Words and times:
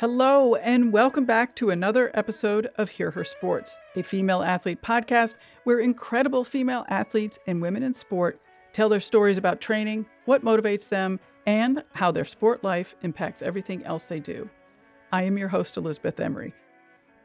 Hello, 0.00 0.54
and 0.54 0.94
welcome 0.94 1.26
back 1.26 1.54
to 1.56 1.68
another 1.68 2.10
episode 2.14 2.70
of 2.76 2.88
Hear 2.88 3.10
Her 3.10 3.22
Sports, 3.22 3.76
a 3.94 4.02
female 4.02 4.42
athlete 4.42 4.80
podcast 4.80 5.34
where 5.64 5.78
incredible 5.78 6.42
female 6.42 6.86
athletes 6.88 7.38
and 7.46 7.60
women 7.60 7.82
in 7.82 7.92
sport 7.92 8.40
tell 8.72 8.88
their 8.88 8.98
stories 8.98 9.36
about 9.36 9.60
training, 9.60 10.06
what 10.24 10.42
motivates 10.42 10.88
them, 10.88 11.20
and 11.44 11.84
how 11.92 12.10
their 12.10 12.24
sport 12.24 12.64
life 12.64 12.94
impacts 13.02 13.42
everything 13.42 13.84
else 13.84 14.06
they 14.06 14.20
do. 14.20 14.48
I 15.12 15.24
am 15.24 15.36
your 15.36 15.48
host, 15.48 15.76
Elizabeth 15.76 16.18
Emery. 16.18 16.54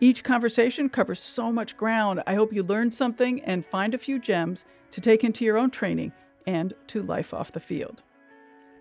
Each 0.02 0.22
conversation 0.22 0.90
covers 0.90 1.22
so 1.22 1.54
much 1.54 1.78
ground. 1.78 2.24
I 2.28 2.36
hope 2.36 2.52
you 2.52 2.62
learned 2.62 2.94
something 2.94 3.42
and 3.44 3.66
find 3.66 3.94
a 3.94 3.98
few 3.98 4.20
gems 4.20 4.66
to 4.92 5.00
take 5.00 5.24
into 5.24 5.46
your 5.46 5.58
own 5.58 5.72
training 5.72 6.12
and 6.46 6.74
to 6.88 7.04
life 7.04 7.34
off 7.34 7.54
the 7.54 7.62
field. 7.62 8.04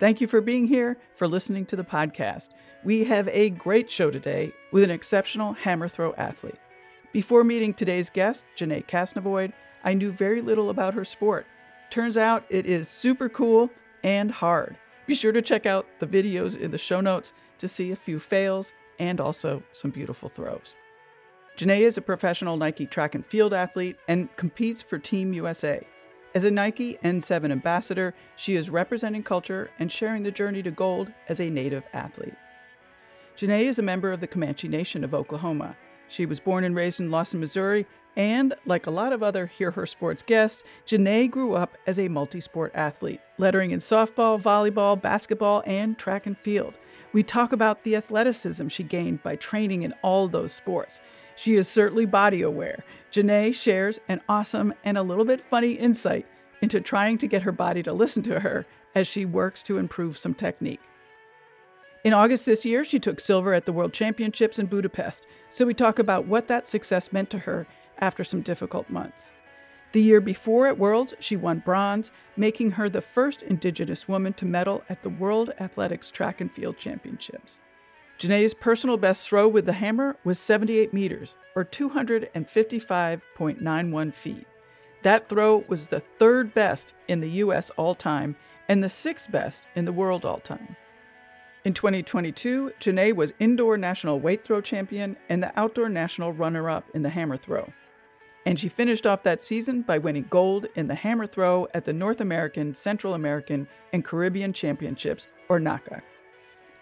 Thank 0.05 0.21
you 0.21 0.27
for 0.27 0.43
being 0.43 0.67
here, 0.67 0.99
for 1.15 1.27
listening 1.27 1.65
to 1.65 1.77
the 1.77 1.83
podcast. 1.83 2.51
We 2.85 3.05
have 3.05 3.27
a 3.29 3.49
great 3.49 3.91
show 3.91 4.11
today 4.11 4.53
with 4.71 4.85
an 4.85 4.91
exceptional 4.91 5.55
hammer 5.55 5.89
throw 5.89 6.13
athlete. 6.17 6.59
Before 7.15 7.43
meeting 7.43 7.73
today's 7.73 8.11
guest, 8.11 8.45
Janae 8.55 8.85
Kasnevoid, 8.87 9.55
I 9.83 9.95
knew 9.95 10.13
very 10.13 10.43
little 10.43 10.69
about 10.69 10.93
her 10.93 11.07
sport. 11.07 11.47
Turns 11.89 12.19
out 12.19 12.45
it 12.51 12.67
is 12.67 12.87
super 12.87 13.31
cool 13.31 13.71
and 14.03 14.31
hard. 14.31 14.77
Be 15.07 15.15
sure 15.15 15.33
to 15.33 15.41
check 15.41 15.65
out 15.65 15.87
the 16.01 16.07
videos 16.07 16.55
in 16.55 16.71
the 16.71 16.77
show 16.77 17.01
notes 17.01 17.33
to 17.57 17.67
see 17.67 17.91
a 17.91 17.97
few 17.97 18.21
fails 18.21 18.75
and 18.99 19.23
also 19.23 19.63
some 19.73 19.91
beautiful 19.91 20.29
throws. 20.29 20.75
Janae 21.57 21.81
is 21.81 21.97
a 21.97 22.03
professional 22.03 22.59
Nike 22.59 22.85
track 22.85 23.15
and 23.15 23.25
field 23.25 23.55
athlete 23.55 23.97
and 24.07 24.29
competes 24.37 24.83
for 24.83 24.99
Team 24.99 25.33
USA. 25.33 25.87
As 26.35 26.43
a 26.43 26.51
Nike 26.51 26.99
N7 27.05 27.53
ambassador, 27.53 28.13
she 28.35 28.57
is 28.57 28.69
representing 28.69 29.23
culture 29.23 29.71
and 29.79 29.91
sharing 29.91 30.25
the 30.25 30.33
journey 30.33 30.65
to 30.65 30.71
gold 30.73 31.13
as 31.29 31.41
a 31.41 31.49
native 31.49 31.85
athlete. 31.93 32.35
Janae 33.39 33.69
is 33.69 33.79
a 33.79 33.83
member 33.83 34.11
of 34.11 34.19
the 34.19 34.27
Comanche 34.27 34.67
Nation 34.67 35.05
of 35.05 35.15
Oklahoma. 35.15 35.77
She 36.09 36.27
was 36.27 36.41
born 36.41 36.65
and 36.65 36.75
raised 36.75 36.99
in 36.99 37.13
Lawson, 37.13 37.39
Missouri, 37.39 37.87
and 38.17 38.53
like 38.67 38.89
a 38.89 38.91
lot 38.91 39.13
of 39.13 39.23
other 39.23 39.47
Hear 39.47 39.71
Her 39.71 39.87
Sports 39.87 40.25
guests, 40.25 40.65
Janae 40.89 41.31
grew 41.31 41.55
up 41.55 41.79
as 41.87 42.01
a 42.01 42.09
multi 42.09 42.41
sport 42.41 42.73
athlete, 42.75 43.21
lettering 43.39 43.71
in 43.71 43.79
softball, 43.79 44.41
volleyball, 44.41 45.01
basketball, 45.01 45.63
and 45.67 45.97
track 45.97 46.27
and 46.27 46.37
field. 46.39 46.75
We 47.13 47.23
talk 47.23 47.53
about 47.53 47.85
the 47.85 47.95
athleticism 47.95 48.67
she 48.69 48.83
gained 48.83 49.23
by 49.23 49.37
training 49.37 49.83
in 49.83 49.95
all 50.03 50.27
those 50.27 50.53
sports. 50.53 50.99
She 51.37 51.55
is 51.55 51.69
certainly 51.69 52.07
body 52.07 52.43
aware. 52.43 52.85
Janae 53.15 53.55
shares 53.55 54.01
an 54.09 54.21
awesome 54.29 54.75
and 54.83 54.99
a 54.99 55.03
little 55.03 55.25
bit 55.25 55.41
funny 55.49 55.75
insight 55.75 56.27
into 56.61 56.81
trying 56.81 57.17
to 57.19 57.29
get 57.29 57.43
her 57.43 57.53
body 57.53 57.81
to 57.85 57.93
listen 57.93 58.25
to 58.25 58.41
her 58.41 58.67
as 58.97 59.07
she 59.07 59.25
works 59.25 59.63
to 59.63 59.79
improve 59.79 60.19
some 60.19 60.35
technique. 60.35 60.81
In 62.03 62.13
August 62.13 62.45
this 62.45 62.65
year, 62.65 62.85
she 62.85 62.99
took 62.99 63.21
silver 63.21 63.55
at 63.55 63.67
the 63.67 63.73
World 63.73 63.93
Championships 63.93 64.59
in 64.59 64.67
Budapest, 64.67 65.29
so 65.49 65.65
we 65.65 65.75
talk 65.75 66.01
about 66.01 66.27
what 66.27 66.49
that 66.49 66.67
success 66.67 67.13
meant 67.13 67.31
to 67.31 67.39
her 67.39 67.69
after 67.99 68.25
some 68.25 68.41
difficult 68.41 68.91
months. 68.91 69.31
The 69.93 70.03
year 70.03 70.21
before 70.21 70.67
at 70.67 70.77
Worlds, 70.77 71.15
she 71.21 71.37
won 71.37 71.61
bronze, 71.61 72.11
making 72.37 72.73
her 72.73 72.89
the 72.89 73.01
first 73.01 73.43
Indigenous 73.43 74.09
woman 74.09 74.33
to 74.33 74.45
medal 74.45 74.83
at 74.89 75.05
the 75.05 75.09
World 75.09 75.53
Athletics 75.61 76.11
Track 76.11 76.41
and 76.41 76.51
Field 76.51 76.79
Championships. 76.79 77.61
Janae's 78.19 78.55
personal 78.55 78.97
best 78.97 79.29
throw 79.29 79.47
with 79.49 79.67
the 79.67 79.73
hammer 79.73 80.17
was 80.25 80.39
78 80.39 80.95
meters, 80.95 81.35
or 81.55 81.65
255.91 81.65 84.15
feet. 84.15 84.47
That 85.03 85.29
throw 85.29 85.65
was 85.69 85.89
the 85.89 86.01
third 86.01 86.55
best 86.55 86.95
in 87.09 87.21
the 87.21 87.31
U.S. 87.31 87.71
all 87.77 87.95
time 87.95 88.37
and 88.69 88.83
the 88.83 88.89
sixth 88.89 89.31
best 89.31 89.69
in 89.75 89.85
the 89.85 89.93
world 89.93 90.25
all 90.25 90.39
time. 90.39 90.77
In 91.65 91.75
2022, 91.75 92.73
Janae 92.81 93.15
was 93.15 93.35
indoor 93.39 93.77
national 93.77 94.19
weight 94.21 94.45
throw 94.45 94.61
champion 94.61 95.17
and 95.29 95.43
the 95.43 95.53
outdoor 95.59 95.89
national 95.89 96.33
runner 96.33 96.71
up 96.71 96.85
in 96.95 97.03
the 97.03 97.11
hammer 97.11 97.37
throw. 97.37 97.73
And 98.47 98.61
she 98.61 98.69
finished 98.69 99.07
off 99.07 99.23
that 99.23 99.43
season 99.43 99.81
by 99.83 99.99
winning 99.99 100.27
gold 100.29 100.67
in 100.75 100.89
the 100.89 100.95
hammer 100.95 101.27
throw 101.27 101.67
at 101.73 101.87
the 101.87 101.95
North 101.95 102.21
American, 102.21 102.75
Central 102.75 103.15
American, 103.15 103.67
and 103.93 104.05
Caribbean 104.05 104.53
Championships, 104.53 105.27
or 105.49 105.59
NACAC. 105.59 106.03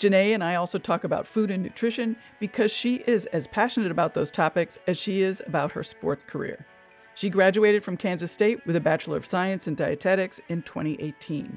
Janae 0.03 0.35
and 0.35 0.43
I 0.43 0.57
also 0.57 0.79
talk 0.79 1.05
about 1.05 1.29
food 1.29 1.51
and 1.51 1.63
nutrition 1.63 2.17
because 2.41 2.73
she 2.73 2.97
is 3.07 3.27
as 3.27 3.47
passionate 3.47 3.93
about 3.93 4.15
those 4.15 4.33
topics 4.33 4.77
as 4.89 4.99
she 4.99 5.23
is 5.23 5.41
about 5.47 5.73
her 5.73 5.85
sport 5.85 6.27
career. 6.27 6.67
She 7.15 7.31
graduated 7.31 7.85
from 7.85 7.97
Kansas 7.97 8.33
State 8.33 8.67
with 8.67 8.75
a 8.75 8.81
Bachelor 8.81 9.17
of 9.17 9.27
Science 9.27 9.69
in 9.69 9.77
Dietetics 9.77 10.41
in 10.49 10.63
2018. 10.63 11.57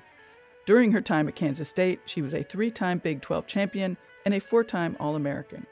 During 0.68 0.92
her 0.92 1.02
time 1.02 1.28
at 1.28 1.36
Kansas 1.36 1.70
State, 1.70 2.02
she 2.06 2.22
was 2.22 2.36
a 2.36 2.44
three 2.44 2.70
time 2.70 3.00
Big 3.00 3.22
12 3.22 3.48
champion 3.48 3.98
and 4.26 4.34
a 4.34 4.40
four 4.40 4.64
time 4.64 4.96
All 5.00 5.16
American. 5.16 5.66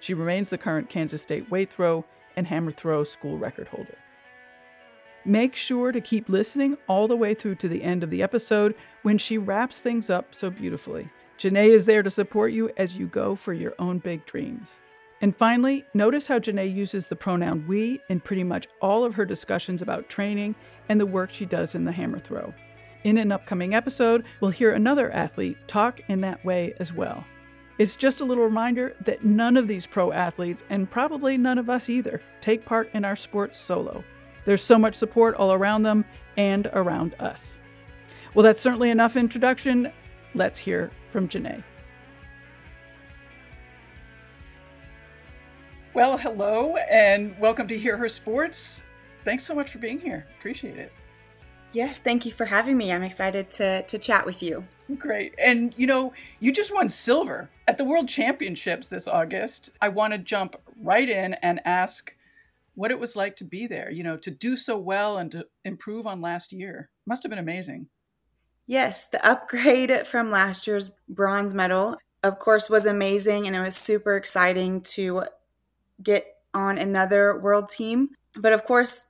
She 0.00 0.14
remains 0.14 0.50
the 0.50 0.58
current 0.58 0.88
Kansas 0.88 1.22
State 1.22 1.48
weight 1.50 1.72
throw 1.72 2.04
and 2.34 2.48
hammer 2.48 2.72
throw 2.72 3.04
school 3.04 3.38
record 3.38 3.68
holder. 3.68 3.96
Make 5.24 5.54
sure 5.54 5.92
to 5.92 6.00
keep 6.00 6.28
listening 6.28 6.78
all 6.88 7.06
the 7.06 7.16
way 7.16 7.34
through 7.34 7.56
to 7.56 7.68
the 7.68 7.82
end 7.84 8.02
of 8.02 8.10
the 8.10 8.22
episode 8.22 8.74
when 9.02 9.18
she 9.18 9.38
wraps 9.38 9.80
things 9.80 10.10
up 10.10 10.34
so 10.34 10.50
beautifully. 10.50 11.10
Janae 11.38 11.70
is 11.70 11.86
there 11.86 12.02
to 12.02 12.10
support 12.10 12.52
you 12.52 12.70
as 12.76 12.96
you 12.96 13.06
go 13.06 13.36
for 13.36 13.52
your 13.52 13.72
own 13.78 13.98
big 13.98 14.26
dreams. 14.26 14.80
And 15.20 15.36
finally, 15.36 15.84
notice 15.94 16.26
how 16.26 16.40
Janae 16.40 16.74
uses 16.74 17.06
the 17.06 17.16
pronoun 17.16 17.64
we 17.68 18.00
in 18.08 18.20
pretty 18.20 18.44
much 18.44 18.66
all 18.80 19.04
of 19.04 19.14
her 19.14 19.24
discussions 19.24 19.80
about 19.80 20.08
training 20.08 20.56
and 20.88 21.00
the 21.00 21.06
work 21.06 21.32
she 21.32 21.46
does 21.46 21.74
in 21.74 21.84
the 21.84 21.92
hammer 21.92 22.18
throw. 22.18 22.52
In 23.04 23.18
an 23.18 23.30
upcoming 23.30 23.74
episode, 23.74 24.26
we'll 24.40 24.50
hear 24.50 24.72
another 24.72 25.12
athlete 25.12 25.56
talk 25.68 26.00
in 26.08 26.20
that 26.22 26.44
way 26.44 26.74
as 26.80 26.92
well. 26.92 27.24
It's 27.78 27.94
just 27.94 28.20
a 28.20 28.24
little 28.24 28.42
reminder 28.42 28.96
that 29.04 29.24
none 29.24 29.56
of 29.56 29.68
these 29.68 29.86
pro 29.86 30.10
athletes, 30.10 30.64
and 30.68 30.90
probably 30.90 31.36
none 31.36 31.58
of 31.58 31.70
us 31.70 31.88
either, 31.88 32.20
take 32.40 32.64
part 32.64 32.90
in 32.94 33.04
our 33.04 33.14
sports 33.14 33.58
solo. 33.58 34.02
There's 34.44 34.62
so 34.62 34.78
much 34.78 34.96
support 34.96 35.36
all 35.36 35.52
around 35.52 35.84
them 35.84 36.04
and 36.36 36.68
around 36.72 37.14
us. 37.20 37.60
Well, 38.34 38.42
that's 38.42 38.60
certainly 38.60 38.90
enough 38.90 39.16
introduction. 39.16 39.92
Let's 40.34 40.58
hear 40.58 40.90
from 41.10 41.28
Janae. 41.28 41.62
Well, 45.94 46.18
hello 46.18 46.76
and 46.76 47.36
welcome 47.38 47.66
to 47.68 47.78
Hear 47.78 47.96
Her 47.96 48.08
Sports. 48.08 48.84
Thanks 49.24 49.44
so 49.44 49.54
much 49.54 49.70
for 49.70 49.78
being 49.78 49.98
here. 49.98 50.26
Appreciate 50.38 50.78
it. 50.78 50.92
Yes, 51.72 51.98
thank 51.98 52.24
you 52.24 52.32
for 52.32 52.46
having 52.46 52.76
me. 52.76 52.92
I'm 52.92 53.02
excited 53.02 53.50
to, 53.52 53.82
to 53.82 53.98
chat 53.98 54.24
with 54.24 54.42
you. 54.42 54.64
Great. 54.96 55.34
And 55.38 55.74
you 55.76 55.86
know, 55.86 56.12
you 56.40 56.52
just 56.52 56.72
won 56.72 56.88
silver 56.88 57.50
at 57.66 57.78
the 57.78 57.84
World 57.84 58.08
Championships 58.08 58.88
this 58.88 59.08
August. 59.08 59.70
I 59.80 59.88
want 59.88 60.12
to 60.12 60.18
jump 60.18 60.56
right 60.80 61.08
in 61.08 61.34
and 61.34 61.60
ask 61.66 62.14
what 62.74 62.90
it 62.90 62.98
was 62.98 63.16
like 63.16 63.36
to 63.36 63.44
be 63.44 63.66
there, 63.66 63.90
you 63.90 64.04
know, 64.04 64.16
to 64.16 64.30
do 64.30 64.56
so 64.56 64.78
well 64.78 65.18
and 65.18 65.32
to 65.32 65.46
improve 65.64 66.06
on 66.06 66.20
last 66.20 66.52
year. 66.52 66.90
Must 67.06 67.22
have 67.22 67.30
been 67.30 67.38
amazing. 67.38 67.88
Yes, 68.68 69.08
the 69.08 69.26
upgrade 69.26 70.06
from 70.06 70.30
last 70.30 70.68
year's 70.68 70.92
bronze 71.08 71.54
medal, 71.54 71.96
of 72.22 72.38
course, 72.38 72.70
was 72.70 72.86
amazing. 72.86 73.48
And 73.48 73.56
it 73.56 73.60
was 73.60 73.74
super 73.74 74.16
exciting 74.16 74.82
to 74.92 75.24
get 76.00 76.26
on 76.54 76.78
another 76.78 77.40
world 77.40 77.70
team. 77.70 78.10
But 78.36 78.52
of 78.52 78.64
course, 78.64 79.06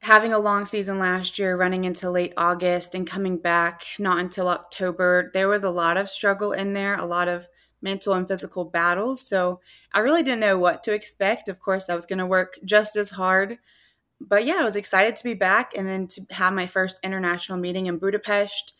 having 0.00 0.32
a 0.32 0.38
long 0.38 0.66
season 0.66 0.98
last 0.98 1.38
year, 1.38 1.56
running 1.56 1.84
into 1.84 2.10
late 2.10 2.34
August 2.36 2.94
and 2.94 3.06
coming 3.06 3.38
back 3.38 3.84
not 3.98 4.18
until 4.18 4.48
October, 4.48 5.30
there 5.34 5.48
was 5.48 5.62
a 5.62 5.70
lot 5.70 5.96
of 5.96 6.08
struggle 6.08 6.52
in 6.52 6.74
there, 6.74 6.94
a 6.94 7.06
lot 7.06 7.28
of 7.28 7.48
mental 7.82 8.12
and 8.12 8.28
physical 8.28 8.66
battles. 8.66 9.26
So 9.26 9.60
I 9.94 10.00
really 10.00 10.22
didn't 10.22 10.40
know 10.40 10.58
what 10.58 10.82
to 10.82 10.92
expect. 10.92 11.48
Of 11.48 11.58
course, 11.58 11.88
I 11.88 11.94
was 11.94 12.04
going 12.04 12.18
to 12.18 12.26
work 12.26 12.58
just 12.64 12.96
as 12.96 13.10
hard. 13.10 13.58
But 14.20 14.44
yeah, 14.44 14.58
I 14.60 14.64
was 14.64 14.76
excited 14.76 15.16
to 15.16 15.24
be 15.24 15.32
back 15.32 15.72
and 15.74 15.88
then 15.88 16.06
to 16.08 16.26
have 16.32 16.52
my 16.52 16.66
first 16.66 17.00
international 17.02 17.58
meeting 17.58 17.86
in 17.86 17.96
Budapest 17.96 18.74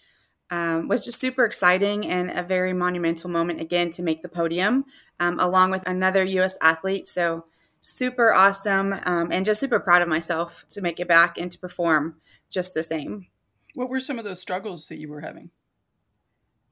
um, 0.50 0.88
was 0.88 1.05
just 1.05 1.20
super 1.20 1.44
exciting 1.44 2.06
and 2.06 2.31
a 2.31 2.43
very 2.43 2.73
monumental 2.73 3.31
moment 3.31 3.61
again 3.61 3.91
to 3.91 4.02
make 4.02 4.23
the 4.23 4.29
podium 4.29 4.85
um, 5.20 5.38
along 5.38 5.70
with 5.70 5.87
another 5.87 6.25
U.S. 6.25 6.58
athlete. 6.61 7.06
So 7.06 7.44
super 7.81 8.32
awesome 8.35 8.94
um, 9.05 9.31
and 9.32 9.44
just 9.44 9.61
super 9.61 9.81
proud 9.81 10.02
of 10.02 10.08
myself 10.08 10.64
to 10.69 10.81
make 10.81 11.00
it 11.00 11.08
back 11.08 11.38
and 11.38 11.50
to 11.50 11.58
perform 11.58 12.17
just 12.50 12.75
the 12.75 12.82
same. 12.82 13.29
What 13.75 13.88
were 13.88 14.00
some 14.00 14.19
of 14.19 14.25
those 14.25 14.41
struggles 14.41 14.88
that 14.88 14.99
you 14.99 15.08
were 15.08 15.20
having? 15.20 15.50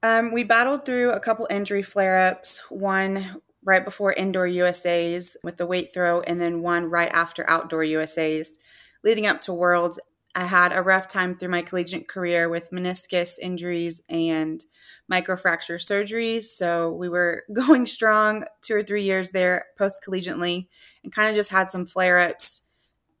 Um, 0.03 0.31
we 0.31 0.43
battled 0.43 0.85
through 0.85 1.11
a 1.11 1.19
couple 1.19 1.47
injury 1.49 1.81
flare 1.81 2.17
ups, 2.17 2.63
one 2.69 3.41
right 3.63 3.83
before 3.83 4.13
indoor 4.13 4.47
USAs 4.47 5.35
with 5.43 5.57
the 5.57 5.65
weight 5.65 5.93
throw, 5.93 6.21
and 6.21 6.39
then 6.39 6.61
one 6.61 6.85
right 6.85 7.11
after 7.11 7.49
outdoor 7.49 7.81
USAs. 7.81 8.57
Leading 9.03 9.27
up 9.27 9.41
to 9.41 9.53
Worlds, 9.53 9.99
I 10.35 10.45
had 10.45 10.71
a 10.71 10.81
rough 10.81 11.07
time 11.07 11.35
through 11.35 11.49
my 11.49 11.61
collegiate 11.61 12.07
career 12.07 12.49
with 12.49 12.71
meniscus 12.71 13.39
injuries 13.39 14.03
and 14.09 14.63
microfracture 15.11 15.77
surgeries. 15.79 16.43
So 16.43 16.91
we 16.91 17.09
were 17.09 17.43
going 17.53 17.85
strong 17.85 18.45
two 18.61 18.75
or 18.75 18.83
three 18.83 19.03
years 19.03 19.31
there 19.31 19.65
post 19.77 20.03
collegiately 20.07 20.67
and 21.03 21.13
kind 21.13 21.29
of 21.29 21.35
just 21.35 21.51
had 21.51 21.71
some 21.71 21.85
flare 21.85 22.19
ups 22.19 22.65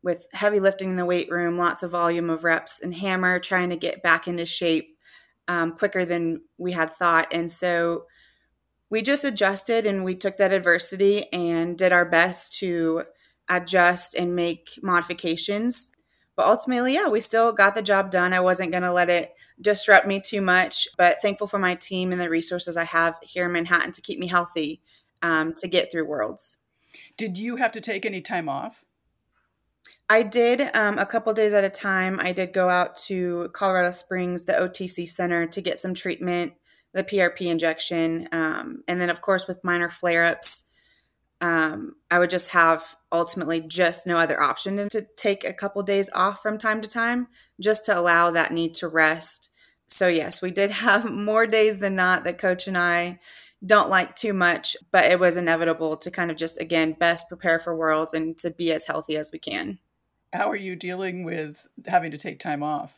with 0.01 0.27
heavy 0.31 0.59
lifting 0.59 0.91
in 0.91 0.95
the 0.95 1.05
weight 1.05 1.29
room, 1.29 1.57
lots 1.57 1.83
of 1.83 1.91
volume 1.91 2.29
of 2.29 2.43
reps 2.43 2.81
and 2.81 2.93
hammer, 2.93 3.39
trying 3.39 3.69
to 3.69 3.75
get 3.75 4.01
back 4.01 4.27
into 4.27 4.45
shape 4.45 4.95
um, 5.47 5.73
quicker 5.73 6.05
than 6.05 6.41
we 6.57 6.71
had 6.71 6.89
thought. 6.89 7.27
And 7.33 7.51
so 7.51 8.05
we 8.89 9.01
just 9.01 9.25
adjusted 9.25 9.85
and 9.85 10.05
we 10.05 10.15
took 10.15 10.37
that 10.37 10.53
adversity 10.53 11.31
and 11.33 11.77
did 11.77 11.91
our 11.91 12.05
best 12.05 12.53
to 12.59 13.03
adjust 13.49 14.15
and 14.15 14.35
make 14.35 14.79
modifications. 14.81 15.91
But 16.39 16.47
ultimately, 16.47 16.93
yeah, 16.93 17.09
we 17.09 17.19
still 17.19 17.51
got 17.51 17.75
the 17.75 17.81
job 17.81 18.11
done. 18.11 18.31
I 18.31 18.39
wasn't 18.39 18.71
going 18.71 18.83
to 18.83 18.93
let 18.93 19.09
it 19.09 19.35
disrupt 19.59 20.07
me 20.07 20.21
too 20.21 20.39
much, 20.39 20.87
but 20.97 21.21
thankful 21.21 21.47
for 21.47 21.59
my 21.59 21.75
team 21.75 22.13
and 22.13 22.21
the 22.21 22.29
resources 22.29 22.77
I 22.77 22.85
have 22.85 23.17
here 23.21 23.47
in 23.47 23.51
Manhattan 23.51 23.91
to 23.91 24.01
keep 24.01 24.19
me 24.19 24.27
healthy 24.27 24.81
um, 25.21 25.51
to 25.57 25.67
get 25.67 25.91
through 25.91 26.07
Worlds. 26.07 26.59
Did 27.17 27.37
you 27.37 27.57
have 27.57 27.73
to 27.73 27.81
take 27.81 28.05
any 28.05 28.21
time 28.21 28.47
off? 28.47 28.85
I 30.09 30.23
did 30.23 30.73
um, 30.73 30.97
a 30.97 31.05
couple 31.05 31.33
days 31.33 31.51
at 31.51 31.65
a 31.65 31.69
time. 31.69 32.21
I 32.21 32.31
did 32.31 32.53
go 32.53 32.69
out 32.69 32.95
to 33.07 33.49
Colorado 33.49 33.91
Springs, 33.91 34.45
the 34.45 34.53
OTC 34.53 35.09
Center, 35.09 35.45
to 35.45 35.59
get 35.59 35.77
some 35.77 35.93
treatment, 35.93 36.53
the 36.93 37.03
PRP 37.03 37.47
injection. 37.47 38.29
Um, 38.31 38.85
and 38.87 39.01
then, 39.01 39.09
of 39.09 39.19
course, 39.19 39.45
with 39.45 39.61
minor 39.65 39.89
flare 39.89 40.23
ups, 40.23 40.68
um, 41.41 41.95
I 42.11 42.19
would 42.19 42.29
just 42.29 42.51
have 42.51 42.95
ultimately 43.11 43.61
just 43.61 44.05
no 44.05 44.17
other 44.17 44.41
option 44.41 44.75
than 44.75 44.89
to 44.89 45.05
take 45.17 45.43
a 45.43 45.53
couple 45.53 45.81
days 45.83 46.09
off 46.13 46.41
from 46.41 46.57
time 46.57 46.81
to 46.81 46.87
time 46.87 47.27
just 47.61 47.85
to 47.85 47.97
allow 47.97 48.31
that 48.31 48.51
need 48.51 48.73
to 48.75 48.87
rest. 48.87 49.51
So, 49.87 50.07
yes, 50.07 50.41
we 50.41 50.51
did 50.51 50.71
have 50.85 51.11
more 51.11 51.47
days 51.47 51.79
than 51.79 51.95
not 51.95 52.23
that 52.25 52.37
coach 52.37 52.67
and 52.67 52.77
I 52.77 53.19
don't 53.65 53.89
like 53.89 54.15
too 54.15 54.33
much, 54.33 54.77
but 54.91 55.05
it 55.05 55.19
was 55.19 55.37
inevitable 55.37 55.97
to 55.97 56.11
kind 56.11 56.31
of 56.31 56.37
just, 56.37 56.61
again, 56.61 56.93
best 56.93 57.27
prepare 57.27 57.59
for 57.59 57.75
worlds 57.75 58.13
and 58.13 58.37
to 58.39 58.51
be 58.51 58.71
as 58.71 58.85
healthy 58.85 59.17
as 59.17 59.31
we 59.33 59.39
can. 59.39 59.79
How 60.31 60.49
are 60.49 60.55
you 60.55 60.75
dealing 60.75 61.23
with 61.23 61.67
having 61.85 62.11
to 62.11 62.17
take 62.17 62.39
time 62.39 62.63
off? 62.63 62.97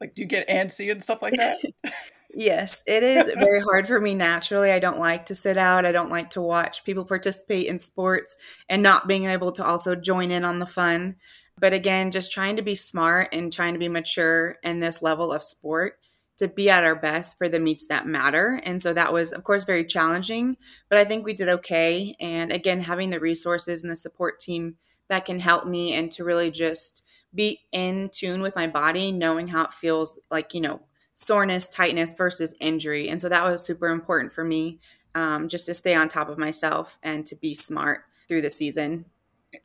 Like, 0.00 0.14
do 0.14 0.22
you 0.22 0.28
get 0.28 0.48
antsy 0.48 0.90
and 0.90 1.02
stuff 1.02 1.22
like 1.22 1.34
that? 1.36 1.58
yes, 2.34 2.82
it 2.86 3.02
is 3.02 3.32
very 3.38 3.60
hard 3.60 3.86
for 3.86 4.00
me 4.00 4.14
naturally. 4.14 4.70
I 4.70 4.78
don't 4.78 4.98
like 4.98 5.26
to 5.26 5.34
sit 5.34 5.56
out. 5.56 5.84
I 5.86 5.92
don't 5.92 6.10
like 6.10 6.30
to 6.30 6.42
watch 6.42 6.84
people 6.84 7.04
participate 7.04 7.66
in 7.66 7.78
sports 7.78 8.36
and 8.68 8.82
not 8.82 9.08
being 9.08 9.26
able 9.26 9.52
to 9.52 9.64
also 9.64 9.94
join 9.94 10.30
in 10.30 10.44
on 10.44 10.58
the 10.58 10.66
fun. 10.66 11.16
But 11.58 11.72
again, 11.72 12.10
just 12.10 12.32
trying 12.32 12.56
to 12.56 12.62
be 12.62 12.74
smart 12.74 13.28
and 13.32 13.52
trying 13.52 13.74
to 13.74 13.78
be 13.78 13.88
mature 13.88 14.56
in 14.62 14.80
this 14.80 15.02
level 15.02 15.32
of 15.32 15.42
sport 15.42 15.98
to 16.38 16.48
be 16.48 16.70
at 16.70 16.84
our 16.84 16.96
best 16.96 17.38
for 17.38 17.48
the 17.48 17.60
meets 17.60 17.86
that 17.88 18.06
matter. 18.06 18.60
And 18.64 18.80
so 18.80 18.92
that 18.94 19.12
was, 19.12 19.32
of 19.32 19.44
course, 19.44 19.64
very 19.64 19.84
challenging, 19.84 20.56
but 20.88 20.98
I 20.98 21.04
think 21.04 21.24
we 21.24 21.34
did 21.34 21.48
okay. 21.48 22.16
And 22.18 22.50
again, 22.50 22.80
having 22.80 23.10
the 23.10 23.20
resources 23.20 23.82
and 23.82 23.90
the 23.90 23.96
support 23.96 24.40
team 24.40 24.76
that 25.08 25.24
can 25.24 25.38
help 25.38 25.66
me 25.66 25.92
and 25.92 26.10
to 26.12 26.24
really 26.24 26.50
just 26.50 27.04
be 27.34 27.60
in 27.70 28.10
tune 28.12 28.42
with 28.42 28.56
my 28.56 28.66
body, 28.66 29.12
knowing 29.12 29.48
how 29.48 29.64
it 29.64 29.72
feels 29.72 30.18
like, 30.30 30.54
you 30.54 30.60
know, 30.60 30.80
soreness, 31.14 31.68
tightness 31.68 32.14
versus 32.14 32.54
injury. 32.60 33.08
And 33.08 33.20
so 33.20 33.28
that 33.28 33.44
was 33.44 33.64
super 33.64 33.88
important 33.88 34.32
for 34.32 34.44
me 34.44 34.80
um, 35.14 35.48
just 35.48 35.66
to 35.66 35.74
stay 35.74 35.94
on 35.94 36.08
top 36.08 36.28
of 36.28 36.38
myself 36.38 36.98
and 37.02 37.26
to 37.26 37.36
be 37.36 37.54
smart 37.54 38.04
through 38.28 38.42
the 38.42 38.50
season. 38.50 39.04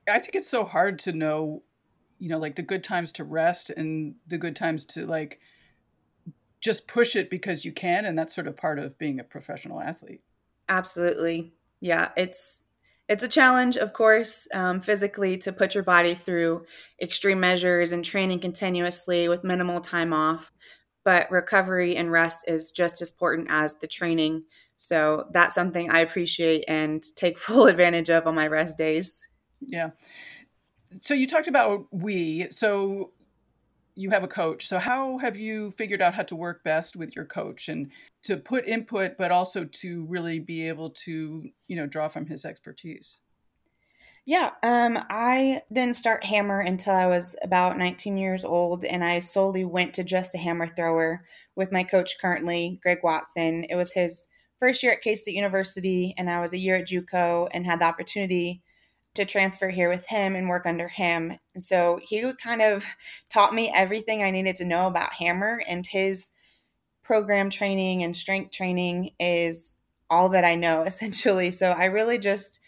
I 0.09 0.19
think 0.19 0.35
it's 0.35 0.49
so 0.49 0.65
hard 0.65 0.99
to 0.99 1.13
know, 1.13 1.63
you 2.19 2.29
know, 2.29 2.37
like 2.37 2.55
the 2.55 2.61
good 2.61 2.83
times 2.83 3.11
to 3.13 3.23
rest 3.23 3.69
and 3.69 4.15
the 4.27 4.37
good 4.37 4.55
times 4.55 4.85
to 4.85 5.05
like 5.05 5.39
just 6.59 6.87
push 6.87 7.15
it 7.15 7.29
because 7.29 7.63
you 7.63 7.71
can. 7.71 8.03
And 8.05 8.17
that's 8.17 8.35
sort 8.35 8.47
of 8.47 8.57
part 8.57 8.79
of 8.79 8.97
being 8.97 9.19
a 9.19 9.23
professional 9.23 9.79
athlete. 9.79 10.21
Absolutely. 10.67 11.53
Yeah. 11.79 12.09
It's, 12.17 12.63
it's 13.07 13.23
a 13.23 13.29
challenge, 13.29 13.77
of 13.77 13.93
course, 13.93 14.49
um, 14.53 14.81
physically 14.81 15.37
to 15.37 15.53
put 15.53 15.73
your 15.73 15.83
body 15.83 16.13
through 16.13 16.65
extreme 17.01 17.39
measures 17.39 17.93
and 17.93 18.03
training 18.03 18.39
continuously 18.39 19.29
with 19.29 19.45
minimal 19.45 19.79
time 19.79 20.11
off. 20.11 20.51
But 21.07 21.31
recovery 21.31 21.95
and 21.95 22.11
rest 22.11 22.43
is 22.49 22.69
just 22.69 23.01
as 23.01 23.11
important 23.11 23.47
as 23.49 23.75
the 23.75 23.87
training. 23.87 24.43
So 24.75 25.29
that's 25.31 25.55
something 25.55 25.89
I 25.89 26.01
appreciate 26.01 26.65
and 26.67 27.01
take 27.15 27.37
full 27.47 27.67
advantage 27.67 28.09
of 28.09 28.27
on 28.27 28.35
my 28.35 28.45
rest 28.45 28.77
days. 28.77 29.29
Yeah. 29.61 29.91
So 30.99 31.13
you 31.13 31.25
talked 31.25 31.47
about 31.47 31.87
we. 31.91 32.49
So 32.49 33.11
you 33.95 34.09
have 34.09 34.25
a 34.25 34.27
coach. 34.27 34.67
So 34.67 34.79
how 34.79 35.17
have 35.19 35.37
you 35.37 35.71
figured 35.71 36.01
out 36.01 36.13
how 36.13 36.23
to 36.23 36.35
work 36.35 36.65
best 36.65 36.97
with 36.97 37.15
your 37.15 37.23
coach 37.23 37.69
and 37.69 37.89
to 38.23 38.35
put 38.35 38.67
input, 38.67 39.17
but 39.17 39.31
also 39.31 39.63
to 39.63 40.03
really 40.07 40.39
be 40.39 40.67
able 40.67 40.89
to, 41.05 41.49
you 41.67 41.75
know, 41.77 41.85
draw 41.85 42.09
from 42.09 42.25
his 42.25 42.43
expertise? 42.43 43.21
Yeah, 44.27 44.51
um, 44.61 44.99
I 45.09 45.61
didn't 45.71 45.95
start 45.95 46.25
hammer 46.25 46.59
until 46.59 46.93
I 46.93 47.07
was 47.07 47.37
about 47.41 47.77
19 47.77 48.17
years 48.17 48.43
old, 48.43 48.83
and 48.83 49.01
I 49.01 49.19
solely 49.19 49.63
went 49.63 49.93
to 49.93 50.03
just 50.03 50.35
a 50.35 50.37
hammer 50.37 50.67
thrower 50.67 51.23
with 51.55 51.71
my 51.71 51.83
coach 51.83 52.19
currently, 52.19 52.77
Greg 52.83 52.99
Watson. 53.03 53.63
It 53.69 53.75
was 53.75 53.93
his 53.93 54.27
first 54.59 54.83
year 54.83 54.91
at 54.91 55.01
K 55.01 55.15
State 55.15 55.33
University, 55.33 56.13
and 56.17 56.29
I 56.29 56.41
was 56.41 56.51
a 56.51 56.57
year 56.57 56.75
at 56.75 56.87
JUCO 56.89 57.47
and 57.53 57.65
had 57.65 57.79
the 57.79 57.85
opportunity 57.85 58.61
to 59.15 59.23
transfer 59.23 59.69
here 59.69 59.89
with 59.89 60.05
him 60.07 60.35
and 60.35 60.49
work 60.49 60.65
under 60.65 60.89
him. 60.89 61.39
So 61.55 62.01
he 62.03 62.29
kind 62.43 62.61
of 62.61 62.85
taught 63.33 63.53
me 63.53 63.71
everything 63.73 64.23
I 64.23 64.31
needed 64.31 64.57
to 64.57 64.65
know 64.65 64.87
about 64.87 65.13
Hammer, 65.13 65.63
and 65.69 65.87
his 65.87 66.33
program 67.03 67.49
training 67.49 68.03
and 68.03 68.15
strength 68.15 68.51
training 68.51 69.11
is 69.19 69.75
all 70.09 70.29
that 70.29 70.45
I 70.45 70.55
know 70.55 70.81
essentially. 70.87 71.51
So 71.51 71.71
I 71.71 71.85
really 71.85 72.19
just 72.19 72.59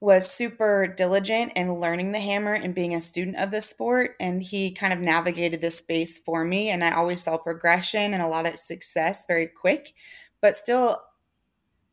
was 0.00 0.30
super 0.30 0.86
diligent 0.86 1.52
in 1.56 1.72
learning 1.74 2.12
the 2.12 2.20
hammer 2.20 2.54
and 2.54 2.74
being 2.74 2.94
a 2.94 3.00
student 3.00 3.36
of 3.36 3.50
the 3.50 3.60
sport. 3.60 4.14
And 4.20 4.42
he 4.42 4.70
kind 4.70 4.92
of 4.92 5.00
navigated 5.00 5.60
this 5.60 5.78
space 5.78 6.18
for 6.18 6.44
me. 6.44 6.70
And 6.70 6.84
I 6.84 6.92
always 6.92 7.22
saw 7.22 7.36
progression 7.36 8.14
and 8.14 8.22
a 8.22 8.28
lot 8.28 8.46
of 8.46 8.58
success 8.58 9.26
very 9.26 9.48
quick. 9.48 9.94
But 10.40 10.54
still, 10.54 11.02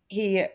he 0.07 0.45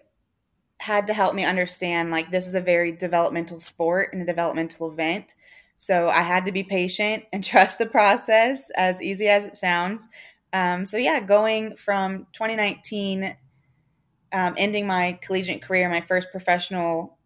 had 0.78 1.08
to 1.08 1.14
help 1.14 1.34
me 1.34 1.44
understand 1.44 2.10
like 2.10 2.30
this 2.30 2.46
is 2.46 2.54
a 2.54 2.60
very 2.60 2.92
developmental 2.92 3.58
sport 3.58 4.10
and 4.12 4.22
a 4.22 4.26
developmental 4.26 4.90
event. 4.90 5.34
So 5.76 6.08
I 6.08 6.22
had 6.22 6.44
to 6.44 6.52
be 6.52 6.62
patient 6.62 7.24
and 7.32 7.42
trust 7.44 7.78
the 7.78 7.86
process, 7.86 8.70
as 8.76 9.02
easy 9.02 9.28
as 9.28 9.44
it 9.44 9.56
sounds. 9.56 10.08
Um, 10.52 10.86
so 10.86 10.96
yeah, 10.96 11.20
going 11.20 11.76
from 11.76 12.26
2019, 12.32 13.36
um, 14.32 14.54
ending 14.56 14.86
my 14.86 15.18
collegiate 15.20 15.62
career, 15.62 15.88
my 15.88 16.00
first 16.00 16.30
professional 16.30 17.18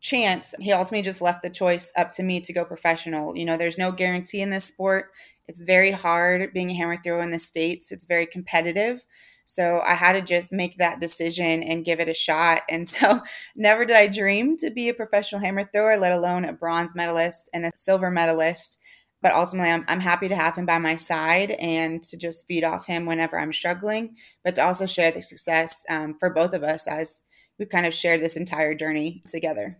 chance, 0.00 0.54
he 0.60 0.72
ultimately 0.72 1.02
just 1.02 1.22
left 1.22 1.42
the 1.42 1.50
choice 1.50 1.92
up 1.96 2.10
to 2.12 2.22
me 2.22 2.40
to 2.40 2.52
go 2.52 2.64
professional. 2.64 3.36
You 3.36 3.44
know, 3.44 3.56
there's 3.56 3.78
no 3.78 3.92
guarantee 3.92 4.40
in 4.40 4.50
this 4.50 4.64
sport. 4.64 5.10
It's 5.48 5.62
very 5.62 5.92
hard 5.92 6.52
being 6.52 6.70
a 6.70 6.74
hammer 6.74 6.96
thrower 6.96 7.22
in 7.22 7.30
the 7.30 7.38
states. 7.38 7.92
It's 7.92 8.04
very 8.04 8.26
competitive. 8.26 9.04
So 9.46 9.80
I 9.86 9.94
had 9.94 10.12
to 10.14 10.22
just 10.22 10.52
make 10.52 10.76
that 10.76 11.00
decision 11.00 11.62
and 11.62 11.84
give 11.84 12.00
it 12.00 12.08
a 12.08 12.14
shot. 12.14 12.62
And 12.68 12.86
so 12.88 13.20
never 13.54 13.84
did 13.84 13.96
I 13.96 14.08
dream 14.08 14.56
to 14.58 14.70
be 14.70 14.88
a 14.88 14.94
professional 14.94 15.40
hammer 15.40 15.64
thrower, 15.72 15.96
let 15.96 16.12
alone 16.12 16.44
a 16.44 16.52
bronze 16.52 16.94
medalist 16.94 17.48
and 17.54 17.64
a 17.64 17.70
silver 17.74 18.10
medalist. 18.10 18.78
But 19.22 19.34
ultimately, 19.34 19.70
I'm, 19.70 19.84
I'm 19.88 20.00
happy 20.00 20.28
to 20.28 20.36
have 20.36 20.56
him 20.56 20.66
by 20.66 20.78
my 20.78 20.96
side 20.96 21.52
and 21.52 22.02
to 22.04 22.18
just 22.18 22.46
feed 22.46 22.64
off 22.64 22.86
him 22.86 23.06
whenever 23.06 23.38
I'm 23.38 23.52
struggling, 23.52 24.14
but 24.44 24.56
to 24.56 24.64
also 24.64 24.84
share 24.84 25.10
the 25.10 25.22
success 25.22 25.84
um, 25.88 26.16
for 26.18 26.28
both 26.28 26.52
of 26.52 26.62
us 26.62 26.86
as 26.86 27.22
we've 27.58 27.68
kind 27.68 27.86
of 27.86 27.94
shared 27.94 28.20
this 28.20 28.36
entire 28.36 28.74
journey 28.74 29.22
together. 29.26 29.78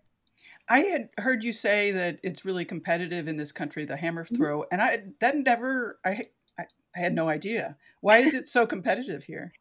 I 0.69 0.81
had 0.81 1.09
heard 1.19 1.45
you 1.45 1.53
say 1.53 1.93
that 1.93 2.19
it's 2.23 2.45
really 2.45 2.65
competitive 2.65 3.29
in 3.29 3.37
this 3.37 3.53
country, 3.53 3.85
the 3.85 3.97
hammer 3.97 4.25
mm-hmm. 4.25 4.37
throw, 4.37 4.65
and 4.71 4.83
I 4.83 5.05
that 5.21 5.37
never 5.37 5.99
I 6.05 6.29
I 6.59 6.65
had 6.95 7.15
no 7.15 7.29
idea. 7.29 7.77
Why 8.01 8.19
is 8.19 8.35
it 8.35 8.49
so 8.49 8.67
competitive 8.67 9.25
here? 9.25 9.53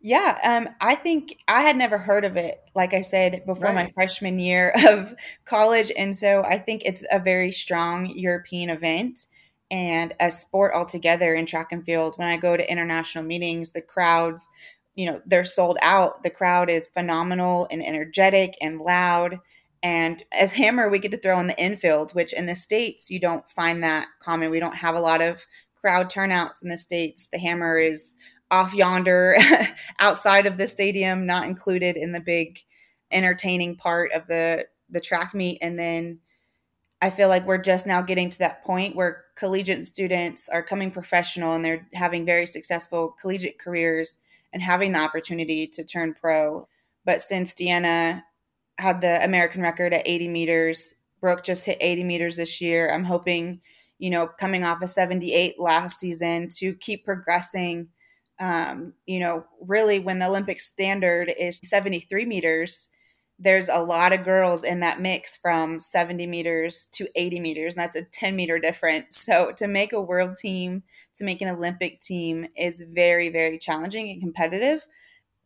Yeah, 0.00 0.38
um, 0.44 0.74
I 0.80 0.94
think 0.94 1.36
I 1.48 1.62
had 1.62 1.76
never 1.76 1.98
heard 1.98 2.24
of 2.24 2.36
it, 2.36 2.60
like 2.74 2.94
I 2.94 3.00
said, 3.00 3.42
before 3.44 3.66
right. 3.66 3.74
my 3.74 3.88
freshman 3.88 4.38
year 4.38 4.72
of 4.88 5.14
college. 5.44 5.90
And 5.96 6.14
so 6.14 6.44
I 6.44 6.58
think 6.58 6.82
it's 6.84 7.04
a 7.10 7.18
very 7.18 7.50
strong 7.50 8.06
European 8.06 8.70
event 8.70 9.26
and 9.70 10.14
a 10.20 10.30
sport 10.30 10.72
altogether 10.74 11.34
in 11.34 11.46
track 11.46 11.72
and 11.72 11.84
field. 11.84 12.14
When 12.16 12.28
I 12.28 12.36
go 12.36 12.56
to 12.56 12.70
international 12.70 13.24
meetings, 13.24 13.72
the 13.72 13.82
crowds, 13.82 14.48
you 14.94 15.06
know, 15.06 15.20
they're 15.26 15.44
sold 15.44 15.78
out. 15.82 16.22
The 16.22 16.30
crowd 16.30 16.70
is 16.70 16.90
phenomenal 16.90 17.66
and 17.70 17.84
energetic 17.84 18.56
and 18.60 18.80
loud. 18.80 19.40
And 19.82 20.22
as 20.32 20.52
hammer, 20.52 20.88
we 20.88 20.98
get 20.98 21.10
to 21.12 21.18
throw 21.18 21.38
in 21.40 21.46
the 21.46 21.62
infield, 21.62 22.12
which 22.12 22.32
in 22.32 22.46
the 22.46 22.54
States, 22.54 23.10
you 23.10 23.20
don't 23.20 23.48
find 23.48 23.82
that 23.82 24.08
common. 24.20 24.50
We 24.50 24.60
don't 24.60 24.74
have 24.74 24.96
a 24.96 25.00
lot 25.00 25.22
of 25.22 25.46
crowd 25.80 26.10
turnouts 26.10 26.62
in 26.62 26.68
the 26.68 26.76
States. 26.76 27.28
The 27.28 27.38
hammer 27.38 27.78
is 27.78 28.16
off 28.50 28.74
yonder 28.74 29.36
outside 30.00 30.46
of 30.46 30.56
the 30.56 30.66
stadium, 30.66 31.26
not 31.26 31.46
included 31.46 31.96
in 31.96 32.12
the 32.12 32.20
big 32.20 32.60
entertaining 33.10 33.76
part 33.76 34.12
of 34.12 34.26
the 34.26 34.66
the 34.90 35.00
track 35.00 35.34
meet. 35.34 35.58
And 35.60 35.78
then 35.78 36.20
I 37.00 37.10
feel 37.10 37.28
like 37.28 37.46
we're 37.46 37.58
just 37.58 37.86
now 37.86 38.02
getting 38.02 38.30
to 38.30 38.38
that 38.38 38.64
point 38.64 38.96
where 38.96 39.24
collegiate 39.36 39.86
students 39.86 40.48
are 40.48 40.62
coming 40.62 40.90
professional 40.90 41.54
and 41.54 41.64
they're 41.64 41.86
having 41.92 42.24
very 42.24 42.46
successful 42.46 43.14
collegiate 43.20 43.58
careers 43.58 44.18
and 44.52 44.62
having 44.62 44.92
the 44.92 44.98
opportunity 44.98 45.66
to 45.66 45.84
turn 45.84 46.14
pro. 46.14 46.66
But 47.04 47.20
since 47.20 47.54
Deanna 47.54 48.22
had 48.78 49.00
the 49.00 49.22
American 49.24 49.62
record 49.62 49.92
at 49.92 50.06
80 50.06 50.28
meters, 50.28 50.94
Brooke 51.20 51.44
just 51.44 51.66
hit 51.66 51.78
80 51.80 52.04
meters 52.04 52.36
this 52.36 52.60
year. 52.60 52.92
I'm 52.92 53.04
hoping, 53.04 53.60
you 53.98 54.10
know, 54.10 54.28
coming 54.28 54.64
off 54.64 54.82
a 54.82 54.86
78 54.88 55.58
last 55.58 55.98
season 55.98 56.48
to 56.58 56.74
keep 56.74 57.04
progressing 57.04 57.88
Um, 58.40 58.94
you 59.06 59.18
know, 59.20 59.46
really, 59.60 59.98
when 59.98 60.20
the 60.20 60.26
Olympic 60.26 60.60
standard 60.60 61.32
is 61.38 61.60
73 61.64 62.24
meters, 62.24 62.88
there's 63.38 63.68
a 63.68 63.82
lot 63.82 64.12
of 64.12 64.24
girls 64.24 64.64
in 64.64 64.80
that 64.80 65.00
mix 65.00 65.36
from 65.36 65.78
70 65.78 66.26
meters 66.26 66.86
to 66.92 67.08
80 67.16 67.40
meters, 67.40 67.74
and 67.74 67.82
that's 67.82 67.96
a 67.96 68.04
10 68.04 68.36
meter 68.36 68.58
difference. 68.60 69.16
So, 69.16 69.52
to 69.56 69.66
make 69.68 69.92
a 69.92 70.00
world 70.00 70.36
team, 70.36 70.84
to 71.16 71.24
make 71.24 71.40
an 71.40 71.48
Olympic 71.48 72.00
team 72.00 72.46
is 72.56 72.82
very, 72.92 73.28
very 73.28 73.58
challenging 73.58 74.10
and 74.10 74.20
competitive. 74.20 74.86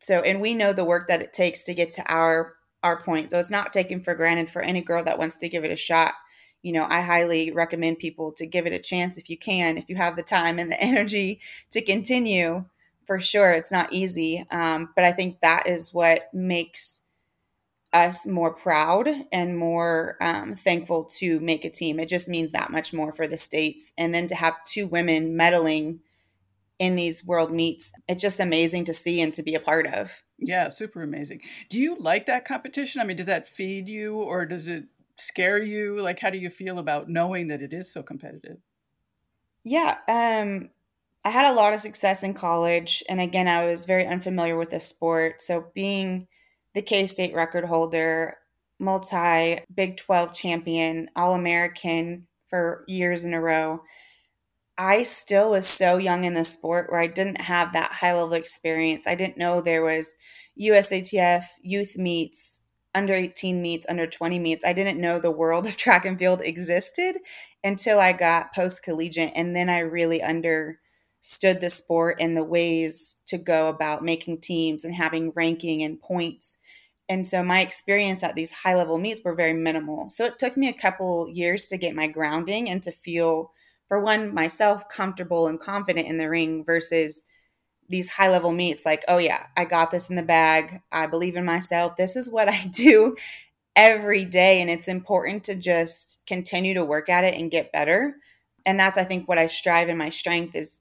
So, 0.00 0.20
and 0.20 0.40
we 0.40 0.54
know 0.54 0.72
the 0.72 0.84
work 0.84 1.08
that 1.08 1.22
it 1.22 1.32
takes 1.32 1.64
to 1.64 1.74
get 1.74 1.90
to 1.92 2.04
our 2.12 2.54
our 2.82 3.00
point. 3.00 3.30
So, 3.30 3.38
it's 3.38 3.50
not 3.50 3.72
taken 3.72 4.00
for 4.00 4.14
granted 4.14 4.48
for 4.50 4.62
any 4.62 4.80
girl 4.80 5.04
that 5.04 5.18
wants 5.18 5.36
to 5.38 5.48
give 5.48 5.64
it 5.64 5.70
a 5.70 5.76
shot. 5.76 6.14
You 6.62 6.72
know, 6.72 6.86
I 6.88 7.00
highly 7.00 7.50
recommend 7.50 7.98
people 7.98 8.32
to 8.32 8.46
give 8.46 8.66
it 8.66 8.72
a 8.72 8.78
chance 8.78 9.18
if 9.18 9.28
you 9.28 9.36
can, 9.36 9.78
if 9.78 9.88
you 9.88 9.96
have 9.96 10.16
the 10.16 10.22
time 10.22 10.58
and 10.58 10.70
the 10.70 10.80
energy 10.82 11.40
to 11.70 11.82
continue. 11.82 12.64
For 13.04 13.18
sure, 13.18 13.50
it's 13.50 13.72
not 13.72 13.92
easy, 13.92 14.44
um, 14.52 14.90
but 14.94 15.04
I 15.04 15.10
think 15.10 15.40
that 15.40 15.66
is 15.66 15.92
what 15.92 16.32
makes 16.32 17.02
us 17.92 18.26
more 18.26 18.52
proud 18.54 19.08
and 19.30 19.56
more 19.56 20.16
um, 20.20 20.54
thankful 20.54 21.04
to 21.04 21.38
make 21.40 21.64
a 21.64 21.70
team. 21.70 22.00
It 22.00 22.08
just 22.08 22.28
means 22.28 22.52
that 22.52 22.70
much 22.70 22.94
more 22.94 23.12
for 23.12 23.26
the 23.26 23.36
states. 23.36 23.92
And 23.98 24.14
then 24.14 24.26
to 24.28 24.34
have 24.34 24.64
two 24.64 24.86
women 24.86 25.34
medaling 25.36 25.98
in 26.78 26.96
these 26.96 27.24
world 27.24 27.52
meets, 27.52 27.92
it's 28.08 28.22
just 28.22 28.40
amazing 28.40 28.84
to 28.86 28.94
see 28.94 29.20
and 29.20 29.32
to 29.34 29.42
be 29.42 29.54
a 29.54 29.60
part 29.60 29.86
of. 29.86 30.22
Yeah, 30.44 30.68
super 30.68 31.02
amazing. 31.02 31.40
Do 31.68 31.78
you 31.78 31.96
like 31.98 32.26
that 32.26 32.44
competition? 32.44 33.00
I 33.00 33.04
mean, 33.04 33.16
does 33.16 33.26
that 33.26 33.46
feed 33.46 33.88
you 33.88 34.16
or 34.16 34.44
does 34.44 34.66
it 34.66 34.84
scare 35.16 35.62
you? 35.62 36.00
Like, 36.00 36.18
how 36.18 36.30
do 36.30 36.38
you 36.38 36.50
feel 36.50 36.80
about 36.80 37.08
knowing 37.08 37.46
that 37.48 37.62
it 37.62 37.72
is 37.72 37.92
so 37.92 38.02
competitive? 38.02 38.58
Yeah, 39.64 39.98
um, 40.08 40.70
I 41.24 41.30
had 41.30 41.46
a 41.46 41.54
lot 41.54 41.74
of 41.74 41.80
success 41.80 42.24
in 42.24 42.34
college. 42.34 43.04
And 43.08 43.20
again, 43.20 43.46
I 43.46 43.66
was 43.66 43.84
very 43.84 44.04
unfamiliar 44.04 44.56
with 44.56 44.70
the 44.70 44.80
sport. 44.80 45.40
So 45.40 45.70
being 45.74 46.26
the 46.74 46.82
K 46.82 47.06
State 47.06 47.34
record 47.34 47.64
holder, 47.64 48.38
multi 48.80 49.60
Big 49.72 49.96
12 49.96 50.34
champion, 50.34 51.08
All 51.14 51.34
American 51.34 52.26
for 52.48 52.84
years 52.88 53.24
in 53.24 53.32
a 53.32 53.40
row. 53.40 53.82
I 54.78 55.02
still 55.02 55.50
was 55.50 55.66
so 55.66 55.98
young 55.98 56.24
in 56.24 56.34
the 56.34 56.44
sport 56.44 56.90
where 56.90 57.00
I 57.00 57.06
didn't 57.06 57.40
have 57.42 57.72
that 57.72 57.92
high 57.92 58.14
level 58.14 58.32
experience. 58.34 59.06
I 59.06 59.14
didn't 59.14 59.36
know 59.36 59.60
there 59.60 59.84
was 59.84 60.16
USATF 60.60 61.44
youth 61.62 61.96
meets, 61.96 62.60
under 62.94 63.12
18 63.14 63.62
meets, 63.62 63.86
under 63.88 64.06
20 64.06 64.38
meets. 64.38 64.64
I 64.64 64.72
didn't 64.72 65.00
know 65.00 65.18
the 65.18 65.30
world 65.30 65.66
of 65.66 65.76
track 65.76 66.04
and 66.04 66.18
field 66.18 66.40
existed 66.42 67.16
until 67.62 67.98
I 68.00 68.12
got 68.12 68.54
post 68.54 68.82
collegiate. 68.82 69.32
And 69.34 69.54
then 69.54 69.68
I 69.68 69.80
really 69.80 70.22
under 70.22 70.78
stood 71.20 71.60
the 71.60 71.70
sport 71.70 72.16
and 72.18 72.36
the 72.36 72.42
ways 72.44 73.22
to 73.28 73.38
go 73.38 73.68
about 73.68 74.02
making 74.02 74.40
teams 74.40 74.84
and 74.84 74.94
having 74.94 75.32
ranking 75.36 75.82
and 75.82 76.00
points. 76.00 76.58
And 77.08 77.26
so 77.26 77.44
my 77.44 77.60
experience 77.60 78.24
at 78.24 78.34
these 78.34 78.50
high 78.50 78.74
level 78.74 78.98
meets 78.98 79.20
were 79.24 79.34
very 79.34 79.52
minimal. 79.52 80.08
So 80.08 80.24
it 80.24 80.38
took 80.38 80.56
me 80.56 80.68
a 80.68 80.72
couple 80.72 81.28
years 81.28 81.66
to 81.66 81.78
get 81.78 81.94
my 81.94 82.08
grounding 82.08 82.68
and 82.68 82.82
to 82.82 82.90
feel, 82.90 83.52
for 83.92 84.00
one, 84.00 84.32
myself 84.32 84.88
comfortable 84.88 85.48
and 85.48 85.60
confident 85.60 86.08
in 86.08 86.16
the 86.16 86.30
ring 86.30 86.64
versus 86.64 87.26
these 87.90 88.08
high 88.08 88.30
level 88.30 88.50
meets 88.50 88.86
like, 88.86 89.04
oh 89.06 89.18
yeah, 89.18 89.48
I 89.54 89.66
got 89.66 89.90
this 89.90 90.08
in 90.08 90.16
the 90.16 90.22
bag. 90.22 90.80
I 90.90 91.06
believe 91.06 91.36
in 91.36 91.44
myself. 91.44 91.96
This 91.96 92.16
is 92.16 92.32
what 92.32 92.48
I 92.48 92.70
do 92.72 93.14
every 93.76 94.24
day. 94.24 94.62
And 94.62 94.70
it's 94.70 94.88
important 94.88 95.44
to 95.44 95.54
just 95.54 96.22
continue 96.26 96.72
to 96.72 96.86
work 96.86 97.10
at 97.10 97.24
it 97.24 97.34
and 97.34 97.50
get 97.50 97.70
better. 97.70 98.16
And 98.64 98.80
that's, 98.80 98.96
I 98.96 99.04
think, 99.04 99.28
what 99.28 99.36
I 99.36 99.46
strive 99.46 99.90
in 99.90 99.98
my 99.98 100.08
strength 100.08 100.54
is 100.54 100.80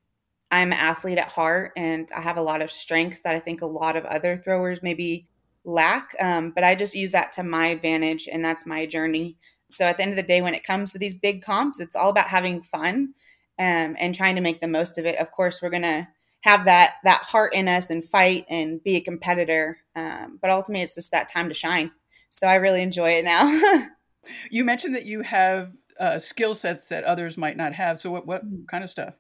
I'm 0.49 0.71
an 0.71 0.79
athlete 0.79 1.17
at 1.17 1.27
heart 1.27 1.73
and 1.75 2.07
I 2.15 2.21
have 2.21 2.37
a 2.37 2.41
lot 2.41 2.61
of 2.61 2.71
strengths 2.71 3.23
that 3.23 3.35
I 3.35 3.39
think 3.39 3.61
a 3.61 3.65
lot 3.65 3.97
of 3.97 4.05
other 4.05 4.37
throwers 4.37 4.81
maybe 4.81 5.27
lack. 5.65 6.15
Um, 6.17 6.51
but 6.51 6.63
I 6.63 6.75
just 6.75 6.95
use 6.95 7.11
that 7.11 7.33
to 7.33 7.43
my 7.43 7.67
advantage 7.67 8.29
and 8.31 8.41
that's 8.41 8.65
my 8.65 8.85
journey. 8.85 9.35
So 9.73 9.85
at 9.85 9.97
the 9.97 10.03
end 10.03 10.11
of 10.11 10.17
the 10.17 10.23
day, 10.23 10.41
when 10.41 10.53
it 10.53 10.63
comes 10.63 10.91
to 10.91 10.99
these 10.99 11.17
big 11.17 11.41
comps, 11.41 11.79
it's 11.79 11.95
all 11.95 12.09
about 12.09 12.27
having 12.27 12.61
fun 12.61 13.13
um, 13.59 13.95
and 13.99 14.13
trying 14.13 14.35
to 14.35 14.41
make 14.41 14.61
the 14.61 14.67
most 14.67 14.97
of 14.97 15.05
it. 15.05 15.17
Of 15.17 15.31
course, 15.31 15.61
we're 15.61 15.69
going 15.69 15.81
to 15.83 16.07
have 16.41 16.65
that 16.65 16.95
that 17.03 17.21
heart 17.21 17.53
in 17.53 17.67
us 17.67 17.89
and 17.89 18.03
fight 18.03 18.45
and 18.49 18.83
be 18.83 18.95
a 18.95 19.01
competitor. 19.01 19.77
Um, 19.95 20.39
but 20.41 20.49
ultimately, 20.49 20.83
it's 20.83 20.95
just 20.95 21.11
that 21.11 21.29
time 21.29 21.47
to 21.49 21.53
shine. 21.53 21.91
So 22.29 22.47
I 22.47 22.55
really 22.55 22.81
enjoy 22.81 23.11
it 23.11 23.25
now. 23.25 23.87
you 24.49 24.63
mentioned 24.63 24.95
that 24.95 25.05
you 25.05 25.21
have 25.21 25.75
uh, 25.99 26.17
skill 26.17 26.55
sets 26.55 26.87
that 26.87 27.03
others 27.03 27.37
might 27.37 27.57
not 27.57 27.73
have. 27.73 27.99
So 27.99 28.11
what, 28.11 28.25
what 28.25 28.45
mm-hmm. 28.45 28.65
kind 28.65 28.83
of 28.83 28.89
stuff? 28.89 29.13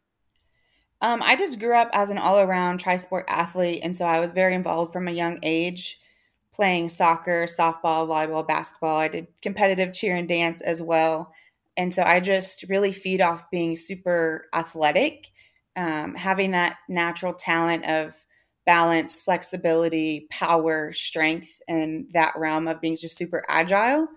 Um, 1.01 1.21
I 1.23 1.35
just 1.35 1.59
grew 1.59 1.75
up 1.75 1.89
as 1.93 2.09
an 2.09 2.17
all 2.17 2.39
around 2.39 2.79
tri 2.79 2.97
sport 2.97 3.25
athlete. 3.27 3.81
And 3.83 3.95
so 3.95 4.05
I 4.05 4.19
was 4.19 4.31
very 4.31 4.53
involved 4.53 4.93
from 4.93 5.07
a 5.07 5.11
young 5.11 5.39
age, 5.41 5.99
playing 6.53 6.89
soccer, 6.89 7.45
softball, 7.45 8.07
volleyball, 8.07 8.47
basketball. 8.47 8.97
I 8.97 9.07
did 9.07 9.27
competitive 9.41 9.93
cheer 9.93 10.15
and 10.15 10.27
dance 10.27 10.61
as 10.61 10.81
well. 10.81 11.33
And 11.77 11.93
so 11.93 12.03
I 12.03 12.19
just 12.19 12.65
really 12.69 12.91
feed 12.91 13.21
off 13.21 13.49
being 13.49 13.75
super 13.75 14.47
athletic, 14.53 15.31
um, 15.75 16.15
having 16.15 16.51
that 16.51 16.77
natural 16.89 17.33
talent 17.33 17.85
of 17.85 18.13
balance, 18.65 19.21
flexibility, 19.21 20.27
power, 20.29 20.91
strength, 20.93 21.61
and 21.67 22.07
that 22.13 22.33
realm 22.35 22.67
of 22.67 22.81
being 22.81 22.95
just 22.95 23.17
super 23.17 23.43
agile. 23.47 24.07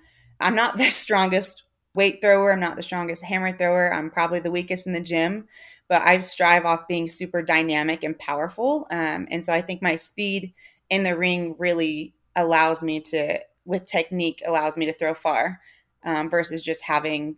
I'm 0.41 0.57
not 0.57 0.76
the 0.79 0.91
strongest 0.91 1.64
weight 1.95 2.21
thrower. 2.21 2.53
I'm 2.53 2.61
not 2.61 2.76
the 2.76 2.83
strongest 2.83 3.25
hammer 3.25 3.57
thrower. 3.57 3.95
I'm 3.95 4.11
probably 4.11 4.41
the 4.41 4.50
weakest 4.50 4.87
in 4.87 4.93
the 4.93 5.00
gym 5.00 5.47
but 5.88 6.03
I 6.03 6.21
strive 6.21 6.64
off 6.64 6.88
being 6.88 7.09
super 7.09 7.43
dynamic 7.43 8.05
and 8.05 8.19
powerful. 8.19 8.87
Um, 8.91 9.29
and 9.31 9.45
so 9.45 9.53
I 9.53 9.61
think 9.61 9.83
my 9.83 9.97
speed 9.97 10.55
in 10.91 11.03
the 11.03 11.17
ring 11.17 11.57
really 11.59 12.14
allows 12.37 12.83
me 12.83 13.00
to, 13.00 13.41
with 13.64 13.87
technique, 13.87 14.43
allows 14.47 14.76
me 14.76 14.87
to 14.87 14.93
throw 14.93 15.14
far 15.14 15.61
um, 16.05 16.31
versus 16.31 16.64
just 16.64 16.85
having 16.85 17.37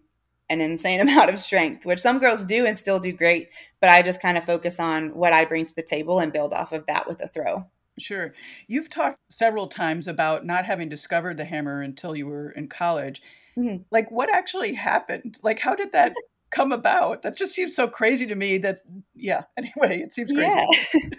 an 0.49 0.61
insane 0.61 1.01
amount 1.07 1.31
of 1.31 1.39
strength, 1.39 1.87
which 1.87 2.01
some 2.01 2.19
girls 2.19 2.45
do 2.45 2.67
and 2.67 2.79
still 2.79 2.99
do 2.99 3.13
great. 3.13 3.51
But 3.81 3.91
I 3.91 4.03
just 4.03 4.23
kind 4.23 4.39
of 4.39 4.45
focus 4.45 4.81
on 4.81 5.15
what 5.15 5.33
I 5.33 5.45
bring 5.45 5.67
to 5.67 5.75
the 5.75 5.83
table 5.83 6.19
and 6.19 6.33
build 6.33 6.53
off 6.53 6.73
of 6.73 6.87
that 6.87 7.07
with 7.07 7.23
a 7.23 7.29
throw. 7.29 7.67
Sure. 7.99 8.35
You've 8.67 8.91
talked 8.91 9.19
several 9.31 9.69
times 9.69 10.07
about 10.07 10.45
not 10.45 10.67
having 10.67 10.89
discovered 10.89 11.39
the 11.39 11.45
hammer 11.47 11.81
until 11.81 12.15
you 12.15 12.27
were 12.27 12.51
in 12.51 12.69
college. 12.69 13.23
Mm-hmm. 13.57 13.85
Like, 13.91 14.11
what 14.11 14.33
actually 14.33 14.75
happened? 14.75 15.39
Like, 15.43 15.59
how 15.59 15.75
did 15.75 15.93
that 15.93 16.13
come 16.51 16.73
about? 16.73 17.23
That 17.23 17.39
just 17.39 17.55
seems 17.55 17.75
so 17.75 17.89
crazy 17.89 18.27
to 18.27 18.35
me 18.35 18.59
that, 18.59 18.81
yeah, 19.15 19.45
anyway, 19.57 20.03
it 20.03 20.13
seems 20.13 20.31
crazy. 20.33 20.67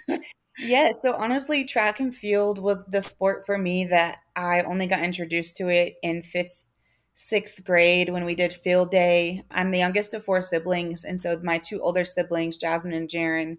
Yeah. 0.08 0.18
yeah. 0.58 0.92
So 0.92 1.16
honestly, 1.16 1.66
track 1.66 2.00
and 2.00 2.16
field 2.16 2.60
was 2.60 2.86
the 2.86 3.02
sport 3.02 3.46
for 3.46 3.58
me 3.58 3.86
that 3.86 4.22
I 4.36 4.62
only 4.62 4.88
got 4.88 5.04
introduced 5.04 5.58
to 5.58 5.70
it 5.70 5.96
in 6.02 6.24
fifth, 6.24 6.66
sixth 7.14 7.64
grade 7.64 8.10
when 8.10 8.26
we 8.26 8.36
did 8.36 8.54
field 8.54 8.92
day. 8.92 9.44
I'm 9.52 9.72
the 9.72 9.80
youngest 9.80 10.14
of 10.14 10.24
four 10.24 10.42
siblings. 10.42 11.04
And 11.04 11.20
so 11.20 11.40
my 11.44 11.58
two 11.58 11.82
older 11.82 12.06
siblings, 12.06 12.58
Jasmine 12.58 12.94
and 12.94 13.10
Jaron, 13.10 13.58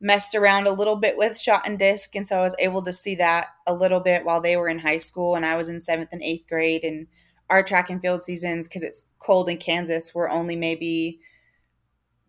messed 0.00 0.34
around 0.34 0.66
a 0.66 0.72
little 0.72 0.96
bit 0.96 1.16
with 1.16 1.40
shot 1.40 1.62
and 1.66 1.78
disc. 1.78 2.14
And 2.14 2.26
so 2.26 2.38
I 2.38 2.42
was 2.42 2.56
able 2.58 2.82
to 2.82 2.92
see 2.92 3.14
that 3.16 3.48
a 3.66 3.74
little 3.74 4.00
bit 4.00 4.24
while 4.24 4.40
they 4.40 4.56
were 4.56 4.68
in 4.68 4.78
high 4.78 4.98
school 4.98 5.36
and 5.36 5.46
I 5.46 5.56
was 5.56 5.68
in 5.68 5.80
seventh 5.80 6.10
and 6.12 6.22
eighth 6.22 6.46
grade. 6.48 6.84
And 6.84 7.06
our 7.48 7.62
track 7.62 7.90
and 7.90 8.00
field 8.00 8.22
seasons, 8.22 8.68
because 8.68 8.82
it's 8.82 9.06
cold 9.18 9.48
in 9.48 9.56
Kansas, 9.56 10.14
were 10.14 10.28
only 10.28 10.56
maybe 10.56 11.20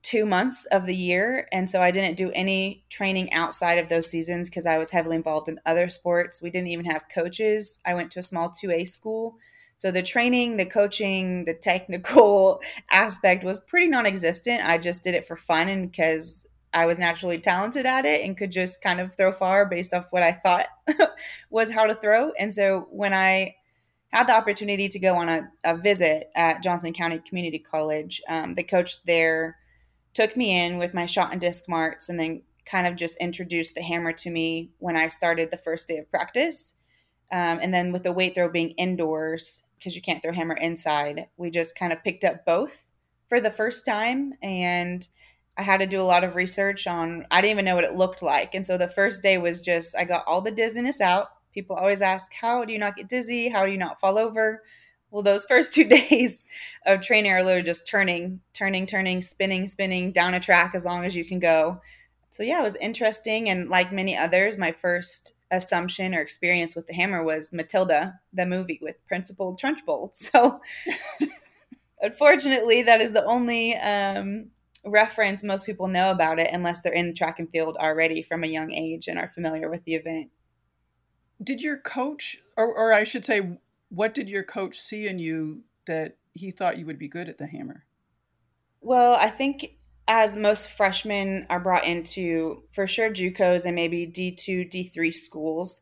two 0.08 0.26
months 0.26 0.64
of 0.68 0.86
the 0.86 0.96
year. 0.96 1.50
And 1.52 1.70
so 1.70 1.82
I 1.82 1.92
didn't 1.92 2.16
do 2.16 2.32
any 2.32 2.86
training 2.90 3.34
outside 3.34 3.78
of 3.78 3.90
those 3.90 4.10
seasons 4.10 4.50
because 4.50 4.66
I 4.66 4.78
was 4.78 4.90
heavily 4.90 5.18
involved 5.18 5.50
in 5.50 5.60
other 5.66 5.90
sports. 5.90 6.42
We 6.42 6.50
didn't 6.50 6.70
even 6.70 6.86
have 6.86 7.10
coaches. 7.14 7.82
I 7.86 7.94
went 7.94 8.12
to 8.12 8.22
a 8.22 8.24
small 8.24 8.50
2A 8.50 8.88
school. 8.88 9.36
So 9.76 9.92
the 9.92 10.02
training, 10.02 10.56
the 10.56 10.66
coaching, 10.66 11.44
the 11.44 11.54
technical 11.54 12.62
aspect 12.92 13.44
was 13.44 13.60
pretty 13.60 13.90
non 13.90 14.06
existent. 14.06 14.62
I 14.64 14.78
just 14.78 15.04
did 15.04 15.14
it 15.14 15.26
for 15.26 15.36
fun 15.36 15.68
and 15.68 15.92
because 15.92 16.48
I 16.74 16.86
was 16.86 16.98
naturally 16.98 17.40
talented 17.40 17.86
at 17.86 18.06
it 18.06 18.26
and 18.26 18.38
could 18.38 18.54
just 18.54 18.82
kind 18.82 19.02
of 19.02 19.14
throw 19.18 19.34
far 19.34 19.66
based 19.66 19.94
off 19.94 20.08
what 20.12 20.24
I 20.24 20.32
thought 20.32 20.68
was 21.50 21.74
how 21.74 21.86
to 21.86 21.94
throw. 21.94 22.32
And 22.40 22.54
so 22.54 22.88
when 22.92 23.14
I 23.14 23.56
had 24.14 24.28
the 24.28 24.38
opportunity 24.38 24.88
to 24.88 25.00
go 25.00 25.16
on 25.16 25.28
a, 25.28 25.52
a 25.66 25.76
visit 25.76 26.30
at 26.34 26.64
Johnson 26.64 26.94
County 26.94 27.20
Community 27.20 27.60
College. 27.60 28.22
Um, 28.30 28.54
the 28.54 28.64
coach 28.64 29.04
there 29.04 29.58
took 30.18 30.36
me 30.36 30.66
in 30.66 30.78
with 30.78 30.94
my 30.94 31.06
shot 31.06 31.32
and 31.32 31.40
disc 31.40 31.70
marks 31.70 32.10
and 32.10 32.20
then 32.20 32.42
kind 32.66 32.88
of 32.88 32.96
just 32.96 33.22
introduced 33.22 33.76
the 33.76 33.82
hammer 33.82 34.12
to 34.12 34.30
me 34.30 34.72
when 34.80 34.98
I 34.98 35.08
started 35.08 35.52
the 35.52 35.58
first 35.58 35.88
day 35.88 35.98
of 35.98 36.10
practice. 36.10 36.76
Um, 37.32 37.60
and 37.62 37.74
then 37.74 37.92
with 37.92 38.04
the 38.04 38.12
weight 38.12 38.36
throw 38.36 38.50
being 38.50 38.72
indoors, 38.72 39.66
because 39.78 39.96
you 39.96 40.02
can't 40.02 40.22
throw 40.22 40.34
hammer 40.34 40.56
inside, 40.56 41.28
we 41.38 41.52
just 41.52 41.78
kind 41.78 41.94
of 41.94 42.04
picked 42.04 42.24
up 42.24 42.46
both 42.46 42.88
for 43.30 43.40
the 43.40 43.52
first 43.52 43.86
time. 43.86 44.34
And 44.42 45.08
I 45.56 45.62
had 45.62 45.82
to 45.82 45.88
do 45.88 46.02
a 46.02 46.04
lot 46.04 46.24
of 46.24 46.36
research 46.36 46.88
on, 46.88 47.26
I 47.30 47.42
didn't 47.42 47.52
even 47.52 47.66
know 47.66 47.76
what 47.76 47.84
it 47.84 47.96
looked 47.96 48.24
like. 48.24 48.56
And 48.56 48.66
so 48.66 48.78
the 48.78 48.88
first 48.88 49.22
day 49.22 49.38
was 49.38 49.62
just, 49.62 49.96
I 49.96 50.04
got 50.04 50.26
all 50.26 50.42
the 50.42 50.52
dizziness 50.52 51.00
out 51.00 51.30
People 51.58 51.76
always 51.76 52.04
ask, 52.04 52.32
How 52.40 52.66
do 52.66 52.72
you 52.72 52.78
not 52.78 52.96
get 52.96 53.10
dizzy? 53.10 53.50
How 53.50 53.66
do 53.66 53.72
you 53.72 53.80
not 53.80 54.00
fall 54.00 54.20
over? 54.20 54.62
Well, 55.12 55.24
those 55.24 55.46
first 55.46 55.74
two 55.74 55.84
days 56.10 56.44
of 56.86 57.02
training 57.02 57.32
are 57.32 57.44
literally 57.44 57.64
just 57.64 57.88
turning, 57.88 58.42
turning, 58.54 58.86
turning, 58.86 59.22
spinning, 59.22 59.68
spinning 59.68 60.12
down 60.12 60.34
a 60.34 60.40
track 60.40 60.76
as 60.76 60.86
long 60.86 61.06
as 61.06 61.16
you 61.16 61.26
can 61.26 61.40
go. 61.40 61.82
so 62.30 62.44
yeah, 62.44 62.60
it 62.60 62.64
was 62.64 62.76
interesting. 62.78 63.50
And 63.50 63.70
like 63.70 63.92
many 63.92 64.16
others, 64.16 64.58
my 64.58 64.72
first 64.72 65.36
assumption 65.52 66.14
or 66.14 66.22
experience 66.22 66.76
with 66.76 66.88
the 66.88 66.94
hammer 66.94 67.24
was 67.24 67.54
Matilda, 67.54 68.20
the 68.34 68.46
movie 68.46 68.80
with 68.82 69.06
Principal 69.08 69.56
Trunchbull. 69.56 70.10
So 70.14 70.62
unfortunately, 72.02 72.84
that 72.84 73.02
is 73.02 73.14
the 73.14 73.26
only 73.26 73.76
um, 73.76 74.48
reference 74.86 75.44
most 75.44 75.66
people 75.66 75.88
know 75.88 76.12
about 76.12 76.40
it 76.40 76.50
unless 76.52 76.82
they're 76.82 76.94
in 76.94 77.14
track 77.16 77.40
and 77.40 77.50
field 77.50 77.78
already 77.78 78.22
from 78.22 78.44
a 78.44 78.48
young 78.48 78.72
age 78.72 79.08
and 79.08 79.18
are 79.18 79.30
familiar 79.30 79.70
with 79.70 79.84
the 79.86 79.96
event. 79.96 80.32
Did 81.42 81.62
your 81.62 81.78
coach, 81.78 82.38
or, 82.56 82.66
or 82.66 82.94
I 82.94 83.04
should 83.04 83.26
say, 83.26 83.58
what 83.90 84.14
did 84.14 84.30
your 84.30 84.44
coach 84.44 84.80
see 84.80 85.08
in 85.08 85.20
you 85.20 85.64
that 85.86 86.18
he 86.34 86.52
thought 86.52 86.78
you 86.78 86.86
would 86.86 87.00
be 87.00 87.08
good 87.08 87.30
at 87.30 87.38
the 87.38 87.48
hammer? 87.48 87.86
Well, 88.82 89.16
I 89.16 89.30
think 89.30 89.78
as 90.08 90.36
most 90.36 90.70
freshmen 90.70 91.46
are 91.50 91.60
brought 91.60 91.86
into 91.86 92.64
for 92.72 92.88
sure 92.88 93.10
JUCOs 93.10 93.66
and 93.66 93.76
maybe 93.76 94.08
D2, 94.08 94.72
D3 94.72 95.14
schools, 95.14 95.82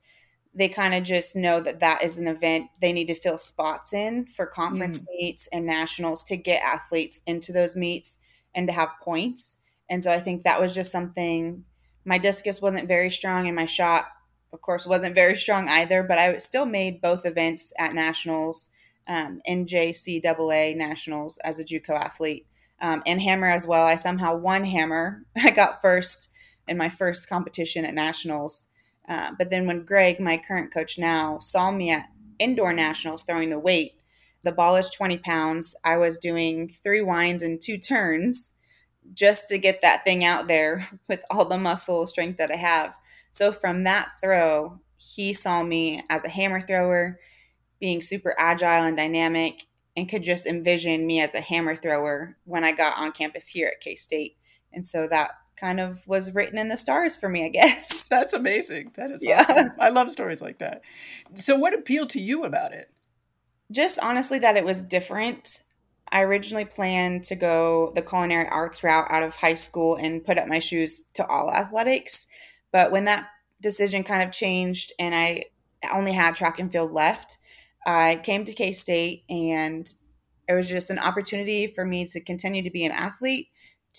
they 0.54 0.70
kind 0.70 0.94
of 0.94 1.04
just 1.04 1.36
know 1.36 1.60
that 1.60 1.82
that 1.82 2.02
is 2.02 2.18
an 2.18 2.28
event 2.28 2.70
they 2.80 2.94
need 2.94 3.08
to 3.08 3.16
fill 3.16 3.38
spots 3.38 3.94
in 3.94 4.26
for 4.26 4.46
conference 4.46 5.02
mm. 5.02 5.06
meets 5.18 5.48
and 5.48 5.66
nationals 5.66 6.24
to 6.24 6.38
get 6.38 6.64
athletes 6.64 7.22
into 7.28 7.52
those 7.52 7.76
meets 7.76 8.20
and 8.56 8.68
to 8.68 8.74
have 8.74 8.90
points. 9.04 9.62
And 9.90 10.04
so 10.04 10.12
I 10.12 10.20
think 10.20 10.44
that 10.44 10.62
was 10.62 10.74
just 10.74 10.92
something 10.92 11.66
my 12.06 12.18
discus 12.18 12.62
wasn't 12.62 12.88
very 12.88 13.10
strong 13.10 13.48
and 13.48 13.56
my 13.56 13.66
shot 13.66 14.08
of 14.56 14.62
course 14.62 14.88
wasn't 14.88 15.14
very 15.14 15.36
strong 15.36 15.68
either, 15.68 16.02
but 16.02 16.18
I 16.18 16.38
still 16.38 16.66
made 16.66 17.02
both 17.02 17.26
events 17.26 17.74
at 17.78 17.94
nationals, 17.94 18.72
um, 19.06 19.42
NJCAA 19.48 20.78
nationals 20.78 21.38
as 21.40 21.60
a 21.60 21.66
JUCO 21.66 21.90
athlete 21.90 22.48
um, 22.80 23.04
and 23.06 23.22
hammer 23.22 23.48
as 23.48 23.68
well. 23.68 23.86
I 23.86 23.98
somehow 23.98 24.38
won 24.38 24.64
hammer. 24.64 25.24
I 25.36 25.52
got 25.52 25.82
first 25.82 26.34
in 26.70 26.78
my 26.78 26.88
first 26.88 27.28
competition 27.28 27.84
at 27.84 27.94
nationals. 27.94 28.70
Uh, 29.10 29.32
but 29.38 29.50
then 29.50 29.68
when 29.68 29.82
Greg, 29.82 30.22
my 30.22 30.38
current 30.38 30.74
coach 30.74 30.98
now, 30.98 31.38
saw 31.40 31.70
me 31.70 31.92
at 31.92 32.10
indoor 32.40 32.72
nationals 32.74 33.24
throwing 33.24 33.50
the 33.50 33.60
weight, 33.60 33.92
the 34.44 34.54
ball 34.54 34.78
is 34.78 34.90
20 34.90 35.18
pounds. 35.18 35.76
I 35.84 35.98
was 35.98 36.18
doing 36.18 36.70
three 36.70 37.02
winds 37.02 37.44
and 37.44 37.60
two 37.60 37.78
turns 37.78 38.54
just 39.14 39.50
to 39.50 39.58
get 39.58 39.82
that 39.82 40.06
thing 40.06 40.24
out 40.24 40.48
there 40.48 40.88
with 41.10 41.26
all 41.30 41.44
the 41.44 41.58
muscle 41.58 42.08
strength 42.08 42.38
that 42.38 42.52
I 42.52 42.56
have. 42.56 42.96
So 43.36 43.52
from 43.52 43.84
that 43.84 44.12
throw, 44.24 44.80
he 44.96 45.34
saw 45.34 45.62
me 45.62 46.02
as 46.10 46.24
a 46.24 46.30
hammer 46.30 46.62
thrower, 46.62 47.20
being 47.82 48.02
super 48.02 48.34
agile 48.40 48.86
and 48.86 48.96
dynamic 48.96 49.66
and 49.98 50.08
could 50.08 50.24
just 50.24 50.46
envision 50.46 51.06
me 51.06 51.20
as 51.20 51.36
a 51.36 51.42
hammer 51.42 51.76
thrower 51.76 52.38
when 52.46 52.64
I 52.64 52.72
got 52.72 52.98
on 52.98 53.12
campus 53.12 53.50
here 53.50 53.68
at 53.68 53.82
K 53.82 53.96
State. 53.96 54.38
And 54.72 54.86
so 54.86 55.10
that 55.10 55.32
kind 55.58 55.82
of 55.82 56.08
was 56.08 56.34
written 56.34 56.58
in 56.58 56.70
the 56.70 56.78
stars 56.78 57.18
for 57.18 57.28
me, 57.28 57.44
I 57.44 57.50
guess. 57.50 58.08
That's 58.10 58.32
amazing. 58.32 58.94
That 58.96 59.12
is 59.12 59.22
yeah. 59.22 59.42
awesome. 59.50 59.72
I 59.82 59.90
love 59.90 60.10
stories 60.12 60.42
like 60.42 60.60
that. 60.60 60.82
So, 61.34 61.58
what 61.58 61.74
appealed 61.74 62.12
to 62.12 62.22
you 62.22 62.46
about 62.46 62.72
it? 62.72 62.90
Just 63.70 64.00
honestly, 64.02 64.40
that 64.40 64.56
it 64.56 64.64
was 64.64 64.86
different. 64.86 65.62
I 66.10 66.22
originally 66.22 66.64
planned 66.64 67.26
to 67.26 67.36
go 67.36 67.92
the 67.96 68.02
culinary 68.02 68.48
arts 68.48 68.82
route 68.82 69.08
out 69.10 69.24
of 69.24 69.36
high 69.36 69.56
school 69.56 69.98
and 69.98 70.24
put 70.24 70.38
up 70.38 70.48
my 70.48 70.60
shoes 70.60 71.04
to 71.16 71.28
all 71.28 71.52
athletics. 71.52 72.30
But 72.76 72.92
when 72.92 73.06
that 73.06 73.30
decision 73.62 74.04
kind 74.04 74.22
of 74.22 74.34
changed 74.34 74.92
and 75.00 75.16
I 75.16 75.46
only 75.94 76.12
had 76.12 76.36
track 76.36 76.60
and 76.60 76.70
field 76.70 76.92
left, 76.92 77.38
I 77.88 78.20
came 78.22 78.44
to 78.44 78.54
K 78.54 78.74
State 78.74 79.24
and 79.30 79.88
it 80.50 80.54
was 80.56 80.68
just 80.68 80.90
an 80.90 81.00
opportunity 81.00 81.68
for 81.68 81.86
me 81.86 82.06
to 82.08 82.20
continue 82.20 82.64
to 82.64 82.70
be 82.70 82.84
an 82.84 82.92
athlete, 82.92 83.48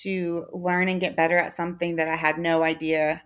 to 0.02 0.44
learn 0.52 0.90
and 0.90 1.00
get 1.00 1.16
better 1.16 1.38
at 1.38 1.54
something 1.54 1.96
that 1.96 2.06
I 2.06 2.16
had 2.16 2.36
no 2.36 2.62
idea 2.62 3.22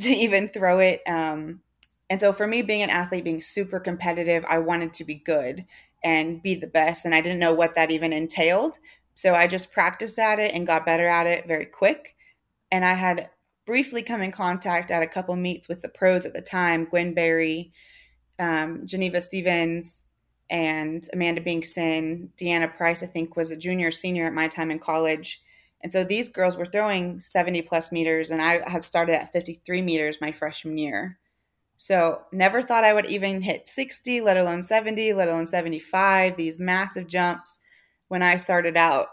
to 0.00 0.08
even 0.12 0.48
throw 0.48 0.80
it. 0.80 1.02
Um, 1.06 1.60
and 2.10 2.20
so 2.20 2.32
for 2.32 2.48
me, 2.48 2.62
being 2.62 2.82
an 2.82 2.90
athlete, 2.90 3.22
being 3.22 3.40
super 3.40 3.78
competitive, 3.78 4.44
I 4.48 4.58
wanted 4.58 4.92
to 4.94 5.04
be 5.04 5.14
good 5.14 5.66
and 6.02 6.42
be 6.42 6.56
the 6.56 6.66
best. 6.66 7.04
And 7.04 7.14
I 7.14 7.20
didn't 7.20 7.38
know 7.38 7.54
what 7.54 7.76
that 7.76 7.92
even 7.92 8.12
entailed. 8.12 8.76
So 9.14 9.36
I 9.36 9.46
just 9.46 9.70
practiced 9.70 10.18
at 10.18 10.40
it 10.40 10.52
and 10.52 10.66
got 10.66 10.84
better 10.84 11.06
at 11.06 11.28
it 11.28 11.46
very 11.46 11.66
quick. 11.66 12.16
And 12.72 12.84
I 12.84 12.94
had 12.94 13.30
briefly 13.64 14.02
come 14.02 14.22
in 14.22 14.32
contact 14.32 14.90
at 14.90 15.02
a 15.02 15.06
couple 15.06 15.36
meets 15.36 15.68
with 15.68 15.82
the 15.82 15.88
pros 15.88 16.26
at 16.26 16.32
the 16.32 16.42
time, 16.42 16.84
Gwen 16.84 17.14
Berry, 17.14 17.72
um, 18.38 18.82
Jeneva 18.86 19.20
Stevens 19.20 20.04
and 20.50 21.06
Amanda 21.12 21.40
Bingson, 21.40 22.28
Deanna 22.36 22.74
Price, 22.76 23.02
I 23.02 23.06
think, 23.06 23.36
was 23.36 23.50
a 23.50 23.56
junior 23.56 23.90
senior 23.90 24.26
at 24.26 24.34
my 24.34 24.48
time 24.48 24.70
in 24.70 24.78
college. 24.78 25.40
And 25.80 25.92
so 25.92 26.04
these 26.04 26.28
girls 26.28 26.56
were 26.56 26.66
throwing 26.66 27.18
70 27.18 27.62
plus 27.62 27.90
meters, 27.90 28.30
and 28.30 28.40
I 28.40 28.68
had 28.68 28.84
started 28.84 29.16
at 29.16 29.32
53 29.32 29.82
meters 29.82 30.20
my 30.20 30.30
freshman 30.30 30.78
year. 30.78 31.18
So 31.76 32.22
never 32.32 32.62
thought 32.62 32.84
I 32.84 32.92
would 32.92 33.06
even 33.06 33.42
hit 33.42 33.66
60, 33.66 34.20
let 34.20 34.36
alone 34.36 34.62
70, 34.62 35.14
let 35.14 35.28
alone 35.28 35.46
75, 35.46 36.36
these 36.36 36.60
massive 36.60 37.08
jumps 37.08 37.58
when 38.08 38.22
I 38.22 38.36
started 38.36 38.76
out. 38.76 39.08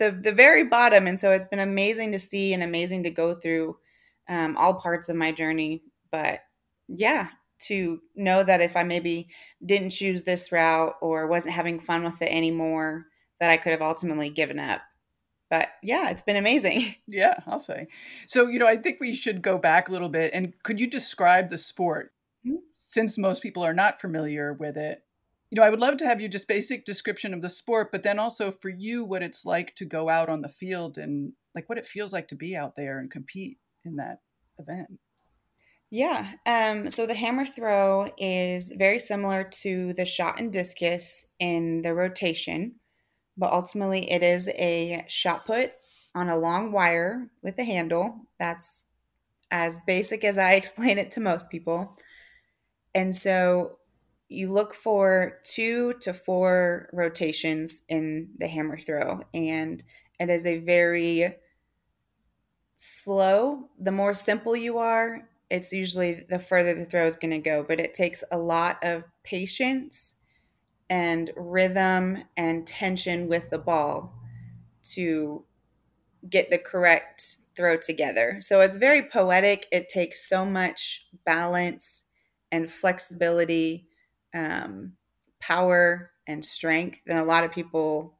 The, 0.00 0.10
the 0.10 0.32
very 0.32 0.64
bottom. 0.64 1.06
And 1.06 1.20
so 1.20 1.30
it's 1.30 1.46
been 1.46 1.60
amazing 1.60 2.12
to 2.12 2.18
see 2.18 2.54
and 2.54 2.62
amazing 2.62 3.02
to 3.02 3.10
go 3.10 3.34
through 3.34 3.76
um, 4.30 4.56
all 4.56 4.80
parts 4.80 5.10
of 5.10 5.16
my 5.16 5.30
journey. 5.30 5.82
But 6.10 6.40
yeah, 6.88 7.28
to 7.64 8.00
know 8.16 8.42
that 8.42 8.62
if 8.62 8.76
I 8.76 8.82
maybe 8.82 9.28
didn't 9.64 9.90
choose 9.90 10.22
this 10.22 10.50
route 10.50 10.94
or 11.02 11.26
wasn't 11.26 11.54
having 11.54 11.78
fun 11.78 12.02
with 12.02 12.22
it 12.22 12.34
anymore, 12.34 13.04
that 13.40 13.50
I 13.50 13.58
could 13.58 13.72
have 13.72 13.82
ultimately 13.82 14.30
given 14.30 14.58
up. 14.58 14.80
But 15.50 15.68
yeah, 15.82 16.08
it's 16.08 16.22
been 16.22 16.36
amazing. 16.36 16.94
Yeah, 17.06 17.34
I'll 17.46 17.58
say. 17.58 17.88
So, 18.26 18.46
you 18.46 18.58
know, 18.58 18.68
I 18.68 18.76
think 18.76 19.00
we 19.00 19.14
should 19.14 19.42
go 19.42 19.58
back 19.58 19.88
a 19.88 19.92
little 19.92 20.08
bit. 20.08 20.30
And 20.32 20.54
could 20.62 20.80
you 20.80 20.86
describe 20.86 21.50
the 21.50 21.58
sport? 21.58 22.12
Mm-hmm. 22.46 22.58
Since 22.78 23.18
most 23.18 23.42
people 23.42 23.64
are 23.64 23.74
not 23.74 24.00
familiar 24.00 24.52
with 24.52 24.76
it, 24.78 25.02
you 25.50 25.56
know, 25.56 25.62
I 25.62 25.70
would 25.70 25.80
love 25.80 25.96
to 25.98 26.06
have 26.06 26.20
you 26.20 26.28
just 26.28 26.46
basic 26.46 26.84
description 26.84 27.34
of 27.34 27.42
the 27.42 27.48
sport, 27.48 27.90
but 27.90 28.04
then 28.04 28.18
also 28.18 28.52
for 28.52 28.68
you, 28.68 29.04
what 29.04 29.22
it's 29.22 29.44
like 29.44 29.74
to 29.76 29.84
go 29.84 30.08
out 30.08 30.28
on 30.28 30.42
the 30.42 30.48
field 30.48 30.96
and 30.96 31.32
like 31.54 31.68
what 31.68 31.78
it 31.78 31.86
feels 31.86 32.12
like 32.12 32.28
to 32.28 32.36
be 32.36 32.56
out 32.56 32.76
there 32.76 33.00
and 33.00 33.10
compete 33.10 33.58
in 33.84 33.96
that 33.96 34.20
event. 34.58 35.00
Yeah. 35.90 36.34
Um, 36.46 36.88
so 36.88 37.04
the 37.04 37.16
hammer 37.16 37.46
throw 37.46 38.12
is 38.16 38.72
very 38.78 39.00
similar 39.00 39.42
to 39.62 39.92
the 39.92 40.04
shot 40.04 40.38
and 40.38 40.52
discus 40.52 41.32
in 41.40 41.82
the 41.82 41.94
rotation, 41.94 42.76
but 43.36 43.52
ultimately 43.52 44.08
it 44.08 44.22
is 44.22 44.48
a 44.50 45.04
shot 45.08 45.46
put 45.46 45.72
on 46.14 46.28
a 46.28 46.38
long 46.38 46.70
wire 46.70 47.28
with 47.42 47.58
a 47.58 47.64
handle. 47.64 48.20
That's 48.38 48.86
as 49.50 49.78
basic 49.84 50.22
as 50.22 50.38
I 50.38 50.52
explain 50.54 50.96
it 50.96 51.10
to 51.12 51.20
most 51.20 51.50
people. 51.50 51.96
And 52.94 53.14
so 53.16 53.78
you 54.30 54.50
look 54.50 54.74
for 54.74 55.40
two 55.44 55.94
to 56.00 56.14
four 56.14 56.88
rotations 56.92 57.82
in 57.88 58.30
the 58.38 58.48
hammer 58.48 58.78
throw, 58.78 59.22
and 59.34 59.82
it 60.18 60.30
is 60.30 60.46
a 60.46 60.58
very 60.58 61.36
slow. 62.76 63.68
The 63.78 63.92
more 63.92 64.14
simple 64.14 64.56
you 64.56 64.78
are, 64.78 65.28
it's 65.50 65.72
usually 65.72 66.24
the 66.28 66.38
further 66.38 66.74
the 66.74 66.84
throw 66.84 67.04
is 67.04 67.16
going 67.16 67.32
to 67.32 67.38
go, 67.38 67.64
but 67.66 67.80
it 67.80 67.92
takes 67.92 68.22
a 68.30 68.38
lot 68.38 68.78
of 68.82 69.04
patience 69.24 70.16
and 70.88 71.30
rhythm 71.36 72.18
and 72.36 72.66
tension 72.66 73.28
with 73.28 73.50
the 73.50 73.58
ball 73.58 74.14
to 74.82 75.44
get 76.28 76.50
the 76.50 76.58
correct 76.58 77.38
throw 77.56 77.76
together. 77.76 78.38
So 78.40 78.60
it's 78.60 78.76
very 78.76 79.02
poetic. 79.02 79.66
It 79.72 79.88
takes 79.88 80.28
so 80.28 80.44
much 80.44 81.08
balance 81.24 82.04
and 82.52 82.70
flexibility, 82.70 83.88
um, 84.34 84.92
power 85.40 86.10
and 86.26 86.44
strength 86.44 87.02
than 87.06 87.18
a 87.18 87.24
lot 87.24 87.44
of 87.44 87.52
people 87.52 88.18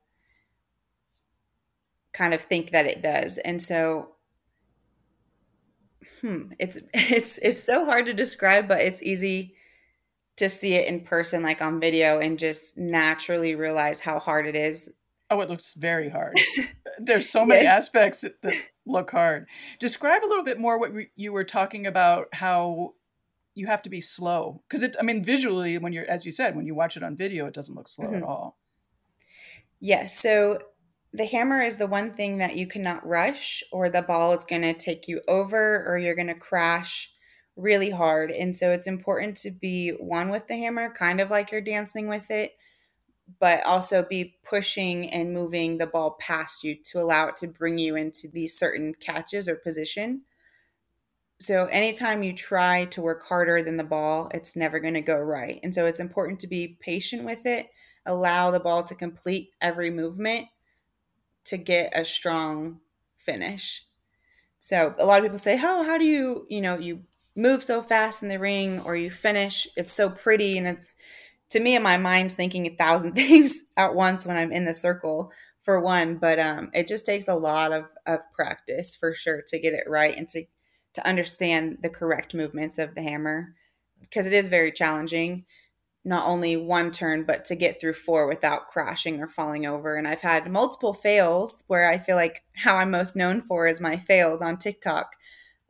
kind 2.12 2.34
of 2.34 2.40
think 2.40 2.70
that 2.70 2.86
it 2.86 3.02
does. 3.02 3.38
And 3.38 3.62
so 3.62 4.12
hmm, 6.20 6.52
it's 6.58 6.78
it's 6.94 7.38
it's 7.38 7.62
so 7.62 7.84
hard 7.84 8.06
to 8.06 8.14
describe, 8.14 8.68
but 8.68 8.80
it's 8.80 9.02
easy 9.02 9.54
to 10.36 10.48
see 10.48 10.74
it 10.74 10.88
in 10.88 11.00
person, 11.00 11.42
like 11.42 11.60
on 11.60 11.80
video, 11.80 12.18
and 12.18 12.38
just 12.38 12.78
naturally 12.78 13.54
realize 13.54 14.00
how 14.00 14.18
hard 14.18 14.46
it 14.46 14.56
is. 14.56 14.94
Oh, 15.30 15.40
it 15.40 15.50
looks 15.50 15.74
very 15.74 16.08
hard. 16.08 16.36
There's 16.98 17.28
so 17.28 17.46
many 17.46 17.62
yes. 17.62 17.84
aspects 17.84 18.22
that, 18.22 18.42
that 18.42 18.54
look 18.84 19.10
hard. 19.12 19.46
Describe 19.78 20.24
a 20.24 20.26
little 20.26 20.44
bit 20.44 20.58
more 20.58 20.78
what 20.78 20.90
you 21.14 21.32
were 21.32 21.44
talking 21.44 21.86
about. 21.86 22.28
How 22.32 22.94
you 23.60 23.66
have 23.66 23.82
to 23.82 23.90
be 23.90 24.00
slow 24.00 24.62
because 24.66 24.82
it. 24.82 24.96
I 24.98 25.02
mean, 25.02 25.22
visually, 25.22 25.78
when 25.78 25.92
you're, 25.92 26.10
as 26.10 26.24
you 26.24 26.32
said, 26.32 26.56
when 26.56 26.66
you 26.66 26.74
watch 26.74 26.96
it 26.96 27.02
on 27.02 27.16
video, 27.16 27.46
it 27.46 27.54
doesn't 27.54 27.74
look 27.74 27.88
slow 27.88 28.06
mm-hmm. 28.06 28.16
at 28.16 28.22
all. 28.22 28.58
Yes. 29.78 30.18
So 30.18 30.58
the 31.12 31.26
hammer 31.26 31.60
is 31.60 31.76
the 31.76 31.86
one 31.86 32.12
thing 32.12 32.38
that 32.38 32.56
you 32.56 32.66
cannot 32.66 33.06
rush, 33.06 33.62
or 33.70 33.90
the 33.90 34.02
ball 34.02 34.32
is 34.32 34.44
going 34.44 34.62
to 34.62 34.72
take 34.72 35.08
you 35.08 35.20
over, 35.28 35.84
or 35.86 35.98
you're 35.98 36.14
going 36.14 36.26
to 36.28 36.34
crash 36.34 37.12
really 37.56 37.90
hard. 37.90 38.30
And 38.30 38.56
so 38.56 38.70
it's 38.70 38.86
important 38.86 39.36
to 39.38 39.50
be 39.50 39.90
one 39.90 40.30
with 40.30 40.46
the 40.48 40.56
hammer, 40.56 40.92
kind 40.92 41.20
of 41.20 41.30
like 41.30 41.52
you're 41.52 41.60
dancing 41.60 42.08
with 42.08 42.30
it, 42.30 42.52
but 43.38 43.64
also 43.66 44.02
be 44.02 44.36
pushing 44.48 45.10
and 45.10 45.34
moving 45.34 45.78
the 45.78 45.86
ball 45.86 46.16
past 46.18 46.64
you 46.64 46.76
to 46.86 46.98
allow 46.98 47.28
it 47.28 47.36
to 47.38 47.48
bring 47.48 47.78
you 47.78 47.96
into 47.96 48.28
these 48.32 48.58
certain 48.58 48.94
catches 48.94 49.48
or 49.48 49.56
position. 49.56 50.22
So 51.40 51.66
anytime 51.66 52.22
you 52.22 52.34
try 52.34 52.84
to 52.86 53.00
work 53.00 53.24
harder 53.26 53.62
than 53.62 53.78
the 53.78 53.84
ball, 53.84 54.30
it's 54.34 54.56
never 54.56 54.78
going 54.78 54.94
to 54.94 55.00
go 55.00 55.18
right. 55.18 55.58
And 55.62 55.74
so 55.74 55.86
it's 55.86 56.00
important 56.00 56.38
to 56.40 56.46
be 56.46 56.76
patient 56.80 57.24
with 57.24 57.46
it, 57.46 57.68
allow 58.04 58.50
the 58.50 58.60
ball 58.60 58.84
to 58.84 58.94
complete 58.94 59.50
every 59.60 59.90
movement 59.90 60.48
to 61.44 61.56
get 61.56 61.92
a 61.94 62.04
strong 62.04 62.80
finish. 63.16 63.84
So 64.58 64.94
a 64.98 65.06
lot 65.06 65.18
of 65.18 65.24
people 65.24 65.38
say, 65.38 65.58
"Oh, 65.62 65.84
how 65.84 65.98
do 65.98 66.04
you, 66.04 66.46
you 66.48 66.60
know, 66.60 66.78
you 66.78 67.04
move 67.36 67.62
so 67.64 67.82
fast 67.82 68.22
in 68.22 68.28
the 68.28 68.38
ring 68.38 68.80
or 68.82 68.96
you 68.96 69.10
finish? 69.10 69.66
It's 69.76 69.92
so 69.92 70.10
pretty." 70.10 70.58
And 70.58 70.66
it's 70.66 70.96
to 71.50 71.60
me 71.60 71.76
in 71.76 71.82
my 71.82 71.98
mind's 71.98 72.34
thinking 72.34 72.66
a 72.66 72.70
thousand 72.76 73.12
things 73.16 73.62
at 73.76 73.94
once 73.94 74.26
when 74.26 74.36
I'm 74.36 74.52
in 74.52 74.64
the 74.66 74.74
circle 74.74 75.32
for 75.62 75.80
one, 75.80 76.16
but 76.18 76.38
um, 76.38 76.70
it 76.74 76.86
just 76.86 77.06
takes 77.06 77.28
a 77.28 77.34
lot 77.34 77.72
of 77.72 77.86
of 78.06 78.20
practice 78.32 78.96
for 78.96 79.14
sure 79.14 79.42
to 79.48 79.58
get 79.58 79.74
it 79.74 79.84
right 79.88 80.16
and 80.16 80.28
to 80.30 80.44
to 80.94 81.06
understand 81.06 81.78
the 81.82 81.88
correct 81.88 82.34
movements 82.34 82.78
of 82.78 82.94
the 82.94 83.02
hammer 83.02 83.54
because 84.00 84.26
it 84.26 84.32
is 84.32 84.48
very 84.48 84.72
challenging 84.72 85.44
not 86.04 86.26
only 86.26 86.56
one 86.56 86.90
turn, 86.90 87.24
but 87.24 87.44
to 87.44 87.54
get 87.54 87.80
through 87.80 87.92
four 87.92 88.26
without 88.26 88.68
crashing 88.68 89.20
or 89.20 89.28
falling 89.28 89.66
over. 89.66 89.96
And 89.96 90.08
I've 90.08 90.22
had 90.22 90.50
multiple 90.50 90.94
fails 90.94 91.64
where 91.66 91.90
I 91.90 91.98
feel 91.98 92.16
like 92.16 92.42
how 92.56 92.76
I'm 92.76 92.90
most 92.90 93.16
known 93.16 93.42
for 93.42 93.66
is 93.66 93.80
my 93.80 93.96
fails 93.96 94.40
on 94.40 94.56
TikTok, 94.56 95.14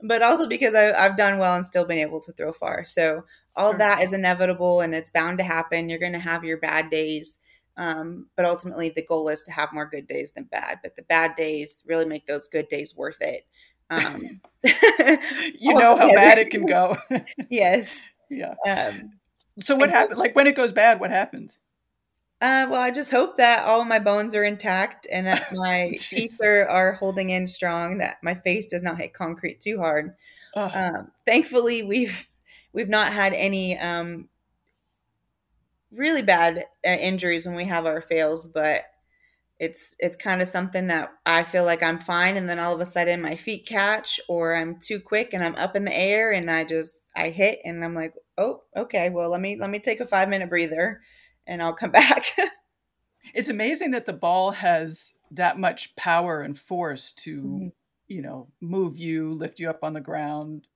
but 0.03 0.23
also 0.23 0.49
because 0.49 0.75
I, 0.75 1.01
have 1.01 1.17
done 1.17 1.39
well 1.39 1.57
and 1.57 1.67
still 1.67 1.85
been 1.85 1.99
able 1.99 2.21
to 2.21 2.33
throw 2.33 2.53
far. 2.53 2.85
So 2.85 3.25
all 3.57 3.73
sure. 3.73 3.79
that 3.79 4.03
is 4.03 4.13
inevitable 4.13 4.81
and 4.81 4.95
it's 4.95 5.11
bound 5.11 5.39
to 5.39 5.45
happen. 5.45 5.89
You're 5.89 5.99
going 5.99 6.13
to 6.13 6.21
have 6.21 6.45
your 6.45 6.59
bad 6.59 6.91
days. 6.91 7.41
Um, 7.77 8.27
but 8.37 8.45
ultimately, 8.45 8.91
the 8.91 9.05
goal 9.05 9.29
is 9.29 9.43
to 9.45 9.53
have 9.53 9.73
more 9.73 9.87
good 9.87 10.07
days 10.07 10.33
than 10.33 10.45
bad. 10.45 10.81
But 10.83 10.97
the 10.97 11.03
bad 11.03 11.35
days 11.35 11.83
really 11.89 12.05
make 12.05 12.27
those 12.27 12.47
good 12.47 12.69
days 12.69 12.97
worth 12.97 13.21
it. 13.21 13.47
Um, 13.91 14.41
you 14.65 15.75
know 15.75 15.99
how 15.99 16.15
bad 16.15 16.39
it 16.39 16.51
can 16.51 16.67
go. 16.67 16.97
yes. 17.51 18.11
Yeah. 18.31 18.55
Um, 18.67 19.13
so 19.61 19.75
what 19.77 19.91
happens? 19.91 20.19
Like 20.19 20.37
when 20.37 20.47
it 20.47 20.57
goes 20.57 20.73
bad, 20.73 21.01
what 21.01 21.11
happens? 21.11 21.59
Uh, 22.43 22.67
well, 22.71 22.81
I 22.81 22.91
just 22.91 23.11
hope 23.11 23.37
that 23.37 23.67
all 23.67 23.85
my 23.85 23.99
bones 23.99 24.35
are 24.35 24.45
intact 24.45 25.07
and 25.13 25.27
that 25.27 25.49
my 25.53 25.93
teeth 26.01 26.39
are, 26.43 26.67
are 26.69 26.93
holding 26.95 27.31
in 27.31 27.47
strong. 27.47 27.99
That 27.99 28.17
my 28.23 28.35
face 28.35 28.67
does 28.67 28.83
not 28.83 28.99
hit 28.99 29.13
concrete 29.13 29.61
too 29.61 29.79
hard. 29.79 30.15
Oh. 30.55 30.71
Um, 30.73 31.11
thankfully, 31.27 31.83
we've 31.83 32.27
we've 32.73 32.89
not 32.89 33.13
had 33.13 33.35
any 33.35 33.79
um, 33.79 34.29
really 35.93 36.23
bad 36.23 36.65
uh, 36.87 36.91
injuries 36.91 37.47
when 37.47 37.57
we 37.57 37.65
have 37.65 37.87
our 37.87 38.01
fails, 38.01 38.47
but 38.47 38.85
it's 39.61 39.95
it's 39.99 40.17
kind 40.17 40.41
of 40.41 40.49
something 40.49 40.87
that 40.87 41.13
I 41.27 41.43
feel 41.43 41.67
like 41.67 41.83
I'm 41.83 41.99
fine, 41.99 42.39
and 42.39 42.49
then 42.49 42.59
all 42.59 42.75
of 42.75 42.81
a 42.81 42.87
sudden 42.87 43.21
my 43.21 43.37
feet 43.37 43.67
catch, 43.67 44.19
or 44.27 44.55
I'm 44.55 44.81
too 44.81 44.99
quick 44.99 45.35
and 45.35 45.45
I'm 45.45 45.55
up 45.57 45.77
in 45.77 45.85
the 45.85 45.97
air 45.97 46.33
and 46.33 46.51
I 46.51 46.65
just 46.65 47.11
I 47.15 47.29
hit, 47.29 47.61
and 47.63 47.85
I'm 47.85 47.95
like, 47.95 48.15
oh, 48.39 48.63
okay, 48.75 49.11
well 49.11 49.29
let 49.29 49.43
me 49.43 49.59
let 49.61 49.69
me 49.69 49.79
take 49.79 50.01
a 50.01 50.07
five 50.07 50.31
minute 50.31 50.49
breather, 50.49 51.03
and 51.47 51.63
I'll 51.63 51.75
come 51.75 51.91
back. 51.93 52.25
it's 53.35 53.51
amazing 53.51 53.91
that 53.91 54.07
the 54.07 54.15
ball 54.15 54.53
has 54.53 55.13
that 55.31 55.59
much 55.59 55.95
power 55.95 56.41
and 56.41 56.59
force 56.59 57.13
to, 57.13 57.43
mm-hmm. 57.43 57.69
you 58.09 58.23
know, 58.23 58.49
move 58.63 58.97
you, 58.97 59.35
lift 59.35 59.61
you 59.61 59.69
up 59.69 59.85
on 59.85 59.93
the 59.93 60.01
ground, 60.01 60.67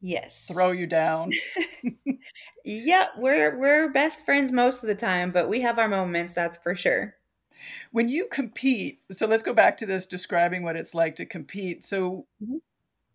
yes 0.00 0.50
throw 0.50 0.70
you 0.70 0.86
down 0.86 1.30
yeah 2.64 3.08
we're 3.18 3.58
we're 3.58 3.92
best 3.92 4.24
friends 4.24 4.50
most 4.50 4.82
of 4.82 4.88
the 4.88 4.94
time 4.94 5.30
but 5.30 5.46
we 5.46 5.60
have 5.60 5.78
our 5.78 5.88
moments 5.88 6.32
that's 6.32 6.56
for 6.56 6.74
sure 6.74 7.14
when 7.92 8.08
you 8.08 8.26
compete, 8.30 9.00
so 9.10 9.26
let's 9.26 9.42
go 9.42 9.52
back 9.52 9.76
to 9.78 9.86
this 9.86 10.06
describing 10.06 10.62
what 10.62 10.76
it's 10.76 10.94
like 10.94 11.16
to 11.16 11.26
compete. 11.26 11.84
So 11.84 12.26
mm-hmm. 12.42 12.56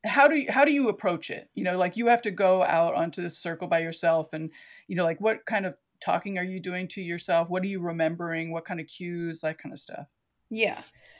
how 0.06 0.28
do 0.28 0.36
you 0.36 0.52
how 0.52 0.66
do 0.66 0.72
you 0.72 0.90
approach 0.90 1.30
it? 1.30 1.50
You 1.56 1.64
know, 1.64 1.78
like 1.78 1.98
you 1.98 2.08
have 2.08 2.22
to 2.24 2.32
go 2.32 2.64
out 2.64 2.96
onto 2.96 3.22
the 3.22 3.30
circle 3.30 3.68
by 3.68 3.80
yourself 3.80 4.34
and 4.34 4.52
you 4.88 4.96
know, 4.96 5.04
like 5.04 5.22
what 5.22 5.46
kind 5.46 5.66
of 5.66 5.76
talking 6.00 6.38
are 6.38 6.44
you 6.44 6.60
doing 6.60 6.88
to 6.90 7.02
yourself? 7.02 7.50
What 7.50 7.64
are 7.64 7.68
you 7.68 7.80
remembering? 7.80 8.52
What 8.52 8.66
kind 8.66 8.80
of 8.80 8.88
cues, 8.88 9.42
that 9.42 9.58
kind 9.58 9.74
of 9.74 9.80
stuff? 9.80 10.08
Yeah. 10.50 10.80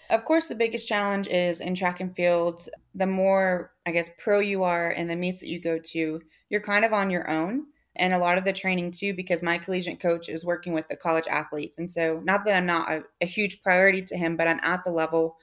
Of 0.10 0.24
course, 0.24 0.48
the 0.48 0.56
biggest 0.56 0.88
challenge 0.88 1.28
is 1.28 1.62
in 1.62 1.74
track 1.74 2.00
and 2.00 2.16
field. 2.16 2.68
The 2.94 3.08
more, 3.08 3.72
I 3.86 3.92
guess, 3.92 4.10
pro 4.24 4.40
you 4.40 4.64
are 4.64 4.92
and 4.92 5.10
the 5.10 5.16
meets 5.16 5.40
that 5.40 5.48
you 5.48 5.60
go 5.60 5.80
to, 5.80 6.22
you're 6.50 6.62
kind 6.62 6.86
of 6.86 6.94
on 6.94 7.10
your 7.10 7.30
own 7.30 7.66
and 7.96 8.14
a 8.14 8.20
lot 8.20 8.38
of 8.38 8.44
the 8.44 8.54
training 8.54 8.92
too 8.92 9.14
because 9.14 9.42
my 9.42 9.58
collegiate 9.58 10.00
coach 10.00 10.30
is 10.30 10.46
working 10.46 10.74
with 10.74 10.88
the 10.88 10.96
college 10.96 11.28
athletes. 11.30 11.80
And 11.80 11.92
so 11.92 12.22
not 12.24 12.46
that 12.46 12.56
i'm 12.56 12.66
not 12.66 12.92
a, 12.92 13.04
a, 13.22 13.26
huge 13.26 13.62
priority 13.62 14.02
to 14.04 14.18
him 14.18 14.36
but 14.36 14.48
i'm 14.48 14.60
at 14.62 14.84
the 14.84 14.92
level 14.92 15.36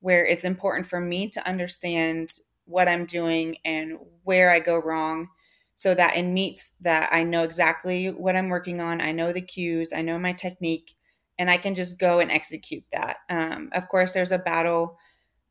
where 0.00 0.24
it's 0.24 0.44
important 0.44 0.86
for 0.86 1.00
me 1.00 1.28
to 1.30 1.48
understand 1.48 2.28
what 2.66 2.88
i'm 2.88 3.04
doing 3.06 3.56
and 3.64 3.98
where 4.22 4.50
i 4.50 4.60
go 4.60 4.78
wrong 4.78 5.28
so 5.74 5.94
that 5.94 6.16
in 6.16 6.32
meets 6.32 6.74
that 6.80 7.08
i 7.12 7.22
know 7.22 7.42
exactly 7.42 8.08
what 8.08 8.36
i'm 8.36 8.48
working 8.48 8.80
on 8.80 9.00
i 9.00 9.12
know 9.12 9.32
the 9.32 9.40
cues 9.40 9.92
i 9.94 10.02
know 10.02 10.18
my 10.18 10.32
technique 10.32 10.94
and 11.38 11.50
i 11.50 11.56
can 11.56 11.74
just 11.74 11.98
go 11.98 12.20
and 12.20 12.30
execute 12.30 12.84
that. 12.92 13.18
Um, 13.28 13.70
of 13.72 13.88
course 13.88 14.14
there's 14.14 14.32
a 14.32 14.38
battle 14.38 14.98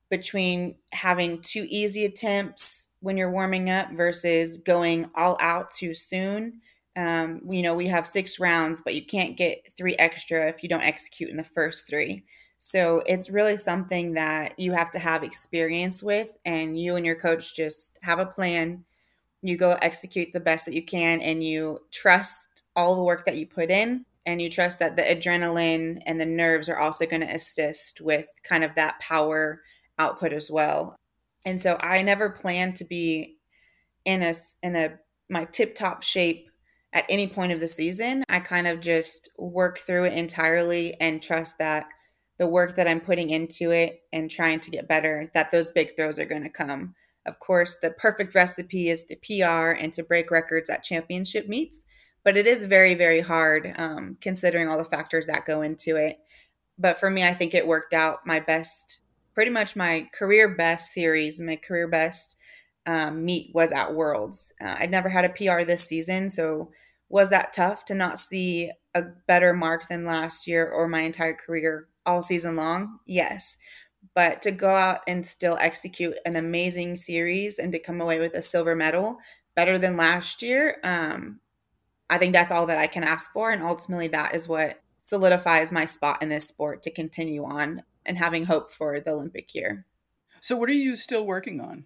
between 0.10 0.76
having 0.92 1.42
too 1.42 1.66
easy 1.70 2.06
attempts 2.06 2.92
when 3.04 3.18
you're 3.18 3.30
warming 3.30 3.70
up 3.70 3.92
versus 3.92 4.58
going 4.60 5.10
all 5.14 5.38
out 5.42 5.70
too 5.72 5.94
soon. 5.94 6.62
Um, 6.96 7.42
you 7.50 7.62
know, 7.62 7.76
we 7.76 7.88
have 7.90 8.08
six 8.08 8.40
rounds, 8.40 8.80
but 8.80 8.96
you 8.96 9.06
can't 9.06 9.36
get 9.36 9.68
three 9.76 9.96
extra 9.98 10.48
if 10.48 10.64
you 10.64 10.70
don't 10.70 10.84
execute 10.84 11.30
in 11.30 11.36
the 11.36 11.44
first 11.44 11.90
three. 11.90 12.24
So 12.60 13.04
it's 13.06 13.30
really 13.30 13.58
something 13.58 14.14
that 14.14 14.58
you 14.58 14.72
have 14.72 14.90
to 14.92 15.00
have 15.00 15.22
experience 15.22 16.02
with, 16.02 16.38
and 16.46 16.80
you 16.80 16.96
and 16.96 17.06
your 17.06 17.18
coach 17.18 17.54
just 17.54 18.00
have 18.04 18.20
a 18.20 18.26
plan. 18.26 18.86
You 19.42 19.58
go 19.58 19.78
execute 19.82 20.32
the 20.32 20.40
best 20.40 20.66
that 20.66 20.74
you 20.74 20.84
can, 20.86 21.20
and 21.20 21.44
you 21.44 21.80
trust 21.92 22.64
all 22.74 22.96
the 22.96 23.04
work 23.04 23.26
that 23.26 23.36
you 23.36 23.48
put 23.48 23.70
in, 23.70 24.06
and 24.26 24.42
you 24.42 24.50
trust 24.50 24.80
that 24.80 24.96
the 24.96 25.02
adrenaline 25.02 26.02
and 26.06 26.22
the 26.22 26.26
nerves 26.26 26.70
are 26.70 26.80
also 26.80 27.06
going 27.06 27.22
to 27.22 27.36
assist 27.36 28.00
with 28.00 28.30
kind 28.46 28.64
of 28.64 28.76
that 28.76 28.98
power 29.02 29.62
output 30.00 30.32
as 30.32 30.50
well. 30.50 30.96
And 31.46 31.60
so 31.60 31.78
I 31.80 32.02
never 32.02 32.30
planned 32.30 32.76
to 32.78 32.86
be 32.86 33.38
in 34.06 34.22
a 34.22 34.34
in 34.62 34.76
a 34.76 35.00
my 35.30 35.46
tip 35.46 35.76
top 35.76 36.04
shape 36.04 36.50
at 36.94 37.06
any 37.10 37.28
point 37.28 37.52
of 37.52 37.60
the 37.60 37.68
season. 37.68 38.24
I 38.30 38.40
kind 38.40 38.68
of 38.68 38.80
just 38.80 39.30
work 39.38 39.80
through 39.80 40.06
it 40.06 40.14
entirely 40.14 40.96
and 41.00 41.22
trust 41.22 41.58
that 41.58 41.88
the 42.38 42.48
work 42.48 42.76
that 42.76 42.88
I'm 42.88 43.00
putting 43.00 43.30
into 43.30 43.72
it 43.72 44.02
and 44.12 44.30
trying 44.30 44.60
to 44.62 44.72
get 44.72 44.88
better, 44.88 45.30
that 45.34 45.52
those 45.52 45.70
big 45.70 45.96
throws 45.96 46.20
are 46.20 46.26
going 46.26 46.44
to 46.44 46.50
come. 46.50 46.96
Of 47.26 47.40
course, 47.40 47.80
the 47.80 47.92
perfect 47.92 48.36
recipe 48.36 48.90
is 48.90 49.06
to 49.06 49.16
PR 49.16 49.72
and 49.72 49.94
to 49.94 50.04
break 50.04 50.30
records 50.30 50.70
at 50.70 50.84
championship 50.84 51.48
meets, 51.48 51.86
but 52.24 52.36
it 52.36 52.46
is 52.46 52.66
very, 52.66 52.96
very 52.96 53.22
hard 53.22 53.74
um, 53.78 54.18
considering 54.20 54.68
all 54.68 54.78
the 54.78 54.86
factors 54.86 55.28
that 55.28 55.46
go 55.46 55.62
into 55.62 55.96
it. 55.96 56.20
But 56.78 57.00
for 57.00 57.10
me, 57.10 57.24
I 57.24 57.34
think 57.34 57.54
it 57.54 57.68
worked 57.68 57.94
out 57.94 58.26
my 58.26 58.40
best 58.40 59.03
pretty 59.34 59.52
much 59.52 59.76
my 59.76 60.08
career 60.14 60.48
best 60.48 60.94
series, 60.94 61.42
my 61.42 61.56
career 61.56 61.88
best 61.88 62.38
um, 62.86 63.26
meet 63.26 63.52
was 63.54 63.72
at 63.72 63.94
Worlds. 63.94 64.54
Uh, 64.62 64.76
I'd 64.80 64.92
never 64.92 65.10
had 65.10 65.26
a 65.26 65.30
PR 65.30 65.64
this 65.64 65.86
season, 65.86 66.30
so 66.30 66.72
was 67.10 67.30
that 67.30 67.54
tough 67.54 67.86
to 67.86 67.96
not 67.96 68.20
see 68.20 68.72
a 68.96 69.04
better 69.28 69.54
mark 69.54 69.88
than 69.88 70.06
last 70.06 70.48
year 70.48 70.68
or 70.68 70.88
my 70.88 71.02
entire 71.02 71.34
career 71.34 71.88
all 72.06 72.22
season 72.22 72.56
long? 72.56 73.00
Yes. 73.06 73.58
But 74.16 74.42
to 74.42 74.52
go 74.52 74.70
out 74.70 75.02
and 75.08 75.26
still 75.26 75.58
execute 75.62 76.16
an 76.26 76.36
amazing 76.36 76.96
series 76.96 77.58
and 77.58 77.72
to 77.72 77.80
come 77.80 78.02
away 78.02 78.20
with 78.20 78.34
a 78.34 78.42
silver 78.42 78.76
medal 78.76 79.18
better 79.56 79.78
than 79.78 79.96
last 79.96 80.42
year, 80.42 80.78
um, 80.84 81.40
I 82.10 82.18
think 82.18 82.34
that's 82.34 82.52
all 82.52 82.66
that 82.68 82.78
I 82.78 82.88
can 82.88 83.04
ask 83.04 83.32
for. 83.32 83.52
And 83.52 83.64
ultimately, 83.64 84.08
that 84.10 84.36
is 84.36 84.48
what 84.48 84.82
solidifies 85.02 85.72
my 85.72 85.86
spot 85.86 86.22
in 86.22 86.30
this 86.30 86.48
sport 86.48 86.84
to 86.84 86.92
continue 86.92 87.44
on 87.44 87.84
and 88.06 88.18
having 88.18 88.46
hope 88.46 88.72
for 88.72 89.00
the 89.00 89.12
Olympic 89.12 89.54
year. 89.56 89.86
So, 90.42 90.56
what 90.58 90.70
are 90.70 90.74
you 90.74 90.96
still 90.96 91.26
working 91.26 91.62
on? 91.62 91.86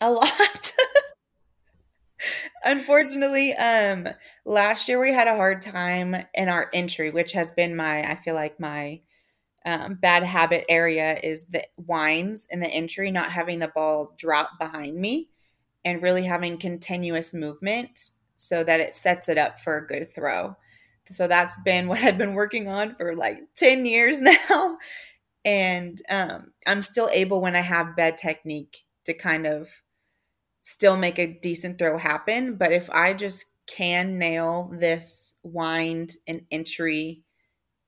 A 0.00 0.10
lot. 0.10 0.72
Unfortunately, 2.64 3.54
um, 3.54 4.08
last 4.44 4.88
year 4.88 5.00
we 5.00 5.12
had 5.12 5.28
a 5.28 5.36
hard 5.36 5.62
time 5.62 6.16
in 6.34 6.48
our 6.48 6.70
entry, 6.72 7.10
which 7.10 7.32
has 7.32 7.50
been 7.52 7.74
my, 7.74 8.10
I 8.10 8.14
feel 8.14 8.34
like 8.34 8.60
my 8.60 9.00
um, 9.66 9.94
bad 9.94 10.22
habit 10.22 10.64
area 10.68 11.18
is 11.22 11.48
the 11.48 11.64
winds 11.76 12.48
in 12.50 12.60
the 12.60 12.68
entry, 12.68 13.10
not 13.10 13.30
having 13.30 13.58
the 13.58 13.72
ball 13.74 14.14
drop 14.18 14.50
behind 14.58 14.96
me 14.96 15.28
and 15.84 16.02
really 16.02 16.24
having 16.24 16.58
continuous 16.58 17.32
movement 17.34 17.98
so 18.34 18.64
that 18.64 18.80
it 18.80 18.94
sets 18.94 19.28
it 19.28 19.38
up 19.38 19.60
for 19.60 19.76
a 19.76 19.86
good 19.86 20.10
throw. 20.10 20.56
So 21.06 21.26
that's 21.26 21.58
been 21.64 21.88
what 21.88 22.00
I've 22.00 22.18
been 22.18 22.34
working 22.34 22.68
on 22.68 22.94
for 22.94 23.14
like 23.14 23.38
10 23.56 23.86
years 23.86 24.22
now 24.50 24.78
and 25.44 25.98
um, 26.10 26.52
i'm 26.66 26.82
still 26.82 27.08
able 27.12 27.40
when 27.40 27.56
i 27.56 27.60
have 27.60 27.96
bed 27.96 28.16
technique 28.18 28.84
to 29.04 29.14
kind 29.14 29.46
of 29.46 29.82
still 30.60 30.96
make 30.96 31.18
a 31.18 31.38
decent 31.40 31.78
throw 31.78 31.98
happen 31.98 32.56
but 32.56 32.72
if 32.72 32.90
i 32.90 33.14
just 33.14 33.54
can 33.66 34.18
nail 34.18 34.70
this 34.72 35.38
wind 35.42 36.12
and 36.26 36.42
entry 36.50 37.22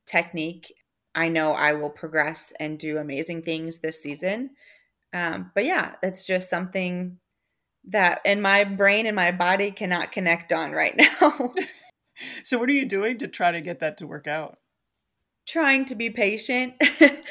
technique, 0.07 0.73
I 1.15 1.29
know 1.29 1.53
I 1.53 1.73
will 1.73 1.91
progress 1.91 2.53
and 2.61 2.79
do 2.79 2.99
amazing 2.99 3.43
things 3.43 3.81
this 3.81 4.03
season. 4.03 4.51
Um, 5.12 5.51
but 5.55 5.65
yeah, 5.65 5.97
it's 6.03 6.27
just 6.27 6.49
something 6.49 7.19
that 7.88 8.21
in 8.25 8.41
my 8.41 8.65
brain 8.65 9.07
and 9.07 9.17
my 9.17 9.33
body 9.33 9.71
cannot 9.71 10.12
connect 10.12 10.53
on 10.53 10.73
right 10.73 10.97
now. 11.21 11.53
so, 12.45 12.59
what 12.59 12.69
are 12.69 12.73
you 12.73 12.87
doing 12.87 13.19
to 13.19 13.29
try 13.29 13.51
to 13.51 13.61
get 13.61 13.81
that 13.81 13.99
to 13.99 14.07
work 14.07 14.27
out? 14.27 14.59
Trying 15.53 15.85
to 15.87 15.95
be 15.95 16.09
patient. 16.09 16.75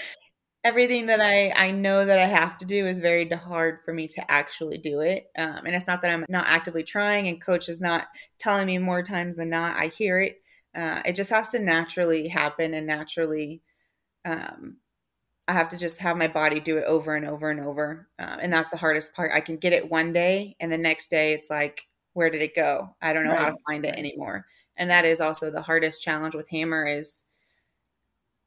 Everything 0.64 1.08
that 1.08 1.20
I, 1.20 1.52
I 1.56 1.72
know 1.72 2.06
that 2.06 2.20
I 2.20 2.28
have 2.28 2.56
to 2.60 2.66
do 2.66 2.86
is 2.86 3.00
very 3.00 3.28
hard 3.28 3.80
for 3.84 3.96
me 3.96 4.08
to 4.10 4.32
actually 4.32 4.78
do 4.78 5.00
it. 5.00 5.26
Um, 5.36 5.66
and 5.66 5.74
it's 5.74 5.88
not 5.88 6.04
that 6.04 6.12
I'm 6.12 6.24
not 6.30 6.46
actively 6.48 6.84
trying 6.84 7.28
and 7.28 7.42
coach 7.42 7.68
is 7.68 7.82
not 7.82 8.06
telling 8.38 8.68
me 8.68 8.78
more 8.78 9.02
times 9.02 9.38
than 9.38 9.50
not. 9.50 9.76
I 9.76 9.88
hear 9.88 10.20
it. 10.20 10.40
Uh, 10.76 11.02
it 11.04 11.16
just 11.16 11.32
has 11.32 11.50
to 11.50 11.60
naturally 11.60 12.28
happen 12.28 12.76
and 12.76 12.86
naturally 12.86 13.64
um, 14.24 14.78
I 15.48 15.54
have 15.54 15.70
to 15.70 15.78
just 15.78 16.00
have 16.02 16.16
my 16.16 16.28
body 16.28 16.60
do 16.60 16.78
it 16.78 16.86
over 16.86 17.16
and 17.16 17.26
over 17.26 17.50
and 17.50 17.60
over. 17.60 18.08
Uh, 18.20 18.38
and 18.40 18.54
that's 18.54 18.70
the 18.70 18.78
hardest 18.78 19.16
part. 19.16 19.32
I 19.34 19.42
can 19.42 19.58
get 19.58 19.74
it 19.74 19.90
one 19.90 20.14
day, 20.14 20.56
and 20.60 20.72
the 20.72 20.78
next 20.78 21.10
day 21.10 21.34
it's 21.34 21.50
like, 21.50 21.88
where 22.14 22.30
did 22.30 22.42
it 22.42 22.56
go? 22.56 22.96
I 23.02 23.14
don't 23.14 23.26
know 23.26 23.32
right. 23.32 23.40
how 23.40 23.50
to 23.50 23.58
find 23.68 23.84
it 23.84 23.98
anymore. 23.98 24.46
And 24.78 24.90
that 24.90 25.06
is 25.06 25.20
also 25.20 25.52
the 25.52 25.62
hardest 25.62 26.04
challenge 26.04 26.36
with 26.36 26.50
hammer 26.50 26.86
is 26.86 27.24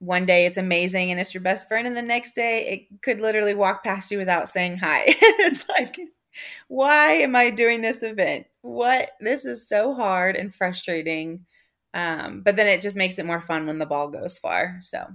one 0.04 0.26
day 0.26 0.46
it's 0.46 0.56
amazing 0.56 1.10
and 1.10 1.20
it's 1.20 1.34
your 1.34 1.42
best 1.42 1.68
friend 1.68 1.86
and 1.86 1.96
the 1.96 2.02
next 2.02 2.34
day 2.34 2.66
it 2.68 3.02
could 3.02 3.20
literally 3.20 3.54
walk 3.54 3.84
past 3.84 4.10
you 4.10 4.18
without 4.18 4.48
saying 4.48 4.76
hi. 4.76 5.02
it's 5.06 5.68
like 5.68 5.98
why 6.68 7.12
am 7.12 7.36
I 7.36 7.50
doing 7.50 7.82
this 7.82 8.02
event? 8.02 8.46
What 8.62 9.10
this 9.20 9.44
is 9.44 9.68
so 9.68 9.94
hard 9.94 10.36
and 10.36 10.54
frustrating. 10.54 11.46
Um, 11.92 12.40
but 12.40 12.56
then 12.56 12.66
it 12.66 12.80
just 12.80 12.96
makes 12.96 13.18
it 13.18 13.26
more 13.26 13.40
fun 13.40 13.66
when 13.66 13.78
the 13.78 13.86
ball 13.86 14.08
goes 14.08 14.36
far. 14.36 14.78
So 14.80 15.06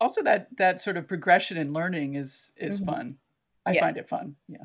also 0.00 0.22
that 0.22 0.48
that 0.56 0.80
sort 0.80 0.96
of 0.96 1.06
progression 1.06 1.56
in 1.56 1.72
learning 1.72 2.14
is 2.14 2.52
is 2.56 2.80
mm-hmm. 2.80 2.90
fun. 2.90 3.16
I 3.66 3.72
yes. 3.72 3.80
find 3.80 3.96
it 3.98 4.08
fun. 4.08 4.36
Yeah. 4.48 4.64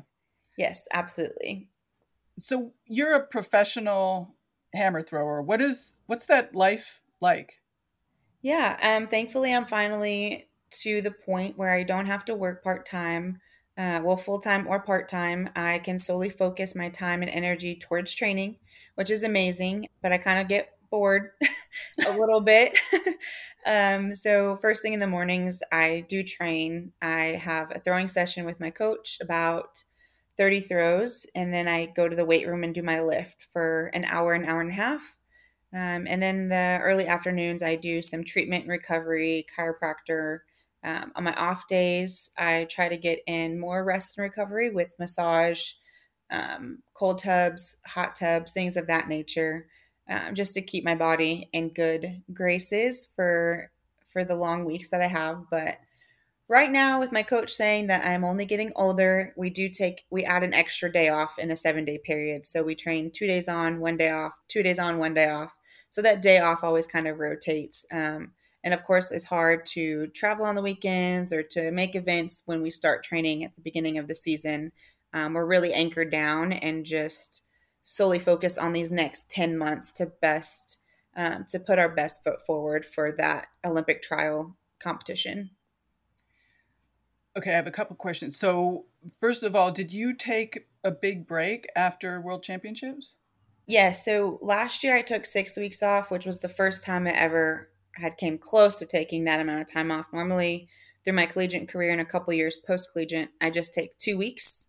Yes, 0.56 0.86
absolutely. 0.92 1.68
So 2.38 2.72
you're 2.86 3.14
a 3.14 3.26
professional 3.26 4.34
hammer 4.74 5.02
thrower. 5.02 5.42
What 5.42 5.60
is 5.60 5.96
what's 6.06 6.26
that 6.26 6.54
life 6.54 7.02
like? 7.20 7.60
Yeah, 8.42 8.78
um 8.82 9.06
thankfully 9.08 9.52
I'm 9.54 9.66
finally 9.66 10.48
to 10.82 11.00
the 11.00 11.10
point 11.10 11.56
where 11.56 11.70
I 11.72 11.82
don't 11.82 12.06
have 12.06 12.24
to 12.26 12.34
work 12.34 12.62
part-time. 12.62 13.40
Uh, 13.78 14.00
well, 14.02 14.16
full 14.16 14.38
time 14.38 14.66
or 14.66 14.80
part 14.80 15.06
time, 15.08 15.50
I 15.54 15.78
can 15.80 15.98
solely 15.98 16.30
focus 16.30 16.74
my 16.74 16.88
time 16.88 17.20
and 17.22 17.30
energy 17.30 17.74
towards 17.76 18.14
training, 18.14 18.56
which 18.94 19.10
is 19.10 19.22
amazing. 19.22 19.88
But 20.02 20.12
I 20.12 20.18
kind 20.18 20.40
of 20.40 20.48
get 20.48 20.70
bored 20.90 21.32
a 22.06 22.10
little 22.12 22.40
bit. 22.40 22.78
um, 23.66 24.14
so, 24.14 24.56
first 24.56 24.82
thing 24.82 24.94
in 24.94 25.00
the 25.00 25.06
mornings, 25.06 25.62
I 25.72 26.04
do 26.08 26.22
train. 26.22 26.92
I 27.02 27.40
have 27.42 27.70
a 27.74 27.80
throwing 27.80 28.08
session 28.08 28.44
with 28.46 28.60
my 28.60 28.70
coach, 28.70 29.18
about 29.20 29.82
30 30.38 30.60
throws, 30.60 31.26
and 31.34 31.52
then 31.52 31.68
I 31.68 31.86
go 31.86 32.08
to 32.08 32.16
the 32.16 32.24
weight 32.24 32.46
room 32.46 32.64
and 32.64 32.74
do 32.74 32.82
my 32.82 33.00
lift 33.02 33.46
for 33.52 33.88
an 33.94 34.04
hour, 34.06 34.32
an 34.32 34.46
hour 34.46 34.60
and 34.62 34.70
a 34.70 34.74
half. 34.74 35.16
Um, 35.72 36.06
and 36.08 36.22
then 36.22 36.48
the 36.48 36.80
early 36.82 37.06
afternoons, 37.06 37.62
I 37.62 37.76
do 37.76 38.02
some 38.02 38.24
treatment 38.24 38.62
and 38.62 38.70
recovery, 38.70 39.46
chiropractor. 39.56 40.40
Um, 40.84 41.12
on 41.16 41.24
my 41.24 41.34
off 41.34 41.66
days, 41.66 42.30
I 42.38 42.66
try 42.70 42.88
to 42.88 42.96
get 42.96 43.20
in 43.26 43.58
more 43.58 43.84
rest 43.84 44.16
and 44.16 44.22
recovery 44.24 44.70
with 44.70 44.94
massage, 44.98 45.72
um, 46.30 46.82
cold 46.94 47.18
tubs, 47.18 47.76
hot 47.86 48.14
tubs, 48.14 48.52
things 48.52 48.76
of 48.76 48.86
that 48.86 49.08
nature 49.08 49.66
um, 50.08 50.34
just 50.34 50.54
to 50.54 50.62
keep 50.62 50.84
my 50.84 50.94
body 50.94 51.48
in 51.52 51.70
good 51.70 52.22
graces 52.32 53.08
for 53.14 53.70
for 54.08 54.24
the 54.24 54.36
long 54.36 54.64
weeks 54.64 54.90
that 54.90 55.02
I 55.02 55.08
have. 55.08 55.44
But 55.50 55.78
right 56.48 56.70
now, 56.70 57.00
with 57.00 57.12
my 57.12 57.22
coach 57.22 57.50
saying 57.50 57.88
that 57.88 58.06
I'm 58.06 58.24
only 58.24 58.44
getting 58.44 58.72
older, 58.76 59.32
we 59.36 59.50
do 59.50 59.68
take 59.68 60.04
we 60.10 60.24
add 60.24 60.42
an 60.42 60.54
extra 60.54 60.90
day 60.90 61.08
off 61.08 61.38
in 61.38 61.50
a 61.50 61.56
seven 61.56 61.84
day 61.84 61.98
period. 61.98 62.46
So 62.46 62.62
we 62.62 62.74
train 62.74 63.10
two 63.10 63.26
days 63.26 63.48
on, 63.48 63.80
one 63.80 63.96
day 63.96 64.10
off, 64.10 64.38
two 64.48 64.62
days 64.62 64.78
on, 64.78 64.98
one 64.98 65.14
day 65.14 65.28
off. 65.28 65.56
So 65.88 66.02
that 66.02 66.22
day 66.22 66.38
off 66.38 66.64
always 66.64 66.86
kind 66.86 67.08
of 67.08 67.18
rotates. 67.18 67.86
Um, 67.92 68.32
and 68.62 68.74
of 68.74 68.84
course, 68.84 69.12
it's 69.12 69.26
hard 69.26 69.64
to 69.66 70.08
travel 70.08 70.44
on 70.44 70.56
the 70.56 70.62
weekends 70.62 71.32
or 71.32 71.42
to 71.42 71.70
make 71.70 71.94
events 71.94 72.42
when 72.46 72.62
we 72.62 72.70
start 72.70 73.04
training 73.04 73.44
at 73.44 73.54
the 73.54 73.60
beginning 73.60 73.96
of 73.96 74.08
the 74.08 74.14
season. 74.14 74.72
Um, 75.12 75.34
we're 75.34 75.46
really 75.46 75.72
anchored 75.72 76.10
down 76.10 76.52
and 76.52 76.84
just 76.84 77.44
solely 77.82 78.18
focused 78.18 78.58
on 78.58 78.72
these 78.72 78.90
next 78.90 79.30
10 79.30 79.56
months 79.56 79.92
to 79.94 80.06
best 80.20 80.82
um, 81.16 81.46
to 81.48 81.58
put 81.60 81.78
our 81.78 81.88
best 81.88 82.22
foot 82.24 82.44
forward 82.44 82.84
for 82.84 83.10
that 83.12 83.46
olympic 83.64 84.02
trial 84.02 84.56
competition 84.82 85.50
okay 87.36 87.52
i 87.52 87.56
have 87.56 87.66
a 87.66 87.72
couple 87.72 87.96
questions 87.96 88.36
so 88.36 88.84
first 89.20 89.42
of 89.42 89.54
all 89.54 89.70
did 89.70 89.92
you 89.92 90.14
take 90.14 90.66
a 90.84 90.90
big 90.90 91.26
break 91.26 91.66
after 91.76 92.20
world 92.20 92.42
championships 92.42 93.14
yeah 93.66 93.92
so 93.92 94.38
last 94.42 94.82
year 94.82 94.96
i 94.96 95.02
took 95.02 95.26
six 95.26 95.56
weeks 95.56 95.82
off 95.82 96.10
which 96.10 96.26
was 96.26 96.40
the 96.40 96.48
first 96.48 96.84
time 96.84 97.06
i 97.06 97.10
ever 97.10 97.68
had 97.96 98.16
came 98.16 98.38
close 98.38 98.78
to 98.78 98.86
taking 98.86 99.24
that 99.24 99.40
amount 99.40 99.60
of 99.60 99.72
time 99.72 99.90
off 99.90 100.12
normally 100.12 100.68
through 101.04 101.14
my 101.14 101.26
collegiate 101.26 101.68
career 101.68 101.92
and 101.92 102.00
a 102.00 102.04
couple 102.04 102.32
years 102.32 102.58
post 102.58 102.92
collegiate 102.92 103.30
i 103.40 103.50
just 103.50 103.74
take 103.74 103.96
two 103.98 104.18
weeks 104.18 104.68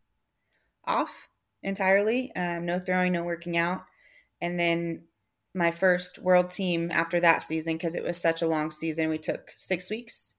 off 0.85 1.29
entirely. 1.63 2.31
Um, 2.35 2.65
no 2.65 2.79
throwing, 2.79 3.13
no 3.13 3.23
working 3.23 3.57
out. 3.57 3.83
And 4.41 4.59
then 4.59 5.03
my 5.53 5.71
first 5.71 6.19
world 6.19 6.49
team 6.49 6.91
after 6.91 7.19
that 7.19 7.41
season, 7.41 7.73
because 7.73 7.95
it 7.95 8.03
was 8.03 8.17
such 8.17 8.41
a 8.41 8.47
long 8.47 8.71
season, 8.71 9.09
we 9.09 9.17
took 9.17 9.51
six 9.55 9.89
weeks. 9.89 10.35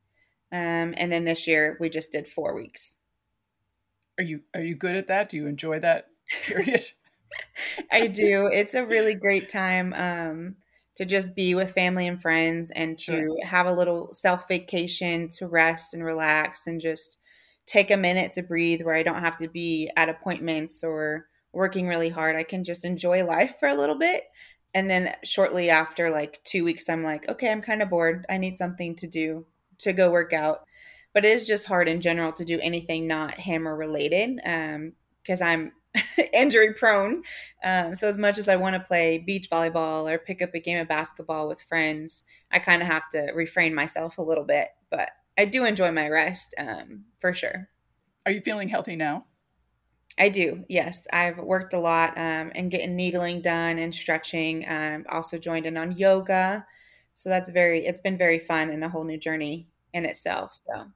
Um, 0.51 0.95
and 0.97 1.13
then 1.13 1.25
this 1.25 1.47
year 1.47 1.77
we 1.81 1.91
just 1.91 2.13
did 2.13 2.27
four 2.27 2.55
weeks. 2.55 2.97
Are 4.19 4.25
you 4.25 4.41
are 4.55 4.63
you 4.63 4.75
good 4.75 4.97
at 4.97 5.09
that? 5.09 5.29
Do 5.29 5.37
you 5.37 5.47
enjoy 5.47 5.81
that 5.81 6.07
period? 6.47 6.85
I 7.93 8.07
do. 8.07 8.49
It's 8.53 8.75
a 8.75 8.87
really 8.87 9.15
great 9.15 9.49
time 9.49 9.93
um, 9.95 10.57
to 10.97 11.05
just 11.05 11.37
be 11.37 11.55
with 11.55 11.71
family 11.71 12.09
and 12.09 12.21
friends 12.21 12.71
and 12.71 12.99
to 12.99 13.13
sure. 13.13 13.47
have 13.47 13.67
a 13.67 13.73
little 13.73 14.13
self 14.13 14.49
vacation 14.49 15.29
to 15.39 15.47
rest 15.47 15.95
and 15.95 16.05
relax 16.05 16.67
and 16.67 16.81
just 16.81 17.23
take 17.67 17.91
a 17.91 17.97
minute 17.97 18.31
to 18.33 18.43
breathe 18.43 18.83
where 18.83 18.95
I 18.95 19.03
don't 19.03 19.21
have 19.21 19.37
to 19.39 19.49
be 19.49 19.91
at 19.97 20.09
appointments 20.09 20.83
or 20.83 21.27
working 21.53 21.87
really 21.87 22.09
hard. 22.09 22.35
I 22.35 22.43
can 22.43 22.65
just 22.65 22.85
enjoy 22.85 23.25
life 23.25 23.57
for 23.61 23.69
a 23.69 23.77
little 23.77 23.99
bit. 23.99 24.25
And 24.75 24.89
then 24.91 25.15
shortly 25.25 25.71
after, 25.71 26.11
like 26.11 26.41
two 26.45 26.65
weeks, 26.65 26.89
I'm 26.89 27.03
like, 27.03 27.29
okay, 27.29 27.51
I'm 27.51 27.63
kind 27.63 27.83
of 27.83 27.91
bored. 27.91 28.27
I 28.29 28.39
need 28.39 28.57
something 28.57 28.95
to 28.97 29.07
do 29.07 29.47
to 29.79 29.93
go 29.93 30.11
work 30.11 30.33
out. 30.33 30.61
But 31.15 31.25
it 31.25 31.31
is 31.31 31.47
just 31.47 31.67
hard 31.67 31.89
in 31.89 32.01
general 32.01 32.33
to 32.33 32.45
do 32.45 32.61
anything 32.61 33.07
not 33.07 33.35
hammer 33.35 33.75
related 33.75 34.37
because 35.23 35.43
um, 35.43 35.49
I'm 35.49 35.73
injury 36.33 36.75
prone. 36.75 37.23
Um, 37.65 37.95
so, 37.95 38.09
as 38.09 38.19
much 38.19 38.39
as 38.39 38.49
I 38.49 38.57
want 38.57 38.75
to 38.75 38.81
play 38.81 39.19
beach 39.19 39.49
volleyball 39.51 40.11
or 40.11 40.19
pick 40.19 40.43
up 40.43 40.55
a 40.55 40.61
game 40.61 40.79
of 40.79 40.89
basketball 40.89 41.49
with 41.49 41.63
friends, 41.63 42.25
I 42.53 42.59
kind 42.59 42.83
of 42.83 42.89
have 42.89 43.09
to 43.11 43.33
refrain 43.35 43.75
myself 43.75 44.19
a 44.19 44.23
little 44.23 44.45
bit. 44.45 44.69
But 44.91 45.11
I 45.37 45.45
do 45.45 45.65
enjoy 45.65 45.93
my 45.93 46.09
rest 46.09 46.55
um, 46.59 47.05
for 47.21 47.33
sure. 47.33 47.69
Are 48.27 48.33
you 48.33 48.41
feeling 48.41 48.69
healthy 48.69 48.97
now? 48.97 49.25
I 50.19 50.29
do. 50.31 50.65
Yes, 50.69 51.07
I've 51.13 51.39
worked 51.39 51.73
a 51.73 51.79
lot 51.79 52.11
um, 52.19 52.51
and 52.55 52.71
getting 52.71 52.97
needling 52.97 53.41
done 53.41 53.79
and 53.79 53.95
stretching. 53.95 54.65
Um, 54.69 55.07
also 55.09 55.39
joined 55.39 55.65
in 55.65 55.77
on 55.77 55.97
yoga, 55.97 56.67
so 57.19 57.29
that's 57.29 57.51
very. 57.51 57.87
It's 57.87 58.01
been 58.01 58.17
very 58.17 58.39
fun 58.39 58.71
and 58.71 58.83
a 58.85 58.89
whole 58.89 59.05
new 59.05 59.19
journey 59.19 59.67
in 59.93 60.05
itself. 60.05 60.55
So, 60.55 60.87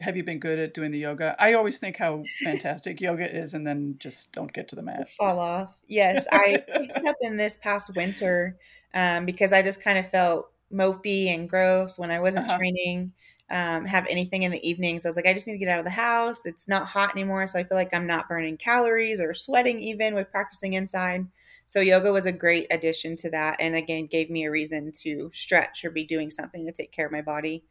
have 0.00 0.16
you 0.16 0.24
been 0.24 0.38
good 0.38 0.58
at 0.58 0.74
doing 0.74 0.90
the 0.90 0.98
yoga? 0.98 1.36
I 1.38 1.54
always 1.54 1.78
think 1.78 1.96
how 1.96 2.24
fantastic 2.44 3.00
yoga 3.00 3.34
is, 3.34 3.54
and 3.54 3.66
then 3.66 3.96
just 3.98 4.32
don't 4.32 4.52
get 4.52 4.68
to 4.68 4.76
the 4.76 4.82
mat. 4.82 5.08
Fall 5.10 5.38
off. 5.38 5.80
Yes, 5.86 6.26
I 6.30 6.62
picked 6.66 6.96
it 6.96 7.06
up 7.06 7.16
in 7.20 7.36
this 7.36 7.56
past 7.56 7.90
winter 7.96 8.56
um, 8.94 9.24
because 9.24 9.52
I 9.52 9.62
just 9.62 9.82
kind 9.82 9.98
of 9.98 10.08
felt 10.08 10.50
mopey 10.72 11.26
and 11.26 11.48
gross 11.48 11.98
when 11.98 12.10
I 12.10 12.20
wasn't 12.20 12.48
uh-huh. 12.48 12.58
training 12.58 13.12
um, 13.50 13.84
have 13.84 14.06
anything 14.08 14.42
in 14.42 14.50
the 14.50 14.68
evenings. 14.68 15.06
I 15.06 15.08
was 15.08 15.16
like, 15.16 15.26
I 15.26 15.32
just 15.32 15.46
need 15.46 15.54
to 15.54 15.58
get 15.58 15.68
out 15.68 15.78
of 15.78 15.84
the 15.84 15.90
house. 15.90 16.46
It's 16.46 16.68
not 16.68 16.86
hot 16.86 17.12
anymore. 17.12 17.46
So 17.46 17.58
I 17.58 17.64
feel 17.64 17.78
like 17.78 17.94
I'm 17.94 18.06
not 18.06 18.28
burning 18.28 18.56
calories 18.56 19.20
or 19.20 19.34
sweating 19.34 19.78
even 19.78 20.14
with 20.14 20.30
practicing 20.30 20.72
inside. 20.72 21.26
So 21.66 21.80
yoga 21.80 22.12
was 22.12 22.26
a 22.26 22.32
great 22.32 22.66
addition 22.70 23.16
to 23.16 23.30
that. 23.30 23.56
And 23.60 23.74
again, 23.74 24.06
gave 24.06 24.30
me 24.30 24.44
a 24.44 24.50
reason 24.50 24.92
to 25.02 25.30
stretch 25.32 25.84
or 25.84 25.90
be 25.90 26.04
doing 26.04 26.30
something 26.30 26.64
to 26.64 26.72
take 26.72 26.92
care 26.92 27.06
of 27.06 27.12
my 27.12 27.22
body. 27.22 27.64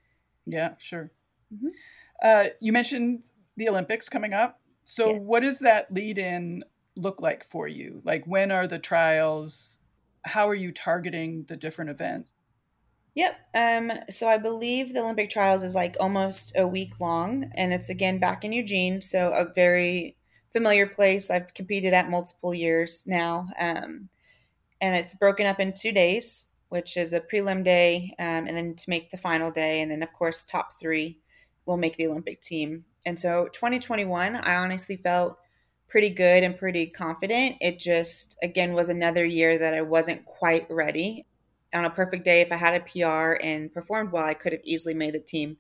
Yeah, 0.45 0.73
sure. 0.77 1.11
Mm-hmm. 1.53 1.69
Uh, 2.21 2.45
you 2.59 2.71
mentioned 2.73 3.23
the 3.57 3.69
Olympics 3.69 4.09
coming 4.09 4.33
up. 4.33 4.59
So 4.83 5.13
yes. 5.13 5.25
what 5.25 5.41
does 5.41 5.59
that 5.59 5.91
lead 5.93 6.17
in 6.17 6.63
look 6.95 7.21
like 7.21 7.45
for 7.45 7.67
you? 7.67 8.01
Like 8.03 8.25
when 8.25 8.51
are 8.51 8.67
the 8.67 8.79
trials? 8.79 9.79
How 10.23 10.47
are 10.49 10.55
you 10.55 10.71
targeting 10.71 11.45
the 11.47 11.55
different 11.55 11.89
events? 11.89 12.33
Yep. 13.15 13.39
Um, 13.55 13.91
so 14.09 14.27
I 14.27 14.37
believe 14.37 14.93
the 14.93 14.99
Olympic 14.99 15.29
trials 15.29 15.63
is 15.63 15.73
like 15.73 15.95
almost 16.01 16.51
a 16.57 16.67
week 16.67 16.99
long, 16.99 17.49
and 17.55 17.71
it's 17.71 17.89
again 17.89 18.19
back 18.19 18.43
in 18.43 18.51
Eugene, 18.51 19.01
so 19.01 19.31
a 19.31 19.45
very 19.53 20.17
familiar 20.55 20.87
place. 20.87 21.29
I've 21.29 21.53
competed 21.53 21.93
at 21.93 22.09
multiple 22.09 22.53
years 22.53 23.03
now, 23.07 23.47
um, 23.59 24.09
and 24.81 24.95
it's 24.95 25.15
broken 25.15 25.45
up 25.45 25.59
in 25.59 25.73
two 25.73 25.91
days. 25.91 26.49
which 26.69 26.97
is 26.97 27.13
a 27.13 27.21
prelim 27.21 27.63
day, 27.63 28.13
um, 28.19 28.47
and 28.47 28.57
then 28.57 28.75
to 28.75 28.89
make 28.89 29.09
the 29.09 29.17
final 29.17 29.51
day. 29.51 29.81
And 29.81 29.89
then, 29.91 30.03
of 30.03 30.11
course, 30.13 30.45
top 30.45 30.73
three 30.73 31.19
will 31.65 31.77
make 31.77 31.95
the 31.95 32.07
Olympic 32.07 32.41
team. 32.41 32.85
And 33.05 33.19
so 33.19 33.47
2021, 33.53 34.35
I 34.35 34.55
honestly 34.55 34.97
felt 34.97 35.37
pretty 35.87 36.09
good 36.09 36.43
and 36.43 36.57
pretty 36.57 36.87
confident. 36.87 37.57
It 37.61 37.79
just, 37.79 38.37
again, 38.43 38.73
was 38.73 38.89
another 38.89 39.23
year 39.23 39.57
that 39.59 39.73
I 39.75 39.81
wasn't 39.83 40.25
quite 40.25 40.65
ready. 40.69 41.25
On 41.73 41.85
a 41.85 41.89
perfect 41.89 42.25
day, 42.25 42.41
if 42.41 42.51
I 42.51 42.57
had 42.57 42.73
a 42.75 42.79
PR 42.81 43.37
and 43.41 43.71
performed 43.73 44.11
well, 44.11 44.25
I 44.25 44.33
could 44.33 44.51
have 44.53 44.61
easily 44.65 44.95
made 44.95 45.13
the 45.13 45.19
team. 45.19 45.57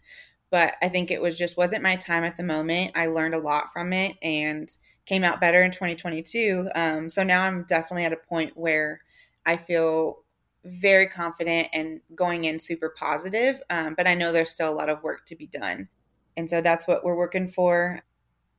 But 0.49 0.75
I 0.81 0.89
think 0.89 1.11
it 1.11 1.21
was 1.21 1.37
just 1.37 1.57
wasn't 1.57 1.83
my 1.83 1.95
time 1.97 2.23
at 2.23 2.35
the 2.37 2.43
moment. 2.43 2.91
I 2.95 3.07
learned 3.07 3.35
a 3.35 3.39
lot 3.39 3.71
from 3.71 3.93
it 3.93 4.17
and 4.21 4.69
came 5.05 5.23
out 5.23 5.39
better 5.39 5.61
in 5.63 5.71
2022. 5.71 6.69
Um, 6.75 7.09
so 7.09 7.23
now 7.23 7.43
I'm 7.43 7.63
definitely 7.63 8.05
at 8.05 8.13
a 8.13 8.17
point 8.17 8.53
where 8.55 9.01
I 9.45 9.57
feel 9.57 10.23
very 10.65 11.05
confident 11.05 11.67
and 11.73 12.01
going 12.15 12.45
in 12.45 12.59
super 12.59 12.89
positive. 12.89 13.61
Um, 13.69 13.93
but 13.95 14.07
I 14.07 14.15
know 14.15 14.31
there's 14.31 14.49
still 14.49 14.71
a 14.71 14.75
lot 14.75 14.89
of 14.89 15.03
work 15.03 15.25
to 15.27 15.35
be 15.35 15.47
done. 15.47 15.89
And 16.35 16.49
so 16.49 16.59
that's 16.61 16.87
what 16.87 17.03
we're 17.03 17.15
working 17.15 17.47
for 17.47 18.01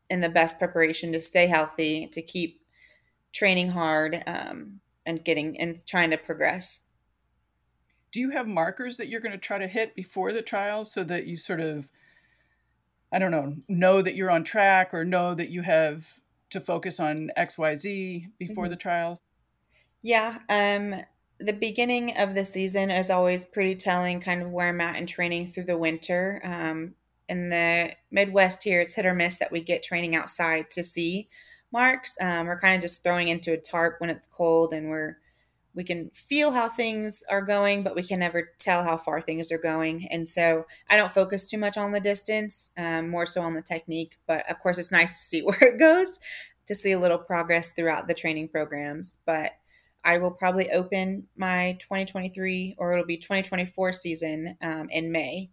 in 0.08 0.20
the 0.20 0.28
best 0.28 0.58
preparation 0.58 1.12
to 1.12 1.20
stay 1.20 1.46
healthy, 1.46 2.08
to 2.12 2.22
keep 2.22 2.60
training 3.32 3.70
hard 3.70 4.22
um, 4.26 4.80
and 5.04 5.24
getting 5.24 5.58
and 5.60 5.84
trying 5.86 6.10
to 6.10 6.16
progress. 6.16 6.86
Do 8.12 8.20
you 8.20 8.30
have 8.30 8.46
markers 8.46 8.96
that 8.96 9.08
you're 9.08 9.20
going 9.20 9.32
to 9.32 9.38
try 9.38 9.58
to 9.58 9.66
hit 9.66 9.94
before 9.94 10.32
the 10.32 10.42
trials 10.42 10.92
so 10.92 11.04
that 11.04 11.26
you 11.26 11.36
sort 11.36 11.60
of, 11.60 11.90
I 13.12 13.18
don't 13.18 13.32
know, 13.32 13.56
know 13.68 14.00
that 14.00 14.14
you're 14.14 14.30
on 14.30 14.44
track 14.44 14.94
or 14.94 15.04
know 15.04 15.34
that 15.34 15.50
you 15.50 15.62
have 15.62 16.20
to 16.56 16.64
focus 16.64 17.00
on 17.00 17.30
XYZ 17.36 18.30
before 18.38 18.64
mm-hmm. 18.64 18.70
the 18.70 18.76
trials? 18.76 19.22
Yeah. 20.02 20.38
Um, 20.48 21.02
the 21.38 21.52
beginning 21.52 22.16
of 22.18 22.34
the 22.34 22.44
season 22.44 22.90
is 22.90 23.10
always 23.10 23.44
pretty 23.44 23.74
telling, 23.74 24.20
kind 24.20 24.42
of 24.42 24.50
where 24.50 24.68
I'm 24.68 24.80
at 24.80 24.96
in 24.96 25.06
training 25.06 25.48
through 25.48 25.64
the 25.64 25.78
winter. 25.78 26.40
Um, 26.44 26.94
in 27.28 27.50
the 27.50 27.92
Midwest 28.10 28.62
here, 28.64 28.80
it's 28.80 28.94
hit 28.94 29.06
or 29.06 29.14
miss 29.14 29.38
that 29.38 29.52
we 29.52 29.60
get 29.60 29.82
training 29.82 30.14
outside 30.14 30.70
to 30.70 30.84
see 30.84 31.28
marks. 31.72 32.16
Um, 32.20 32.46
we're 32.46 32.58
kind 32.58 32.76
of 32.76 32.82
just 32.82 33.02
throwing 33.02 33.28
into 33.28 33.52
a 33.52 33.58
tarp 33.58 33.96
when 33.98 34.10
it's 34.10 34.26
cold, 34.26 34.72
and 34.72 34.88
we're 34.88 35.18
we 35.76 35.84
can 35.84 36.08
feel 36.14 36.52
how 36.52 36.70
things 36.70 37.22
are 37.30 37.42
going, 37.42 37.82
but 37.82 37.94
we 37.94 38.02
can 38.02 38.18
never 38.18 38.50
tell 38.58 38.82
how 38.82 38.96
far 38.96 39.20
things 39.20 39.52
are 39.52 39.58
going. 39.58 40.08
And 40.10 40.26
so 40.26 40.64
I 40.88 40.96
don't 40.96 41.12
focus 41.12 41.48
too 41.48 41.58
much 41.58 41.76
on 41.76 41.92
the 41.92 42.00
distance, 42.00 42.72
um, 42.78 43.10
more 43.10 43.26
so 43.26 43.42
on 43.42 43.52
the 43.52 43.62
technique. 43.62 44.16
But 44.26 44.50
of 44.50 44.58
course, 44.58 44.78
it's 44.78 44.90
nice 44.90 45.18
to 45.18 45.22
see 45.22 45.40
where 45.42 45.62
it 45.62 45.78
goes, 45.78 46.18
to 46.66 46.74
see 46.74 46.92
a 46.92 46.98
little 46.98 47.18
progress 47.18 47.72
throughout 47.72 48.08
the 48.08 48.14
training 48.14 48.48
programs. 48.48 49.18
But 49.26 49.52
I 50.02 50.16
will 50.16 50.30
probably 50.30 50.70
open 50.70 51.26
my 51.36 51.76
2023 51.78 52.76
or 52.78 52.92
it'll 52.92 53.04
be 53.04 53.18
2024 53.18 53.92
season 53.92 54.56
um, 54.62 54.88
in 54.90 55.12
May. 55.12 55.50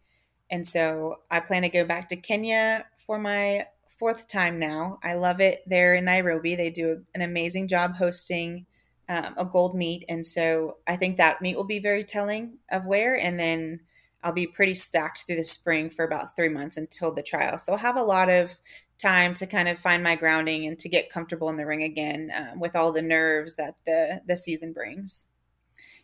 And 0.50 0.66
so 0.66 1.18
I 1.30 1.42
plan 1.42 1.64
to 1.64 1.70
go 1.70 1.84
back 1.84 2.08
to 2.10 2.16
Kenya 2.16 2.86
for 2.96 3.20
my 3.20 3.66
fourth 3.88 4.30
time 4.30 4.58
now. 4.58 5.00
I 5.04 5.16
love 5.16 5.42
it 5.42 5.64
there 5.68 5.96
in 5.96 6.06
Nairobi. 6.06 6.56
They 6.56 6.70
do 6.70 7.04
an 7.14 7.22
amazing 7.22 7.68
job 7.68 7.96
hosting 7.96 8.68
um, 9.10 9.34
a 9.38 9.46
gold 9.46 9.76
meet. 9.76 10.06
And 10.08 10.26
so 10.26 10.78
I 10.88 10.96
think 10.96 11.18
that 11.18 11.42
meet 11.42 11.56
will 11.56 11.64
be 11.66 11.80
very 11.80 12.04
telling 12.04 12.60
of 12.72 12.86
where. 12.86 13.18
And 13.18 13.40
then 13.40 13.82
I'll 14.24 14.34
be 14.34 14.48
pretty 14.48 14.74
stacked 14.74 15.26
through 15.26 15.36
the 15.36 15.44
spring 15.44 15.90
for 15.90 16.06
about 16.06 16.36
three 16.36 16.50
months 16.50 16.78
until 16.78 17.14
the 17.14 17.24
trial. 17.24 17.58
So 17.58 17.74
I'll 17.74 17.80
have 17.80 17.98
a 17.98 18.04
lot 18.04 18.30
of 18.30 18.56
time 19.02 19.34
to 19.34 19.46
kind 19.46 19.68
of 19.68 19.78
find 19.78 20.02
my 20.02 20.16
grounding 20.16 20.66
and 20.66 20.80
to 20.80 20.88
get 20.88 21.10
comfortable 21.10 21.50
in 21.50 21.58
the 21.58 21.66
ring 21.66 21.84
again 21.84 22.32
um, 22.34 22.60
with 22.60 22.76
all 22.76 22.94
the 22.94 23.02
nerves 23.02 23.56
that 23.58 23.76
the 23.86 24.22
the 24.26 24.38
season 24.38 24.72
brings. 24.72 25.28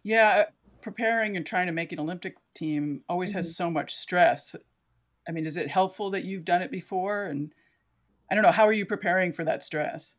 Yeah, 0.04 0.46
preparing 0.82 1.38
and 1.38 1.46
trying 1.46 1.68
to 1.68 1.72
make 1.72 1.92
an 1.92 2.00
Olympic 2.00 2.36
team 2.54 3.04
always 3.08 3.30
mm-hmm. 3.30 3.38
has 3.38 3.56
so 3.56 3.72
much 3.72 3.96
stress. 3.96 4.56
I 5.28 5.32
mean, 5.32 5.46
is 5.46 5.58
it 5.58 5.70
helpful 5.70 6.12
that 6.12 6.26
you've 6.26 6.46
done 6.46 6.62
it 6.62 6.72
before? 6.72 7.26
And 7.26 7.54
I 8.30 8.36
don't 8.36 8.44
know, 8.44 8.52
how 8.52 8.68
are 8.68 8.74
you 8.74 8.86
preparing 8.86 9.32
for 9.32 9.46
that 9.46 9.64
stress? 9.64 10.14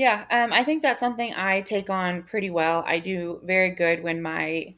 Yeah, 0.00 0.24
um, 0.30 0.52
I 0.54 0.64
think 0.64 0.82
that's 0.82 0.98
something 1.00 1.34
I 1.36 1.60
take 1.60 1.90
on 1.90 2.22
pretty 2.22 2.48
well. 2.50 2.82
I 2.86 2.98
do 2.98 3.40
very 3.44 3.70
good 3.70 4.02
when 4.02 4.22
my 4.22 4.74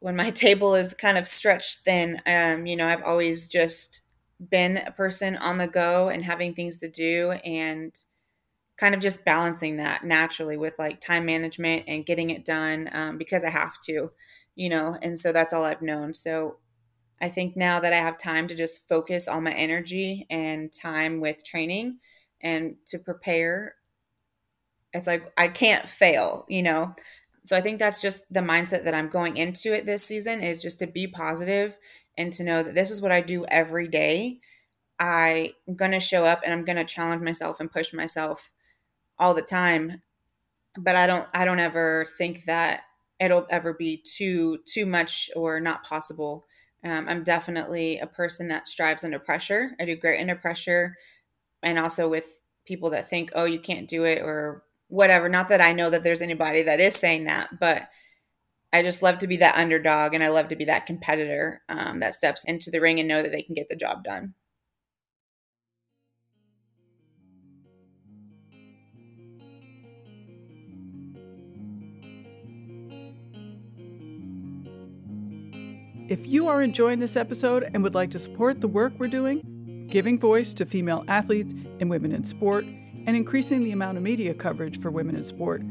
when 0.00 0.16
my 0.16 0.30
table 0.44 0.74
is 0.74 0.94
kind 0.94 1.18
of 1.18 1.28
stretched 1.28 1.80
thin. 1.80 2.20
Um, 2.26 2.66
you 2.66 2.76
know, 2.76 2.86
I've 2.86 3.02
always 3.02 3.48
just 3.48 4.02
been 4.50 4.78
a 4.78 4.90
person 4.92 5.36
on 5.36 5.58
the 5.58 5.68
go 5.68 6.08
and 6.08 6.24
having 6.24 6.54
things 6.54 6.78
to 6.78 6.88
do 6.88 7.32
and 7.44 7.94
kind 8.78 8.94
of 8.94 9.00
just 9.00 9.24
balancing 9.24 9.78
that 9.78 10.04
naturally 10.04 10.56
with 10.56 10.78
like 10.78 11.00
time 11.00 11.26
management 11.26 11.84
and 11.88 12.06
getting 12.06 12.30
it 12.30 12.44
done 12.44 12.90
um, 12.92 13.18
because 13.18 13.44
I 13.44 13.50
have 13.50 13.74
to, 13.86 14.12
you 14.56 14.68
know, 14.70 14.98
and 15.02 15.18
so 15.18 15.32
that's 15.32 15.52
all 15.52 15.64
I've 15.64 15.82
known. 15.82 16.14
So 16.14 16.58
I 17.20 17.28
think 17.28 17.56
now 17.56 17.80
that 17.80 17.92
I 17.92 17.98
have 17.98 18.18
time 18.18 18.48
to 18.48 18.54
just 18.54 18.88
focus 18.88 19.28
all 19.28 19.40
my 19.40 19.52
energy 19.54 20.26
and 20.30 20.72
time 20.72 21.20
with 21.20 21.44
training 21.44 21.98
and 22.42 22.76
to 22.88 22.98
prepare, 22.98 23.76
it's 24.94 25.06
like 25.06 25.30
I 25.36 25.48
can't 25.48 25.88
fail, 25.88 26.46
you 26.48 26.62
know. 26.62 26.94
So 27.44 27.56
I 27.56 27.60
think 27.60 27.78
that's 27.78 28.00
just 28.00 28.32
the 28.32 28.40
mindset 28.40 28.84
that 28.84 28.94
I'm 28.94 29.08
going 29.10 29.36
into 29.36 29.74
it 29.74 29.84
this 29.84 30.04
season 30.04 30.42
is 30.42 30.62
just 30.62 30.78
to 30.78 30.86
be 30.86 31.06
positive 31.06 31.76
and 32.16 32.32
to 32.34 32.44
know 32.44 32.62
that 32.62 32.74
this 32.74 32.90
is 32.90 33.02
what 33.02 33.12
I 33.12 33.20
do 33.20 33.44
every 33.46 33.88
day. 33.88 34.38
I'm 34.98 35.50
going 35.76 35.90
to 35.90 36.00
show 36.00 36.24
up 36.24 36.40
and 36.44 36.52
I'm 36.54 36.64
going 36.64 36.76
to 36.76 36.84
challenge 36.84 37.20
myself 37.20 37.60
and 37.60 37.70
push 37.70 37.92
myself 37.92 38.52
all 39.18 39.34
the 39.34 39.42
time 39.42 40.02
but 40.78 40.96
i 40.96 41.06
don't 41.06 41.28
i 41.34 41.44
don't 41.44 41.60
ever 41.60 42.06
think 42.18 42.44
that 42.44 42.82
it'll 43.20 43.46
ever 43.50 43.72
be 43.72 43.96
too 43.96 44.58
too 44.66 44.86
much 44.86 45.30
or 45.36 45.60
not 45.60 45.84
possible 45.84 46.46
um, 46.84 47.08
i'm 47.08 47.22
definitely 47.22 47.98
a 47.98 48.06
person 48.06 48.48
that 48.48 48.66
strives 48.66 49.04
under 49.04 49.18
pressure 49.18 49.70
i 49.80 49.84
do 49.84 49.96
great 49.96 50.20
under 50.20 50.34
pressure 50.34 50.96
and 51.62 51.78
also 51.78 52.08
with 52.08 52.40
people 52.66 52.90
that 52.90 53.08
think 53.08 53.30
oh 53.34 53.44
you 53.44 53.58
can't 53.58 53.88
do 53.88 54.04
it 54.04 54.20
or 54.22 54.62
whatever 54.94 55.28
not 55.28 55.48
that 55.48 55.60
i 55.60 55.72
know 55.72 55.90
that 55.90 56.02
there's 56.04 56.22
anybody 56.22 56.62
that 56.62 56.80
is 56.80 56.94
saying 56.94 57.24
that 57.24 57.48
but 57.58 57.88
i 58.72 58.82
just 58.82 59.02
love 59.02 59.18
to 59.18 59.26
be 59.26 59.36
that 59.36 59.56
underdog 59.56 60.14
and 60.14 60.22
i 60.22 60.28
love 60.28 60.48
to 60.48 60.56
be 60.56 60.64
that 60.64 60.86
competitor 60.86 61.62
um, 61.68 62.00
that 62.00 62.14
steps 62.14 62.44
into 62.44 62.70
the 62.70 62.80
ring 62.80 62.98
and 63.00 63.08
know 63.08 63.22
that 63.22 63.32
they 63.32 63.42
can 63.42 63.54
get 63.54 63.68
the 63.68 63.76
job 63.76 64.04
done. 64.04 64.34
If 76.06 76.26
you 76.26 76.48
are 76.48 76.60
enjoying 76.60 76.98
this 76.98 77.16
episode 77.16 77.70
and 77.72 77.82
would 77.82 77.94
like 77.94 78.10
to 78.10 78.18
support 78.18 78.60
the 78.60 78.68
work 78.68 78.92
we're 78.98 79.08
doing, 79.08 79.86
giving 79.90 80.20
voice 80.20 80.52
to 80.54 80.66
female 80.66 81.02
athletes 81.08 81.54
and 81.80 81.88
women 81.88 82.12
in 82.12 82.24
sport, 82.24 82.66
and 83.06 83.16
increasing 83.16 83.62
the 83.62 83.72
amount 83.72 83.96
of 83.96 84.02
media 84.02 84.34
coverage 84.34 84.80
for 84.80 84.90
women 84.90 85.16
in 85.16 85.24
sport, 85.24 85.62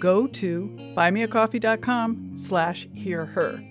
go 0.00 0.26
to 0.26 0.68
buymeacoffee.com 0.96 2.32
slash 2.34 2.88
hear 2.94 3.24
her. 3.26 3.62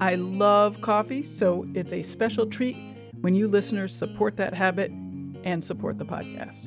I 0.00 0.16
love 0.16 0.80
coffee, 0.80 1.22
so 1.22 1.66
it's 1.74 1.92
a 1.92 2.02
special 2.02 2.46
treat 2.46 2.76
when 3.20 3.34
you 3.34 3.48
listeners 3.48 3.94
support 3.94 4.36
that 4.36 4.54
habit 4.54 4.90
and 5.44 5.64
support 5.64 5.98
the 5.98 6.04
podcast. 6.04 6.66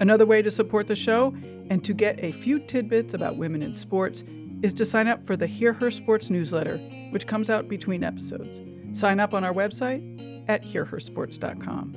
Another 0.00 0.26
way 0.26 0.42
to 0.42 0.50
support 0.50 0.86
the 0.86 0.96
show 0.96 1.34
and 1.70 1.84
to 1.84 1.94
get 1.94 2.22
a 2.22 2.32
few 2.32 2.58
tidbits 2.58 3.14
about 3.14 3.36
women 3.36 3.62
in 3.62 3.72
sports 3.72 4.24
is 4.62 4.74
to 4.74 4.84
sign 4.84 5.08
up 5.08 5.26
for 5.26 5.36
the 5.36 5.46
Hear 5.46 5.72
Her 5.72 5.90
Sports 5.90 6.30
newsletter 6.30 6.78
which 7.12 7.26
comes 7.26 7.50
out 7.50 7.68
between 7.68 8.02
episodes. 8.02 8.60
Sign 8.98 9.20
up 9.20 9.34
on 9.34 9.44
our 9.44 9.52
website 9.52 10.44
at 10.48 10.64
hearhersports.com. 10.64 11.96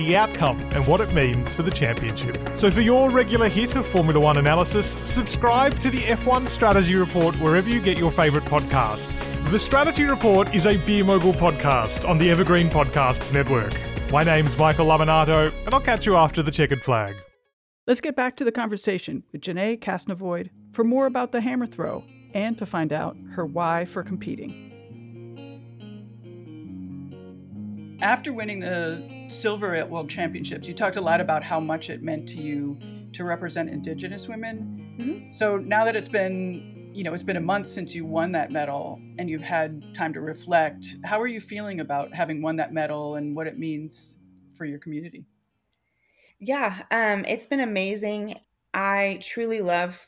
the 0.05 0.15
outcome 0.15 0.59
and 0.73 0.85
what 0.87 1.01
it 1.01 1.13
means 1.13 1.53
for 1.53 1.63
the 1.63 1.71
championship. 1.71 2.37
So, 2.55 2.71
for 2.71 2.81
your 2.81 3.09
regular 3.09 3.49
hit 3.49 3.75
of 3.75 3.85
Formula 3.85 4.19
One 4.19 4.37
analysis, 4.37 4.99
subscribe 5.03 5.79
to 5.79 5.89
the 5.89 5.99
F1 5.99 6.47
Strategy 6.47 6.95
Report 6.95 7.35
wherever 7.35 7.69
you 7.69 7.81
get 7.81 7.97
your 7.97 8.11
favourite 8.11 8.47
podcasts. 8.47 9.23
The 9.51 9.59
Strategy 9.59 10.03
Report 10.03 10.53
is 10.55 10.65
a 10.65 10.77
Beer 10.77 11.03
Mogul 11.03 11.33
podcast 11.33 12.07
on 12.07 12.17
the 12.17 12.29
Evergreen 12.29 12.69
Podcasts 12.69 13.33
Network. 13.33 13.73
My 14.11 14.23
name's 14.23 14.57
Michael 14.57 14.87
Lamonato, 14.87 15.53
and 15.65 15.73
I'll 15.73 15.81
catch 15.81 16.05
you 16.05 16.15
after 16.15 16.43
the 16.43 16.51
checkered 16.51 16.81
flag. 16.81 17.15
Let's 17.87 18.01
get 18.01 18.15
back 18.15 18.35
to 18.37 18.43
the 18.43 18.51
conversation 18.51 19.23
with 19.31 19.41
Janae 19.41 19.79
Casnavoid 19.79 20.49
for 20.71 20.83
more 20.83 21.05
about 21.05 21.31
the 21.31 21.41
hammer 21.41 21.65
throw 21.65 22.03
and 22.33 22.57
to 22.57 22.65
find 22.65 22.93
out 22.93 23.17
her 23.31 23.45
why 23.45 23.85
for 23.85 24.03
competing. 24.03 24.70
After 28.01 28.33
winning 28.33 28.59
the 28.59 29.27
silver 29.27 29.75
at 29.75 29.89
World 29.89 30.09
Championships, 30.09 30.67
you 30.67 30.73
talked 30.73 30.97
a 30.97 31.01
lot 31.01 31.21
about 31.21 31.43
how 31.43 31.59
much 31.59 31.89
it 31.89 32.01
meant 32.01 32.27
to 32.29 32.41
you 32.41 32.77
to 33.13 33.23
represent 33.23 33.69
Indigenous 33.69 34.27
women. 34.27 34.95
Mm-hmm. 34.99 35.31
So 35.33 35.57
now 35.57 35.85
that 35.85 35.95
it's 35.95 36.09
been 36.09 36.71
you 36.93 37.03
know, 37.03 37.13
it's 37.13 37.23
been 37.23 37.37
a 37.37 37.41
month 37.41 37.67
since 37.67 37.95
you 37.95 38.05
won 38.05 38.33
that 38.33 38.51
medal 38.51 39.01
and 39.17 39.29
you've 39.29 39.41
had 39.41 39.95
time 39.95 40.13
to 40.13 40.19
reflect. 40.21 40.97
How 41.05 41.21
are 41.21 41.27
you 41.27 41.39
feeling 41.39 41.79
about 41.79 42.13
having 42.13 42.41
won 42.41 42.57
that 42.57 42.73
medal 42.73 43.15
and 43.15 43.33
what 43.35 43.47
it 43.47 43.57
means 43.57 44.15
for 44.51 44.65
your 44.65 44.77
community? 44.77 45.25
Yeah, 46.39 46.83
um, 46.91 47.23
it's 47.25 47.45
been 47.45 47.61
amazing. 47.61 48.39
I 48.73 49.19
truly 49.21 49.61
love 49.61 50.07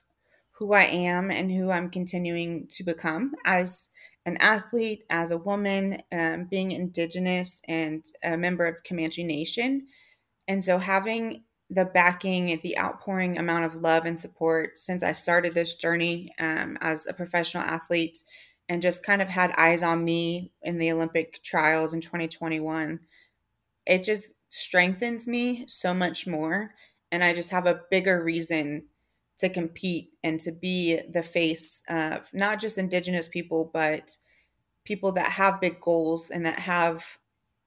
who 0.58 0.74
I 0.74 0.84
am 0.84 1.32
and 1.32 1.52
who 1.52 1.72
I'm 1.72 1.90
continuing 1.90 2.68
to 2.72 2.84
become 2.84 3.34
as 3.46 3.90
an 4.26 4.38
athlete, 4.38 5.04
as 5.10 5.32
a 5.32 5.38
woman, 5.38 6.02
um, 6.12 6.46
being 6.46 6.72
Indigenous 6.72 7.62
and 7.68 8.06
a 8.24 8.38
member 8.38 8.66
of 8.66 8.84
Comanche 8.84 9.24
Nation. 9.24 9.88
And 10.48 10.64
so 10.64 10.78
having 10.78 11.44
the 11.70 11.86
backing, 11.86 12.60
the 12.62 12.78
outpouring 12.78 13.38
amount 13.38 13.66
of 13.66 13.76
love 13.76 14.06
and 14.06 14.20
support 14.20 14.78
since 14.78 15.04
I 15.04 15.12
started 15.12 15.54
this 15.54 15.76
journey 15.76 16.34
um, 16.40 16.78
as 16.82 17.08
a 17.08 17.14
professional 17.14 17.64
athlete 17.64 18.20
and 18.70 18.82
just 18.82 19.06
kind 19.06 19.22
of 19.22 19.30
had 19.30 19.52
eyes 19.58 19.84
on 19.84 20.06
me 20.06 20.52
in 20.62 20.78
the 20.78 20.92
Olympic 20.92 21.42
trials 21.44 21.94
in 21.94 22.02
2021. 22.02 23.00
It 23.86 24.04
just 24.04 24.36
strengthens 24.50 25.28
me 25.28 25.66
so 25.68 25.94
much 25.94 26.28
more. 26.28 26.74
And 27.12 27.24
I 27.24 27.34
just 27.34 27.52
have 27.52 27.66
a 27.66 27.82
bigger 27.92 28.24
reason 28.24 28.86
to 29.38 29.50
compete 29.50 30.12
and 30.24 30.40
to 30.40 30.52
be 30.52 31.00
the 31.10 31.24
face 31.24 31.84
of 31.90 32.30
not 32.34 32.60
just 32.60 32.78
Indigenous 32.78 33.28
people, 33.28 33.70
but 33.74 34.18
people 34.86 35.12
that 35.14 35.32
have 35.32 35.62
big 35.62 35.80
goals 35.80 36.30
and 36.30 36.46
that 36.46 36.60
have 36.60 37.18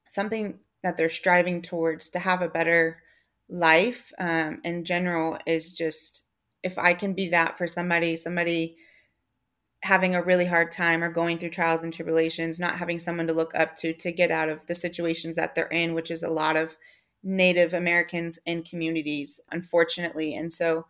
something 0.07 0.59
that 0.83 0.97
they're 0.97 1.09
striving 1.09 1.63
towards 1.63 2.11
to 2.11 2.19
have 2.21 2.43
a 2.43 2.49
better 2.49 3.03
life 3.49 4.13
um, 4.19 4.61
in 4.65 4.85
general 4.85 5.39
is 5.47 5.75
just 5.75 6.27
if 6.63 6.79
I 6.79 6.95
can 6.95 7.13
be 7.13 7.29
that 7.29 7.57
for 7.57 7.67
somebody, 7.67 8.17
somebody 8.17 8.77
having 9.83 10.17
a 10.17 10.23
really 10.23 10.47
hard 10.47 10.73
time 10.73 11.03
or 11.03 11.09
going 11.09 11.39
through 11.39 11.51
trials 11.51 11.83
and 11.83 11.93
tribulations, 11.93 12.59
not 12.59 12.79
having 12.79 12.99
someone 12.99 13.29
to 13.29 13.33
look 13.33 13.55
up 13.55 13.77
to 13.77 13.93
to 13.93 14.11
get 14.11 14.31
out 14.31 14.49
of 14.49 14.67
the 14.67 14.75
situations 14.75 15.37
that 15.37 15.55
they're 15.55 15.67
in, 15.67 15.95
which 15.95 16.11
is 16.11 16.23
a 16.23 16.31
lot 16.31 16.57
of 16.57 16.77
Native 17.23 17.73
Americans 17.73 18.39
and 18.47 18.69
communities, 18.69 19.41
unfortunately. 19.51 20.35
And 20.35 20.53
so 20.53 20.87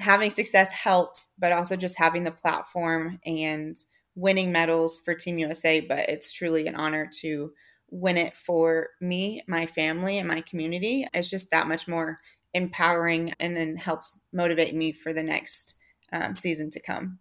having 0.00 0.30
success 0.30 0.72
helps, 0.72 1.32
but 1.38 1.52
also 1.52 1.76
just 1.76 1.98
having 1.98 2.24
the 2.24 2.30
platform 2.30 3.18
and 3.24 3.76
winning 4.14 4.52
medals 4.52 5.00
for 5.00 5.14
Team 5.14 5.38
USA. 5.38 5.80
But 5.80 6.08
it's 6.08 6.34
truly 6.34 6.66
an 6.66 6.74
honor 6.74 7.08
to 7.20 7.52
win 7.90 8.16
it 8.16 8.36
for 8.36 8.88
me, 9.00 9.42
my 9.46 9.66
family, 9.66 10.18
and 10.18 10.28
my 10.28 10.40
community. 10.40 11.06
It's 11.14 11.30
just 11.30 11.50
that 11.50 11.68
much 11.68 11.86
more 11.86 12.18
empowering 12.52 13.34
and 13.40 13.56
then 13.56 13.76
helps 13.76 14.20
motivate 14.32 14.74
me 14.74 14.92
for 14.92 15.12
the 15.12 15.22
next 15.22 15.78
um, 16.12 16.34
season 16.34 16.70
to 16.70 16.80
come. 16.80 17.18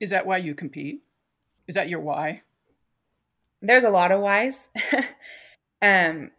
Is 0.00 0.10
that 0.10 0.26
why 0.26 0.38
you 0.38 0.54
compete? 0.54 1.02
Is 1.68 1.74
that 1.74 1.88
your 1.88 2.00
why? 2.00 2.42
There's 3.60 3.84
a 3.84 3.90
lot 3.90 4.12
of 4.12 4.20
whys. 4.20 4.70
um, 5.82 6.30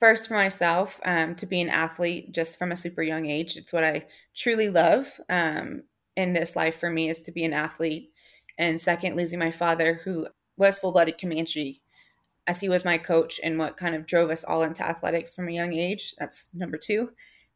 first, 0.00 0.28
for 0.28 0.34
myself, 0.34 1.00
um, 1.04 1.34
to 1.36 1.46
be 1.46 1.60
an 1.60 1.68
athlete 1.68 2.32
just 2.32 2.58
from 2.58 2.72
a 2.72 2.76
super 2.76 3.02
young 3.02 3.26
age. 3.26 3.56
It's 3.56 3.72
what 3.72 3.84
I 3.84 4.06
truly 4.34 4.70
love 4.70 5.20
um, 5.28 5.82
in 6.16 6.32
this 6.32 6.56
life 6.56 6.78
for 6.78 6.90
me 6.90 7.08
is 7.08 7.22
to 7.22 7.32
be 7.32 7.44
an 7.44 7.52
athlete. 7.52 8.10
And 8.58 8.80
second, 8.80 9.16
losing 9.16 9.38
my 9.38 9.50
father, 9.50 10.00
who 10.04 10.28
was 10.56 10.78
full 10.78 10.92
blooded 10.92 11.18
Comanche 11.18 11.80
as 12.46 12.60
he 12.60 12.68
was 12.68 12.84
my 12.84 12.98
coach 12.98 13.40
and 13.44 13.58
what 13.58 13.76
kind 13.76 13.94
of 13.94 14.06
drove 14.06 14.30
us 14.30 14.42
all 14.42 14.62
into 14.62 14.84
athletics 14.84 15.34
from 15.34 15.48
a 15.48 15.52
young 15.52 15.74
age. 15.74 16.14
That's 16.18 16.48
number 16.54 16.78
two. 16.78 17.10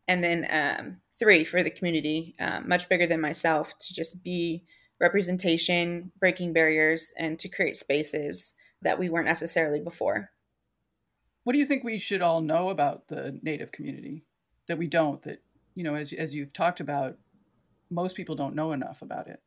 And 0.07 0.22
then 0.22 0.47
um, 0.51 1.01
three 1.18 1.45
for 1.45 1.62
the 1.62 1.70
community, 1.70 2.34
uh, 2.38 2.61
much 2.64 2.88
bigger 2.88 3.07
than 3.07 3.20
myself, 3.20 3.78
to 3.78 3.95
just 3.95 4.22
be 4.22 4.64
representation, 5.01 6.12
breaking 6.20 6.53
barriers, 6.53 7.14
and 7.18 7.38
to 7.38 7.49
create 7.49 7.76
spaces 7.76 8.55
that 8.82 8.99
we 8.99 9.09
weren't 9.09 9.26
necessarily 9.26 9.80
before. 9.80 10.31
What 11.45 11.55
do 11.55 11.59
you 11.59 11.66
think 11.66 11.82
we 11.82 11.99
should 11.99 12.22
all 12.22 12.40
know 12.40 12.68
about 12.68 13.09
the 13.09 13.38
Native 13.43 13.72
community 13.72 14.24
that 14.68 14.78
we 14.78 14.86
don't? 14.86 15.22
That, 15.22 15.43
you 15.74 15.84
know, 15.84 15.95
as, 15.95 16.12
as 16.12 16.34
you've 16.34 16.53
talked 16.53 16.80
about, 16.80 17.16
most 17.90 18.16
people 18.16 18.34
don't 18.34 18.55
know 18.55 18.72
enough 18.72 19.03
about 19.03 19.28
it. 19.28 19.40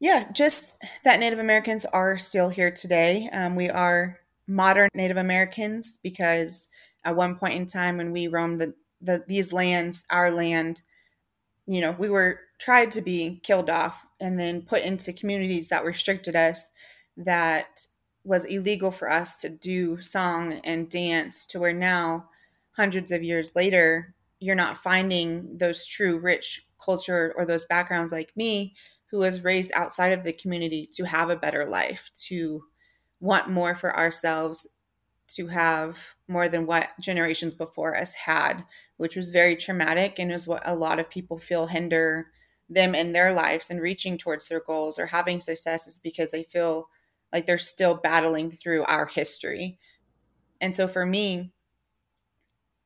Yeah, 0.00 0.30
just 0.32 0.82
that 1.04 1.20
Native 1.20 1.38
Americans 1.38 1.84
are 1.86 2.18
still 2.18 2.48
here 2.48 2.70
today. 2.70 3.28
Um, 3.32 3.54
we 3.54 3.70
are 3.70 4.20
modern 4.46 4.90
Native 4.94 5.16
Americans 5.16 5.98
because 6.02 6.68
at 7.04 7.16
one 7.16 7.36
point 7.36 7.54
in 7.54 7.66
time 7.66 7.96
when 7.96 8.12
we 8.12 8.26
roamed 8.26 8.60
the, 8.60 8.74
the 9.00 9.24
these 9.26 9.52
lands, 9.52 10.04
our 10.10 10.30
land, 10.30 10.82
you 11.66 11.80
know, 11.80 11.92
we 11.92 12.08
were 12.08 12.40
tried 12.58 12.90
to 12.92 13.02
be 13.02 13.40
killed 13.42 13.70
off 13.70 14.06
and 14.20 14.38
then 14.38 14.62
put 14.62 14.82
into 14.82 15.12
communities 15.12 15.68
that 15.68 15.84
restricted 15.84 16.36
us 16.36 16.72
that 17.16 17.86
was 18.24 18.44
illegal 18.44 18.90
for 18.90 19.10
us 19.10 19.36
to 19.36 19.48
do 19.48 20.00
song 20.00 20.60
and 20.64 20.88
dance 20.88 21.46
to 21.46 21.60
where 21.60 21.72
now 21.72 22.28
hundreds 22.72 23.12
of 23.12 23.22
years 23.22 23.54
later 23.54 24.14
you're 24.40 24.54
not 24.54 24.78
finding 24.78 25.56
those 25.58 25.86
true 25.86 26.18
rich 26.18 26.66
culture 26.82 27.32
or 27.36 27.46
those 27.46 27.64
backgrounds 27.64 28.12
like 28.12 28.36
me 28.36 28.74
who 29.10 29.18
was 29.18 29.44
raised 29.44 29.70
outside 29.74 30.12
of 30.12 30.24
the 30.24 30.32
community 30.32 30.88
to 30.92 31.04
have 31.04 31.30
a 31.30 31.36
better 31.36 31.66
life 31.66 32.10
to 32.14 32.64
want 33.20 33.48
more 33.48 33.74
for 33.74 33.96
ourselves 33.96 34.66
to 35.26 35.46
have 35.46 36.14
more 36.28 36.48
than 36.48 36.66
what 36.66 36.90
generations 37.00 37.54
before 37.54 37.96
us 37.96 38.14
had, 38.14 38.64
which 38.96 39.16
was 39.16 39.30
very 39.30 39.56
traumatic 39.56 40.18
and 40.18 40.30
is 40.30 40.46
what 40.46 40.62
a 40.64 40.74
lot 40.74 40.98
of 40.98 41.08
people 41.08 41.38
feel 41.38 41.66
hinder 41.66 42.26
them 42.68 42.94
in 42.94 43.12
their 43.12 43.32
lives 43.32 43.70
and 43.70 43.80
reaching 43.80 44.16
towards 44.16 44.48
their 44.48 44.60
goals 44.60 44.98
or 44.98 45.06
having 45.06 45.40
success 45.40 45.86
is 45.86 45.98
because 45.98 46.30
they 46.30 46.42
feel 46.42 46.88
like 47.34 47.44
they're 47.46 47.58
still 47.58 47.96
battling 47.96 48.50
through 48.50 48.84
our 48.84 49.06
history. 49.06 49.78
And 50.60 50.74
so 50.74 50.88
for 50.88 51.04
me, 51.04 51.52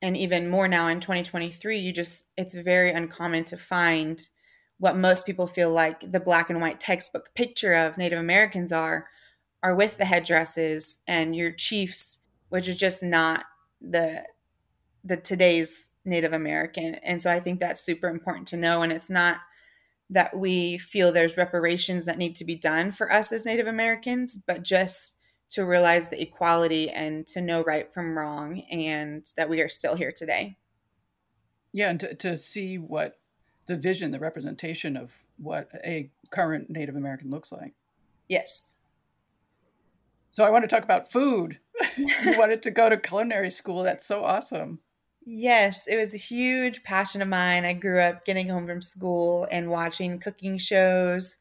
and 0.01 0.17
even 0.17 0.49
more 0.49 0.67
now 0.67 0.87
in 0.87 0.99
2023, 0.99 1.77
you 1.77 1.93
just, 1.93 2.31
it's 2.35 2.55
very 2.55 2.91
uncommon 2.91 3.45
to 3.45 3.57
find 3.57 4.27
what 4.79 4.97
most 4.97 5.25
people 5.25 5.45
feel 5.45 5.71
like 5.71 6.11
the 6.11 6.19
black 6.19 6.49
and 6.49 6.59
white 6.59 6.79
textbook 6.79 7.33
picture 7.35 7.75
of 7.75 7.97
Native 7.97 8.19
Americans 8.19 8.71
are 8.71 9.07
are 9.61 9.75
with 9.75 9.97
the 9.97 10.05
headdresses 10.05 10.99
and 11.05 11.35
your 11.35 11.51
chiefs, 11.51 12.23
which 12.47 12.67
is 12.69 12.77
just 12.77 13.03
not 13.03 13.43
the 13.81 14.23
the 15.03 15.17
today's 15.17 15.89
Native 16.05 16.33
American. 16.33 16.95
And 16.95 17.21
so 17.21 17.29
I 17.29 17.39
think 17.39 17.59
that's 17.59 17.81
super 17.81 18.07
important 18.07 18.47
to 18.49 18.57
know. 18.57 18.81
And 18.81 18.91
it's 18.91 19.09
not 19.09 19.37
that 20.09 20.35
we 20.35 20.77
feel 20.77 21.11
there's 21.11 21.37
reparations 21.37 22.05
that 22.05 22.17
need 22.17 22.35
to 22.35 22.45
be 22.45 22.55
done 22.55 22.91
for 22.91 23.11
us 23.11 23.31
as 23.31 23.45
Native 23.45 23.67
Americans, 23.67 24.39
but 24.45 24.63
just 24.63 25.19
to 25.51 25.65
realize 25.65 26.09
the 26.09 26.21
equality 26.21 26.89
and 26.89 27.25
to 27.27 27.41
know 27.41 27.63
right 27.63 27.91
from 27.93 28.17
wrong 28.17 28.61
and 28.71 29.25
that 29.37 29.49
we 29.49 29.61
are 29.61 29.69
still 29.69 29.95
here 29.95 30.11
today. 30.11 30.57
Yeah, 31.71 31.89
and 31.89 31.99
to, 31.99 32.15
to 32.15 32.37
see 32.37 32.77
what 32.77 33.19
the 33.67 33.75
vision, 33.75 34.11
the 34.11 34.19
representation 34.19 34.97
of 34.97 35.11
what 35.37 35.69
a 35.83 36.09
current 36.31 36.69
Native 36.69 36.95
American 36.95 37.29
looks 37.29 37.51
like. 37.51 37.73
Yes. 38.27 38.77
So 40.29 40.43
I 40.43 40.49
want 40.49 40.63
to 40.63 40.67
talk 40.67 40.83
about 40.83 41.11
food. 41.11 41.59
you 41.97 42.37
wanted 42.37 42.63
to 42.63 42.71
go 42.71 42.89
to 42.89 42.97
culinary 42.97 43.51
school. 43.51 43.83
That's 43.83 44.05
so 44.05 44.23
awesome. 44.23 44.79
Yes, 45.25 45.87
it 45.87 45.95
was 45.97 46.13
a 46.13 46.17
huge 46.17 46.83
passion 46.83 47.21
of 47.21 47.27
mine. 47.27 47.65
I 47.65 47.73
grew 47.73 47.99
up 47.99 48.25
getting 48.25 48.49
home 48.49 48.65
from 48.65 48.81
school 48.81 49.47
and 49.51 49.69
watching 49.69 50.19
cooking 50.19 50.57
shows. 50.57 51.37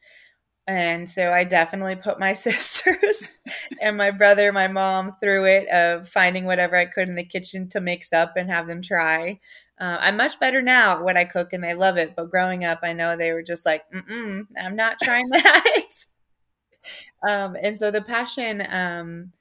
And 0.67 1.09
so 1.11 1.33
I 1.33 1.45
definitely 1.45 1.97
put 1.97 2.21
my 2.21 2.35
sisters 2.37 3.37
and 3.83 3.97
my 3.97 4.11
brother, 4.13 4.53
my 4.53 4.69
mom 4.69 5.17
through 5.23 5.47
it 5.47 5.69
of 5.71 6.09
finding 6.09 6.47
whatever 6.47 6.77
I 6.77 6.87
could 6.87 7.09
in 7.09 7.17
the 7.17 7.25
kitchen 7.25 7.69
to 7.71 7.81
mix 7.81 8.13
up 8.13 8.35
and 8.37 8.51
have 8.51 8.69
them 8.69 8.83
try. 8.83 9.41
Uh, 9.81 9.99
I'm 10.01 10.17
much 10.19 10.41
better 10.41 10.63
now 10.63 11.03
what 11.03 11.17
I 11.17 11.25
cook 11.25 11.53
and 11.53 11.65
they 11.65 11.75
love 11.75 11.99
it. 11.99 12.17
But 12.17 12.31
growing 12.31 12.65
up, 12.65 12.81
I 12.83 12.93
know 12.95 13.17
they 13.17 13.33
were 13.33 13.43
just 13.45 13.67
like, 13.67 13.85
mm 13.93 14.47
I'm 14.61 14.77
not 14.77 14.99
trying 15.03 15.29
that. 15.33 15.87
Um, 17.27 17.57
and 17.61 17.79
so 17.79 17.91
the 17.91 18.03
passion 18.03 18.65
um, 18.71 19.33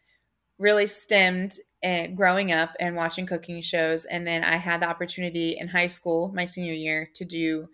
really 0.60 0.88
stemmed 0.88 1.54
and 1.84 2.18
growing 2.18 2.52
up 2.52 2.76
and 2.80 2.96
watching 2.96 3.26
cooking 3.26 3.62
shows. 3.62 4.06
And 4.06 4.26
then 4.26 4.44
I 4.44 4.58
had 4.58 4.82
the 4.82 4.90
opportunity 4.90 5.58
in 5.58 5.70
high 5.70 5.88
school, 5.88 6.32
my 6.34 6.46
senior 6.46 6.74
year, 6.74 7.10
to 7.16 7.26
do 7.26 7.70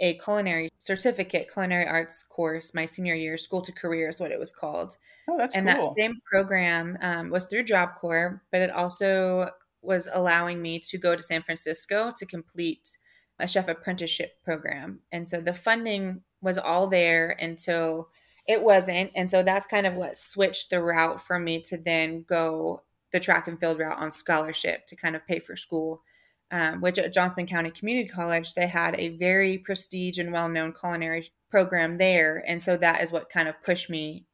a 0.00 0.14
culinary 0.14 0.68
certificate, 0.78 1.52
culinary 1.52 1.86
arts 1.86 2.22
course 2.22 2.74
my 2.74 2.86
senior 2.86 3.14
year, 3.14 3.36
School 3.36 3.62
to 3.62 3.72
Career 3.72 4.08
is 4.08 4.20
what 4.20 4.30
it 4.30 4.38
was 4.38 4.52
called. 4.52 4.96
Oh, 5.28 5.36
that's 5.36 5.54
and 5.54 5.66
cool. 5.66 5.74
that 5.74 5.96
same 5.96 6.14
program 6.30 6.96
um, 7.00 7.30
was 7.30 7.46
through 7.46 7.64
Job 7.64 7.96
Corps, 7.96 8.42
but 8.52 8.62
it 8.62 8.70
also 8.70 9.50
was 9.82 10.08
allowing 10.12 10.62
me 10.62 10.80
to 10.90 10.98
go 10.98 11.16
to 11.16 11.22
San 11.22 11.42
Francisco 11.42 12.12
to 12.16 12.26
complete 12.26 12.96
a 13.38 13.48
chef 13.48 13.68
apprenticeship 13.68 14.32
program. 14.44 15.00
And 15.12 15.28
so 15.28 15.40
the 15.40 15.54
funding 15.54 16.22
was 16.40 16.58
all 16.58 16.86
there 16.86 17.36
until 17.40 18.08
it 18.46 18.62
wasn't. 18.62 19.10
And 19.14 19.30
so 19.30 19.42
that's 19.42 19.66
kind 19.66 19.86
of 19.86 19.94
what 19.94 20.16
switched 20.16 20.70
the 20.70 20.82
route 20.82 21.20
for 21.20 21.38
me 21.38 21.60
to 21.62 21.76
then 21.76 22.24
go 22.26 22.82
the 23.12 23.20
track 23.20 23.48
and 23.48 23.58
field 23.58 23.78
route 23.78 23.98
on 23.98 24.10
scholarship 24.10 24.86
to 24.86 24.96
kind 24.96 25.16
of 25.16 25.26
pay 25.26 25.38
for 25.38 25.56
school. 25.56 26.02
Um, 26.50 26.80
which 26.80 26.98
at 26.98 27.12
Johnson 27.12 27.44
County 27.44 27.70
Community 27.70 28.08
College, 28.08 28.54
they 28.54 28.68
had 28.68 28.98
a 28.98 29.10
very 29.10 29.58
prestige 29.58 30.16
and 30.18 30.32
well 30.32 30.48
known 30.48 30.72
culinary 30.72 31.28
program 31.50 31.98
there. 31.98 32.42
And 32.46 32.62
so 32.62 32.78
that 32.78 33.02
is 33.02 33.12
what 33.12 33.28
kind 33.28 33.48
of 33.48 33.62
pushed 33.62 33.90
me 33.90 34.24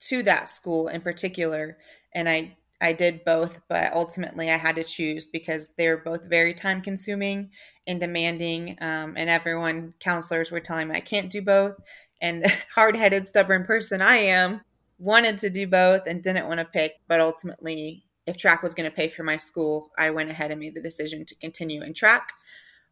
to 0.00 0.22
that 0.24 0.50
school 0.50 0.88
in 0.88 1.00
particular. 1.00 1.78
And 2.14 2.28
I 2.28 2.56
I 2.80 2.92
did 2.92 3.24
both, 3.24 3.60
but 3.68 3.92
ultimately 3.94 4.50
I 4.50 4.56
had 4.56 4.76
to 4.76 4.84
choose 4.84 5.26
because 5.26 5.72
they're 5.78 5.96
both 5.96 6.24
very 6.24 6.52
time 6.52 6.82
consuming 6.82 7.50
and 7.86 7.98
demanding. 7.98 8.76
Um, 8.80 9.14
and 9.16 9.30
everyone, 9.30 9.94
counselors 9.98 10.50
were 10.50 10.60
telling 10.60 10.88
me 10.88 10.96
I 10.96 11.00
can't 11.00 11.30
do 11.30 11.40
both. 11.40 11.76
And 12.20 12.44
hard 12.74 12.96
headed, 12.96 13.24
stubborn 13.24 13.64
person 13.64 14.02
I 14.02 14.16
am, 14.16 14.60
wanted 14.98 15.38
to 15.38 15.50
do 15.50 15.66
both 15.66 16.06
and 16.06 16.22
didn't 16.22 16.48
want 16.48 16.60
to 16.60 16.64
pick. 16.64 16.94
But 17.08 17.20
ultimately, 17.20 18.04
if 18.26 18.36
track 18.36 18.62
was 18.62 18.74
going 18.74 18.88
to 18.88 18.94
pay 18.94 19.08
for 19.08 19.22
my 19.22 19.36
school, 19.36 19.90
I 19.98 20.10
went 20.10 20.30
ahead 20.30 20.50
and 20.50 20.60
made 20.60 20.74
the 20.74 20.82
decision 20.82 21.24
to 21.26 21.34
continue 21.36 21.82
in 21.82 21.94
track. 21.94 22.32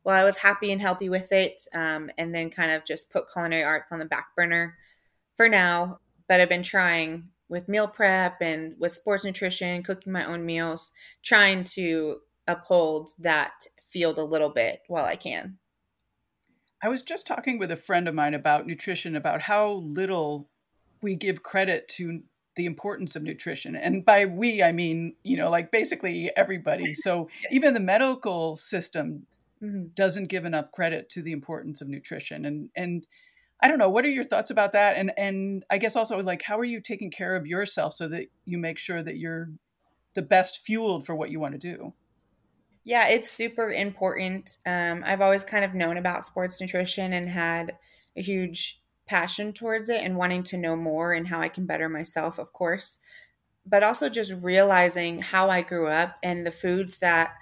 Well, 0.05 0.17
I 0.17 0.25
was 0.25 0.37
happy 0.37 0.71
and 0.71 0.81
healthy 0.81 1.09
with 1.09 1.33
it, 1.33 1.63
um, 1.75 2.11
and 2.19 2.35
then 2.35 2.51
kind 2.51 2.71
of 2.71 2.85
just 2.85 3.11
put 3.11 3.33
culinary 3.33 3.65
arts 3.65 3.91
on 3.91 3.99
the 3.99 4.05
back 4.05 4.29
burner 4.37 4.77
for 5.35 5.49
now. 5.49 5.99
But 6.29 6.41
I've 6.41 6.49
been 6.49 6.63
trying 6.63 7.29
with 7.49 7.69
meal 7.69 7.89
prep 7.89 8.41
and 8.41 8.75
with 8.79 8.93
sports 8.93 9.25
nutrition, 9.25 9.83
cooking 9.83 10.13
my 10.13 10.25
own 10.25 10.45
meals, 10.45 10.93
trying 11.23 11.65
to 11.65 12.19
uphold 12.47 13.11
that 13.19 13.67
field 13.83 14.19
a 14.19 14.25
little 14.25 14.51
bit 14.51 14.81
while 14.89 15.05
I 15.05 15.17
can. 15.17 15.59
I 16.83 16.89
was 16.89 17.01
just 17.01 17.27
talking 17.27 17.59
with 17.59 17.71
a 17.71 17.77
friend 17.77 18.07
of 18.09 18.15
mine 18.15 18.35
about 18.35 18.67
nutrition, 18.67 19.17
about 19.17 19.41
how 19.41 19.73
little 19.73 20.51
we 21.05 21.15
give 21.15 21.43
credit 21.43 21.87
to 21.87 22.23
the 22.57 22.65
importance 22.65 23.15
of 23.15 23.23
nutrition. 23.23 23.77
And 23.77 24.05
by 24.05 24.25
we, 24.25 24.63
I 24.63 24.73
mean, 24.73 25.15
you 25.23 25.37
know, 25.37 25.51
like 25.51 25.71
basically 25.71 26.31
everybody. 26.37 26.95
So 26.95 27.29
yes. 27.43 27.53
even 27.53 27.75
the 27.75 27.81
medical 27.81 28.57
system 28.57 29.27
mm-hmm. 29.63 29.89
doesn't 29.95 30.29
give 30.29 30.45
enough 30.45 30.73
credit 30.73 31.11
to 31.11 31.23
the 31.23 31.33
importance 31.33 31.81
of 31.81 31.89
nutrition. 31.89 32.45
And, 32.45 32.71
and, 32.75 33.07
I 33.61 33.69
don't 33.69 33.79
know. 33.79 33.89
What 33.89 34.05
are 34.05 34.11
your 34.11 34.25
thoughts 34.25 34.51
about 34.51 34.73
that? 34.73 34.99
And 34.99 35.13
and 35.17 35.65
I 35.71 35.79
guess 35.79 35.97
also 35.97 36.21
like 36.23 36.43
how 36.43 36.59
are 36.59 36.65
you 36.65 36.81
taking 36.81 37.11
care 37.11 37.35
of 37.35 37.47
yourself 37.47 37.95
so 37.95 38.09
that 38.09 38.27
you 38.45 38.59
make 38.59 38.79
sure 38.79 39.03
that 39.03 39.17
you're 39.17 39.49
the 40.13 40.23
best 40.23 40.67
fueled 40.67 41.07
for 41.07 41.15
what 41.15 41.31
you 41.31 41.41
want 41.41 41.55
to 41.55 41.59
do? 41.59 41.95
Yeah, 42.83 43.09
it's 43.09 43.31
super 43.31 43.71
important. 43.71 44.59
Um, 44.67 45.03
I've 45.07 45.23
always 45.23 45.45
kind 45.45 45.65
of 45.65 45.73
known 45.73 45.97
about 45.97 46.27
sports 46.27 46.61
nutrition 46.61 47.15
and 47.15 47.31
had 47.31 47.79
a 48.17 48.21
huge 48.23 48.83
passion 49.07 49.53
towards 49.53 49.89
it 49.89 50.03
and 50.03 50.17
wanting 50.17 50.43
to 50.45 50.57
know 50.57 50.77
more 50.77 51.13
and 51.13 51.29
how 51.29 51.41
I 51.41 51.49
can 51.49 51.67
better 51.67 51.89
myself, 51.89 52.39
of 52.39 52.53
course. 52.53 52.99
But 53.67 53.83
also 53.83 54.09
just 54.09 54.33
realizing 54.43 55.21
how 55.21 55.49
I 55.49 55.63
grew 55.63 55.87
up 55.87 56.17
and 56.23 56.47
the 56.47 56.51
foods 56.51 56.99
that 56.99 57.35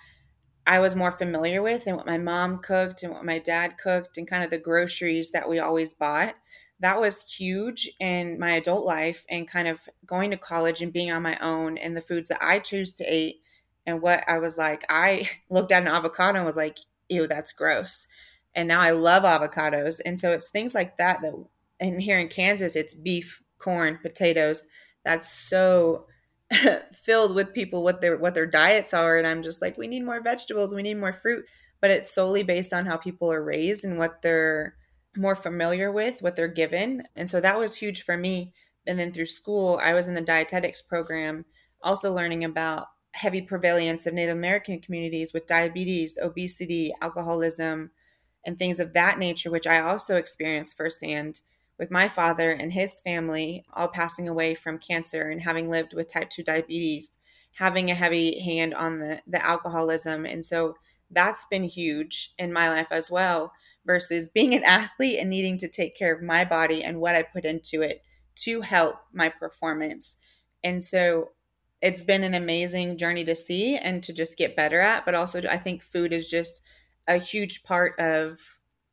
I 0.67 0.79
was 0.79 0.95
more 0.95 1.11
familiar 1.11 1.61
with 1.61 1.87
and 1.87 1.97
what 1.97 2.07
my 2.07 2.19
mom 2.19 2.59
cooked 2.59 3.03
and 3.03 3.13
what 3.13 3.25
my 3.25 3.39
dad 3.39 3.79
cooked 3.79 4.17
and 4.17 4.29
kind 4.29 4.45
of 4.45 4.51
the 4.51 4.59
groceries 4.59 5.33
that 5.33 5.49
we 5.49 5.59
always 5.59 5.93
bought. 5.93 6.35
That 6.79 7.01
was 7.01 7.33
huge 7.33 7.91
in 8.01 8.39
my 8.39 8.53
adult 8.53 8.85
life 8.85 9.25
and 9.29 9.49
kind 9.49 9.69
of 9.69 9.89
going 10.07 10.31
to 10.31 10.37
college 10.37 10.81
and 10.81 10.93
being 10.93 11.11
on 11.11 11.23
my 11.23 11.37
own 11.41 11.79
and 11.79 11.97
the 11.97 12.01
foods 12.01 12.29
that 12.29 12.43
I 12.43 12.59
choose 12.59 12.95
to 12.97 13.13
eat 13.13 13.41
and 13.87 14.01
what 14.01 14.25
I 14.29 14.39
was 14.39 14.59
like. 14.59 14.85
I 14.89 15.29
looked 15.51 15.73
at 15.73 15.83
an 15.83 15.89
avocado 15.89 16.39
and 16.39 16.47
was 16.47 16.57
like, 16.57 16.79
ew, 17.09 17.27
that's 17.27 17.53
gross. 17.53 18.07
And 18.55 18.69
now 18.69 18.81
I 18.81 18.91
love 18.91 19.23
avocados. 19.23 20.01
And 20.05 20.21
so 20.21 20.33
it's 20.33 20.51
things 20.51 20.75
like 20.75 20.97
that 20.99 21.21
that, 21.23 21.35
and 21.83 22.01
here 22.01 22.19
in 22.19 22.29
Kansas, 22.29 22.77
it's 22.77 22.95
beef, 22.95 23.43
corn, 23.59 23.99
potatoes. 24.01 24.67
That's 25.05 25.29
so 25.29 26.07
filled 26.93 27.35
with 27.35 27.53
people 27.53 27.83
what 27.83 28.01
their 28.01 28.17
what 28.17 28.35
their 28.35 28.47
diets 28.47 28.95
are. 28.95 29.19
And 29.19 29.27
i'm 29.27 29.43
just 29.43 29.61
like 29.61 29.77
we 29.77 29.89
need 29.89 30.05
more 30.05 30.23
vegetables. 30.23 30.75
We 30.75 30.83
need 30.83 30.99
more 30.99 31.13
fruit. 31.13 31.45
But 31.81 31.91
it's 31.91 32.15
solely 32.15 32.45
based 32.45 32.73
on 32.73 32.87
how 32.87 32.97
people 32.97 33.33
are 33.33 33.43
raised 33.43 33.85
and 33.85 33.99
what 33.99 34.23
they're 34.23 34.77
more 35.17 35.35
familiar 35.35 35.91
with 35.91 36.23
what 36.23 36.37
they're 36.37 36.49
given. 36.49 37.03
And 37.17 37.29
so 37.29 37.41
that 37.41 37.59
was 37.59 37.77
huge 37.77 38.03
for 38.03 38.17
me. 38.17 38.53
And 38.87 38.99
then 38.99 39.13
through 39.13 39.27
school 39.27 39.81
i 39.83 39.93
was 39.93 40.09
in 40.09 40.15
the 40.15 40.21
dietetics 40.21 40.83
program 40.83 41.45
also 41.83 42.13
learning 42.13 42.45
about 42.45 42.87
heavy 43.15 43.43
prevalence 43.43 44.07
of 44.07 44.15
native 44.15 44.37
american 44.37 44.81
communities 44.81 45.33
with 45.33 45.47
diabetes 45.47 46.19
obesity 46.21 46.93
alcoholism 47.01 47.91
and 48.45 48.59
things 48.59 48.81
of 48.81 48.93
that 48.93 49.19
nature 49.21 49.51
which 49.51 49.67
i 49.67 49.79
also 49.79 50.17
experienced 50.17 50.77
firsthand 50.77 51.43
with 51.83 51.91
my 51.91 52.07
father 52.07 52.53
and 52.53 52.73
his 52.73 52.95
family 53.05 53.65
all 53.75 53.89
passing 53.89 54.29
away 54.29 54.55
from 54.55 54.79
cancer 54.79 55.29
and 55.29 55.41
having 55.41 55.69
lived 55.69 55.95
with 55.95 56.07
type 56.07 56.31
2 56.31 56.45
diabetes, 56.45 57.19
having 57.55 57.91
a 57.91 57.95
heavy 57.95 58.39
hand 58.39 58.73
on 58.73 59.01
the, 59.01 59.21
the 59.27 59.45
alcoholism. 59.45 60.25
And 60.25 60.45
so 60.45 60.77
that's 61.11 61.45
been 61.47 61.65
huge 61.65 62.35
in 62.39 62.53
my 62.53 62.69
life 62.69 62.87
as 62.93 63.11
well, 63.11 63.53
versus 63.85 64.29
being 64.33 64.55
an 64.55 64.63
athlete 64.63 65.19
and 65.19 65.29
needing 65.29 65.59
to 65.59 65.69
take 65.69 65.97
care 65.97 66.15
of 66.15 66.23
my 66.23 66.45
body 66.45 66.85
and 66.85 67.01
what 67.01 67.17
I 67.17 67.25
put 67.25 67.45
into 67.45 67.83
it 67.83 68.05
to 68.37 68.61
help 68.61 68.99
my 69.13 69.29
performance. 69.29 70.19
And 70.63 70.85
so 70.85 71.31
it's 71.81 72.03
been 72.03 72.23
an 72.23 72.35
amazing 72.35 72.97
journey 72.97 73.25
to 73.25 73.35
see 73.35 73.77
and 73.77 74.05
to 74.05 74.13
just 74.13 74.39
get 74.39 74.55
better 74.55 74.79
at. 74.79 75.05
But 75.05 75.17
also, 75.17 75.43
I 75.51 75.57
think 75.57 75.83
food 75.83 76.13
is 76.13 76.31
just 76.31 76.63
a 77.09 77.17
huge 77.19 77.65
part 77.65 77.99
of 77.99 78.39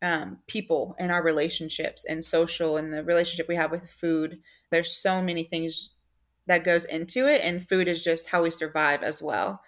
um, 0.02 0.40
people 0.48 0.96
and 1.00 1.12
our 1.12 1.24
relationships 1.24 2.06
and 2.06 2.24
social 2.24 2.78
and 2.78 2.94
the 2.94 3.04
relationship 3.04 3.48
we 3.48 3.56
have 3.56 3.72
with 3.72 3.90
food. 3.90 4.40
There's 4.70 4.92
so 4.92 5.22
many 5.22 5.44
things 5.44 5.96
that 6.48 6.64
goes 6.64 6.86
into 6.86 7.28
it, 7.28 7.42
and 7.44 7.68
food 7.68 7.88
is 7.88 8.04
just 8.04 8.30
how 8.30 8.44
we 8.44 8.50
survive 8.50 9.04
as 9.04 9.22
well. 9.22 9.62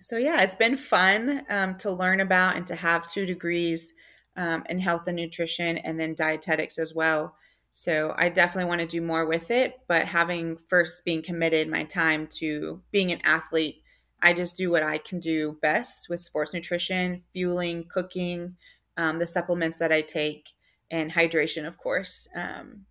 So 0.00 0.16
yeah, 0.16 0.42
it's 0.42 0.54
been 0.54 0.76
fun 0.76 1.44
um, 1.48 1.76
to 1.78 1.90
learn 1.90 2.20
about 2.20 2.56
and 2.56 2.66
to 2.66 2.74
have 2.74 3.10
two 3.10 3.26
degrees 3.26 3.94
um, 4.36 4.64
in 4.68 4.78
health 4.78 5.08
and 5.08 5.16
nutrition, 5.16 5.78
and 5.78 5.98
then 5.98 6.14
dietetics 6.14 6.78
as 6.78 6.94
well. 6.94 7.34
So 7.70 8.14
I 8.16 8.28
definitely 8.28 8.68
want 8.68 8.82
to 8.82 8.86
do 8.86 9.00
more 9.00 9.26
with 9.26 9.50
it, 9.50 9.80
but 9.88 10.06
having 10.06 10.58
first 10.68 11.04
being 11.04 11.22
committed 11.22 11.68
my 11.68 11.82
time 11.82 12.28
to 12.38 12.82
being 12.92 13.10
an 13.10 13.20
athlete, 13.24 13.82
I 14.22 14.32
just 14.32 14.56
do 14.56 14.70
what 14.70 14.84
I 14.84 14.98
can 14.98 15.18
do 15.18 15.58
best 15.60 16.08
with 16.08 16.20
sports 16.20 16.54
nutrition, 16.54 17.22
fueling, 17.32 17.86
cooking, 17.88 18.56
um, 18.96 19.18
the 19.18 19.26
supplements 19.26 19.78
that 19.78 19.92
I 19.92 20.00
take, 20.00 20.50
and 20.90 21.12
hydration, 21.12 21.66
of 21.66 21.78
course, 21.78 22.28
um, 22.36 22.86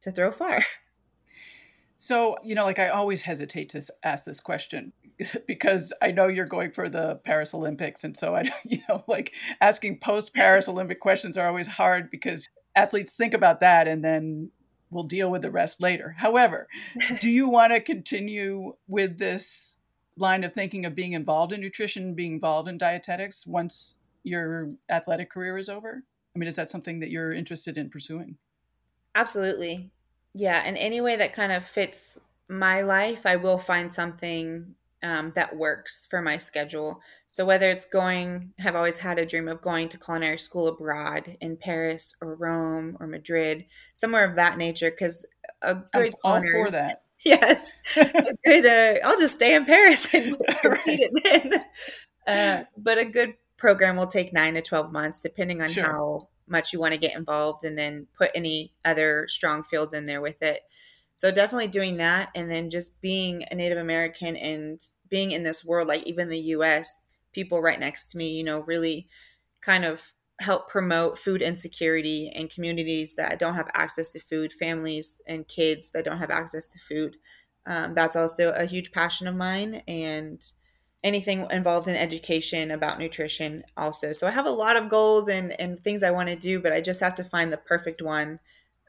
to 0.00 0.10
throw 0.10 0.32
far. 0.32 0.62
So, 2.00 2.36
you 2.44 2.54
know, 2.54 2.64
like 2.64 2.78
I 2.78 2.90
always 2.90 3.22
hesitate 3.22 3.70
to 3.70 3.82
ask 4.04 4.24
this 4.24 4.38
question 4.38 4.92
because 5.48 5.92
I 6.00 6.12
know 6.12 6.28
you're 6.28 6.46
going 6.46 6.70
for 6.70 6.88
the 6.88 7.16
Paris 7.24 7.52
Olympics. 7.52 8.04
And 8.04 8.16
so 8.16 8.36
I, 8.36 8.48
you 8.64 8.78
know, 8.88 9.02
like 9.08 9.32
asking 9.60 9.98
post 9.98 10.32
Paris 10.32 10.68
Olympic 10.68 11.00
questions 11.00 11.36
are 11.36 11.48
always 11.48 11.66
hard 11.66 12.08
because 12.08 12.48
athletes 12.76 13.16
think 13.16 13.34
about 13.34 13.58
that 13.60 13.88
and 13.88 14.04
then 14.04 14.52
we'll 14.90 15.02
deal 15.02 15.28
with 15.28 15.42
the 15.42 15.50
rest 15.50 15.80
later. 15.80 16.14
However, 16.16 16.68
do 17.20 17.28
you 17.28 17.48
want 17.48 17.72
to 17.72 17.80
continue 17.80 18.74
with 18.86 19.18
this 19.18 19.74
line 20.16 20.44
of 20.44 20.52
thinking 20.52 20.86
of 20.86 20.94
being 20.94 21.14
involved 21.14 21.52
in 21.52 21.60
nutrition, 21.60 22.14
being 22.14 22.34
involved 22.34 22.68
in 22.68 22.78
dietetics 22.78 23.44
once 23.44 23.96
your 24.22 24.70
athletic 24.90 25.30
career 25.30 25.58
is 25.58 25.68
over? 25.68 26.02
I 26.34 26.38
mean, 26.38 26.48
is 26.48 26.56
that 26.56 26.70
something 26.70 27.00
that 27.00 27.10
you're 27.10 27.32
interested 27.32 27.76
in 27.76 27.90
pursuing? 27.90 28.36
Absolutely. 29.14 29.90
Yeah. 30.34 30.62
And 30.64 30.76
any 30.76 31.00
way 31.00 31.16
that 31.16 31.32
kind 31.32 31.52
of 31.52 31.64
fits 31.64 32.20
my 32.48 32.82
life, 32.82 33.26
I 33.26 33.36
will 33.36 33.58
find 33.58 33.92
something 33.92 34.74
um, 35.02 35.32
that 35.34 35.56
works 35.56 36.06
for 36.06 36.22
my 36.22 36.36
schedule. 36.36 37.00
So 37.26 37.44
whether 37.44 37.70
it's 37.70 37.86
going, 37.86 38.52
I've 38.64 38.74
always 38.74 38.98
had 38.98 39.18
a 39.18 39.26
dream 39.26 39.48
of 39.48 39.62
going 39.62 39.88
to 39.90 39.98
culinary 39.98 40.38
school 40.38 40.66
abroad 40.66 41.36
in 41.40 41.56
Paris 41.56 42.16
or 42.20 42.34
Rome 42.34 42.96
or 42.98 43.06
Madrid, 43.06 43.66
somewhere 43.94 44.24
of 44.24 44.36
that 44.36 44.58
nature. 44.58 44.90
Because 44.90 45.24
a 45.62 45.76
good 45.76 46.06
I'm 46.06 46.12
all 46.24 46.42
for 46.50 46.70
that. 46.70 47.02
Yes, 47.24 47.72
a 47.96 48.36
good. 48.44 48.64
Uh, 48.64 49.00
I'll 49.04 49.18
just 49.18 49.34
stay 49.34 49.56
in 49.56 49.64
Paris 49.64 50.14
and 50.14 50.30
right. 50.64 50.80
it 50.86 51.22
then. 51.24 51.64
Uh, 52.28 52.64
but 52.76 52.96
a 52.96 53.04
good 53.04 53.34
program 53.58 53.96
will 53.96 54.06
take 54.06 54.32
nine 54.32 54.54
to 54.54 54.62
12 54.62 54.90
months, 54.90 55.20
depending 55.20 55.60
on 55.60 55.68
sure. 55.68 55.84
how 55.84 56.28
much 56.46 56.72
you 56.72 56.80
want 56.80 56.94
to 56.94 57.00
get 57.00 57.14
involved 57.14 57.64
and 57.64 57.76
then 57.76 58.06
put 58.16 58.30
any 58.34 58.72
other 58.84 59.26
strong 59.28 59.62
fields 59.62 59.92
in 59.92 60.06
there 60.06 60.22
with 60.22 60.42
it. 60.42 60.62
So 61.16 61.30
definitely 61.30 61.66
doing 61.66 61.96
that 61.96 62.30
and 62.34 62.50
then 62.50 62.70
just 62.70 63.00
being 63.02 63.44
a 63.50 63.54
Native 63.54 63.78
American 63.78 64.36
and 64.36 64.80
being 65.10 65.32
in 65.32 65.42
this 65.42 65.64
world, 65.64 65.88
like 65.88 66.04
even 66.04 66.28
the 66.28 66.38
US, 66.38 67.02
people 67.32 67.60
right 67.60 67.78
next 67.78 68.10
to 68.10 68.18
me, 68.18 68.30
you 68.30 68.44
know, 68.44 68.60
really 68.60 69.08
kind 69.60 69.84
of 69.84 70.12
help 70.40 70.68
promote 70.68 71.18
food 71.18 71.42
insecurity 71.42 72.30
in 72.32 72.46
communities 72.46 73.16
that 73.16 73.38
don't 73.40 73.56
have 73.56 73.68
access 73.74 74.08
to 74.10 74.20
food, 74.20 74.52
families 74.52 75.20
and 75.26 75.48
kids 75.48 75.90
that 75.90 76.04
don't 76.04 76.18
have 76.18 76.30
access 76.30 76.68
to 76.68 76.78
food. 76.78 77.16
Um, 77.66 77.94
that's 77.94 78.16
also 78.16 78.52
a 78.52 78.64
huge 78.64 78.92
passion 78.92 79.26
of 79.26 79.34
mine. 79.34 79.82
And 79.88 80.40
anything 81.04 81.46
involved 81.50 81.88
in 81.88 81.94
education 81.94 82.70
about 82.70 82.98
nutrition 82.98 83.62
also. 83.76 84.12
So 84.12 84.26
I 84.26 84.30
have 84.30 84.46
a 84.46 84.50
lot 84.50 84.76
of 84.76 84.88
goals 84.88 85.28
and, 85.28 85.58
and 85.60 85.78
things 85.78 86.02
I 86.02 86.10
want 86.10 86.28
to 86.28 86.36
do, 86.36 86.60
but 86.60 86.72
I 86.72 86.80
just 86.80 87.00
have 87.00 87.14
to 87.16 87.24
find 87.24 87.52
the 87.52 87.56
perfect 87.56 88.02
one 88.02 88.40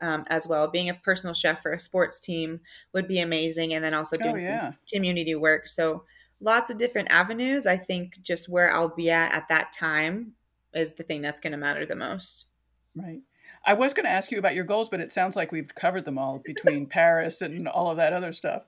um, 0.02 0.26
as 0.28 0.48
well. 0.48 0.68
Being 0.68 0.90
a 0.90 0.96
personal 0.96 1.34
chef 1.34 1.62
for 1.62 1.72
a 1.72 1.80
sports 1.80 2.20
team 2.20 2.62
would 2.94 3.08
be 3.08 3.20
amazing. 3.20 3.74
And 3.74 3.84
then 3.84 3.94
also 3.94 4.18
oh, 4.20 4.24
doing 4.24 4.42
oh, 4.42 4.46
yeah. 4.46 4.62
some 4.72 4.78
community 4.92 5.36
work. 5.36 5.68
So 5.68 6.04
lots 6.42 6.70
of 6.70 6.78
different 6.78 7.12
avenues. 7.12 7.68
I 7.68 7.78
think 7.78 8.22
just 8.22 8.50
where 8.50 8.72
I'll 8.72 8.96
be 8.96 9.12
at 9.12 9.34
at 9.34 9.48
that 9.50 9.72
time 9.72 10.34
is 10.74 10.96
the 10.96 11.04
thing 11.04 11.22
that's 11.22 11.40
going 11.40 11.52
to 11.52 11.58
matter 11.58 11.86
the 11.86 11.96
most. 11.96 12.50
Right. 12.96 13.22
I 13.66 13.74
was 13.74 13.94
going 13.94 14.06
to 14.06 14.12
ask 14.12 14.32
you 14.32 14.40
about 14.40 14.56
your 14.56 14.64
goals, 14.64 14.90
but 14.90 15.02
it 15.02 15.12
sounds 15.12 15.36
like 15.36 15.52
we've 15.52 15.74
covered 15.76 16.06
them 16.06 16.18
all 16.18 16.42
between 16.46 16.88
Paris 16.88 17.42
and 17.42 17.68
all 17.68 17.92
of 17.92 17.98
that 17.98 18.14
other 18.14 18.34
stuff. 18.34 18.64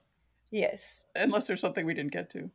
Yes. 0.51 1.05
Unless 1.15 1.47
there's 1.47 1.61
something 1.61 1.85
we 1.85 1.93
didn't 1.93 2.11
get 2.11 2.29
to. 2.31 2.51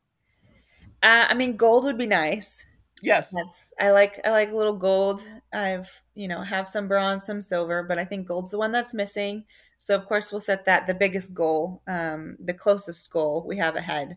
Uh, 1.02 1.26
I 1.28 1.34
mean, 1.34 1.56
gold 1.56 1.84
would 1.84 1.98
be 1.98 2.06
nice. 2.06 2.66
Yes. 3.02 3.30
That's 3.32 3.72
I 3.80 3.90
like 3.90 4.20
I 4.24 4.30
like 4.30 4.50
a 4.50 4.56
little 4.56 4.76
gold. 4.76 5.20
I've, 5.52 6.02
you 6.14 6.28
know, 6.28 6.42
have 6.42 6.68
some 6.68 6.88
bronze, 6.88 7.26
some 7.26 7.40
silver, 7.40 7.82
but 7.82 7.98
I 7.98 8.04
think 8.04 8.26
gold's 8.26 8.52
the 8.52 8.58
one 8.58 8.72
that's 8.72 8.94
missing. 8.94 9.44
So 9.78 9.94
of 9.94 10.06
course 10.06 10.32
we'll 10.32 10.40
set 10.40 10.64
that 10.66 10.86
the 10.86 10.94
biggest 10.94 11.34
goal, 11.34 11.82
um, 11.86 12.36
the 12.40 12.54
closest 12.54 13.10
goal 13.12 13.44
we 13.46 13.58
have 13.58 13.76
ahead. 13.76 14.16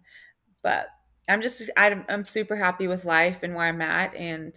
But 0.64 0.90
I'm 1.30 1.42
just 1.42 1.70
I'm, 1.78 2.06
I'm 2.10 2.26
super 2.26 2.58
happy 2.58 2.88
with 2.88 3.06
life 3.06 3.44
and 3.44 3.56
where 3.56 3.68
I'm 3.68 3.82
at. 3.84 4.16
And 4.16 4.56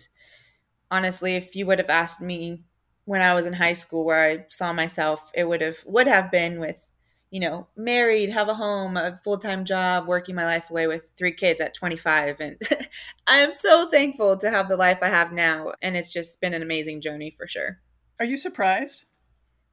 honestly, 0.93 1.37
if 1.37 1.57
you 1.57 1.67
would 1.67 1.81
have 1.81 1.91
asked 1.91 2.23
me 2.23 2.65
when 3.07 3.23
I 3.23 3.35
was 3.35 3.47
in 3.47 3.55
high 3.55 3.75
school 3.75 4.07
where 4.07 4.25
I 4.25 4.47
saw 4.51 4.73
myself, 4.75 5.33
it 5.35 5.49
would 5.49 5.63
have 5.63 5.79
would 5.87 6.09
have 6.09 6.31
been 6.33 6.61
with 6.61 6.92
you 7.33 7.41
know, 7.41 7.67
married, 7.75 8.29
have 8.29 8.51
a 8.51 8.55
home, 8.55 8.95
a 8.99 9.19
full 9.25 9.39
time 9.39 9.65
job, 9.65 10.07
working 10.07 10.35
my 10.35 10.45
life 10.45 10.69
away 10.69 10.87
with 10.87 11.11
three 11.17 11.33
kids 11.33 11.63
at 11.63 11.73
25. 11.73 12.37
And 12.41 12.61
I'm 13.27 13.55
so 13.55 13.89
thankful 13.89 14.37
to 14.37 14.51
have 14.51 14.69
the 14.69 14.77
life 14.77 14.99
I 15.01 15.09
have 15.09 15.33
now. 15.33 15.73
And 15.81 15.97
it's 15.97 16.13
just 16.13 16.43
been 16.43 16.53
an 16.53 16.61
amazing 16.61 17.01
journey 17.01 17.31
for 17.35 17.47
sure. 17.47 17.81
Are 18.21 18.27
you 18.27 18.37
surprised? 18.37 19.07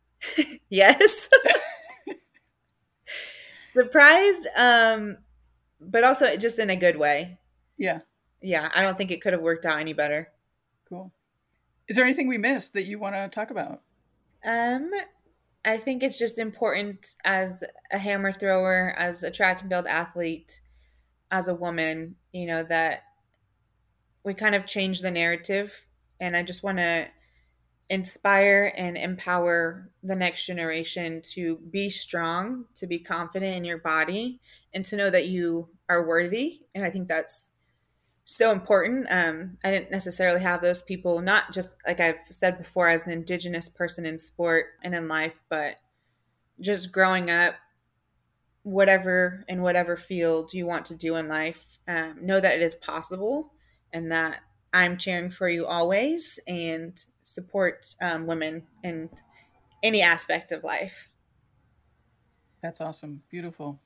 yes. 0.70 1.30
surprised, 3.74 4.48
um, 4.56 5.18
but 5.82 6.06
also 6.06 6.38
just 6.38 6.60
in 6.60 6.70
a 6.70 6.78
good 6.78 6.96
way. 6.96 7.40
Yeah. 7.78 8.00
Yeah. 8.42 8.70
I 8.74 8.84
don't 8.84 8.98
think 8.98 9.12
it 9.12 9.22
could 9.22 9.34
have 9.34 9.42
worked 9.42 9.66
out 9.66 9.82
any 9.82 9.92
better. 9.92 10.30
Cool. 10.88 11.12
Is 11.90 11.98
there 11.98 12.06
anything 12.06 12.30
we 12.30 12.38
missed 12.38 12.72
that 12.72 12.84
you 12.84 13.00
want 13.00 13.16
to 13.16 13.28
talk 13.28 13.52
about? 13.52 13.82
Um, 14.46 14.92
I 15.66 15.78
think 15.78 16.04
it's 16.04 16.18
just 16.18 16.40
important 16.40 17.06
as 17.26 17.64
a 17.92 17.98
hammer 17.98 18.32
thrower, 18.32 18.94
as 18.98 19.24
a 19.24 19.32
track 19.32 19.62
and 19.62 19.70
field 19.70 19.88
athlete, 19.88 20.62
as 21.32 21.48
a 21.48 21.56
woman, 21.56 22.16
you 22.32 22.46
know, 22.46 22.64
that 22.64 23.04
we 24.24 24.34
kind 24.34 24.56
of 24.56 24.66
change 24.66 25.02
the 25.02 25.12
narrative. 25.12 25.86
And 26.20 26.36
I 26.36 26.44
just 26.44 26.64
want 26.64 26.78
to 26.78 27.08
inspire 27.90 28.72
and 28.78 28.98
empower 28.98 29.90
the 30.04 30.16
next 30.16 30.46
generation 30.46 31.22
to 31.34 31.58
be 31.72 31.90
strong, 31.90 32.66
to 32.76 32.88
be 32.88 33.00
confident 33.00 33.58
in 33.58 33.66
your 33.66 33.80
body, 33.80 34.40
and 34.74 34.86
to 34.86 34.96
know 34.96 35.10
that 35.10 35.28
you 35.28 35.70
are 35.90 36.08
worthy. 36.08 36.62
And 36.76 36.86
I 36.86 36.90
think 36.90 37.08
that's 37.08 37.54
so 38.36 38.52
important. 38.52 39.08
Um, 39.10 39.58
I 39.64 39.72
didn't 39.72 39.92
necessarily 39.92 40.42
have 40.42 40.62
those 40.62 40.84
people, 40.84 41.20
not 41.22 41.52
just 41.52 41.78
like 41.88 42.00
I've 42.00 42.20
said 42.30 42.58
before, 42.58 42.88
as 42.88 43.08
an 43.08 43.14
Indigenous 43.14 43.70
person 43.70 44.06
in 44.06 44.18
sport 44.18 44.68
and 44.84 44.94
in 44.94 45.08
life, 45.08 45.42
but 45.50 45.78
just 46.60 46.92
growing 46.92 47.32
up, 47.32 47.56
whatever 48.64 49.46
in 49.48 49.62
whatever 49.62 49.98
field 49.98 50.54
you 50.54 50.68
want 50.68 50.86
to 50.86 50.96
do 50.96 51.16
in 51.16 51.28
life, 51.28 51.80
um, 51.88 52.18
know 52.22 52.40
that 52.40 52.54
it 52.54 52.62
is 52.62 52.76
possible 52.76 53.52
and 53.92 54.12
that 54.12 54.42
I'm 54.72 54.98
cheering 54.98 55.32
for 55.32 55.50
you 55.50 55.66
always 55.66 56.40
and 56.48 56.96
support 57.24 57.96
um, 58.00 58.28
women 58.28 58.68
in 58.84 59.10
any 59.82 60.04
aspect 60.04 60.52
of 60.52 60.64
life. 60.64 61.10
That's 62.62 62.82
awesome. 62.82 63.24
Beautiful. 63.32 63.80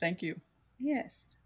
Thank 0.00 0.22
you. 0.22 0.40
Yes. 0.78 1.36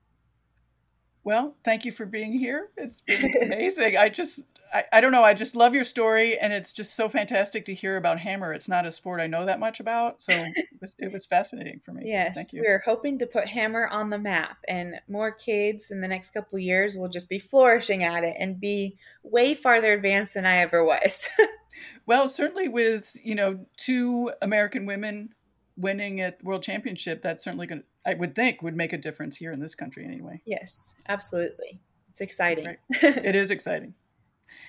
Well, 1.26 1.56
thank 1.64 1.84
you 1.84 1.90
for 1.90 2.06
being 2.06 2.38
here. 2.38 2.68
It's 2.76 3.00
been 3.00 3.28
amazing. 3.42 3.96
I 3.96 4.08
just, 4.08 4.42
I, 4.72 4.84
I 4.92 5.00
don't 5.00 5.10
know. 5.10 5.24
I 5.24 5.34
just 5.34 5.56
love 5.56 5.74
your 5.74 5.82
story, 5.82 6.38
and 6.38 6.52
it's 6.52 6.72
just 6.72 6.94
so 6.94 7.08
fantastic 7.08 7.64
to 7.64 7.74
hear 7.74 7.96
about 7.96 8.20
Hammer. 8.20 8.52
It's 8.52 8.68
not 8.68 8.86
a 8.86 8.92
sport 8.92 9.20
I 9.20 9.26
know 9.26 9.44
that 9.44 9.58
much 9.58 9.80
about, 9.80 10.20
so 10.20 10.32
it 10.36 10.68
was, 10.80 10.94
it 11.00 11.12
was 11.12 11.26
fascinating 11.26 11.80
for 11.84 11.90
me. 11.90 12.02
Yes, 12.04 12.54
we're 12.54 12.80
hoping 12.86 13.18
to 13.18 13.26
put 13.26 13.48
Hammer 13.48 13.88
on 13.88 14.10
the 14.10 14.20
map, 14.20 14.58
and 14.68 15.00
more 15.08 15.32
kids 15.32 15.90
in 15.90 16.00
the 16.00 16.06
next 16.06 16.30
couple 16.30 16.60
years 16.60 16.96
will 16.96 17.08
just 17.08 17.28
be 17.28 17.40
flourishing 17.40 18.04
at 18.04 18.22
it 18.22 18.36
and 18.38 18.60
be 18.60 18.96
way 19.24 19.52
farther 19.54 19.94
advanced 19.94 20.34
than 20.34 20.46
I 20.46 20.58
ever 20.58 20.84
was. 20.84 21.28
well, 22.06 22.28
certainly 22.28 22.68
with 22.68 23.16
you 23.20 23.34
know 23.34 23.66
two 23.76 24.30
American 24.40 24.86
women 24.86 25.30
winning 25.76 26.20
at 26.20 26.42
World 26.44 26.62
Championship, 26.62 27.20
that's 27.20 27.42
certainly 27.42 27.66
going 27.66 27.80
to 27.80 27.86
I 28.06 28.14
would 28.14 28.34
think 28.34 28.62
would 28.62 28.76
make 28.76 28.92
a 28.92 28.98
difference 28.98 29.36
here 29.36 29.52
in 29.52 29.60
this 29.60 29.74
country 29.74 30.04
anyway. 30.04 30.40
Yes, 30.44 30.94
absolutely. 31.08 31.80
It's 32.08 32.20
exciting. 32.20 32.66
Right. 32.66 32.78
it 33.02 33.34
is 33.34 33.50
exciting. 33.50 33.94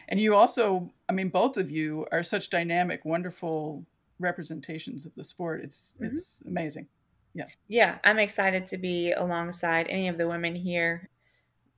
And 0.09 0.19
you 0.19 0.35
also, 0.35 0.91
I 1.07 1.13
mean, 1.13 1.29
both 1.29 1.55
of 1.55 1.69
you 1.69 2.07
are 2.11 2.23
such 2.23 2.49
dynamic, 2.49 3.05
wonderful 3.05 3.85
representations 4.19 5.05
of 5.05 5.13
the 5.15 5.23
sport. 5.23 5.61
It's 5.63 5.93
mm-hmm. 5.95 6.05
it's 6.05 6.39
amazing. 6.47 6.88
Yeah. 7.33 7.45
Yeah, 7.67 7.99
I'm 8.03 8.17
excited 8.17 8.65
to 8.67 8.77
be 8.77 9.11
alongside 9.11 9.85
any 9.89 10.07
of 10.07 10.17
the 10.17 10.27
women 10.27 10.55
here. 10.55 11.09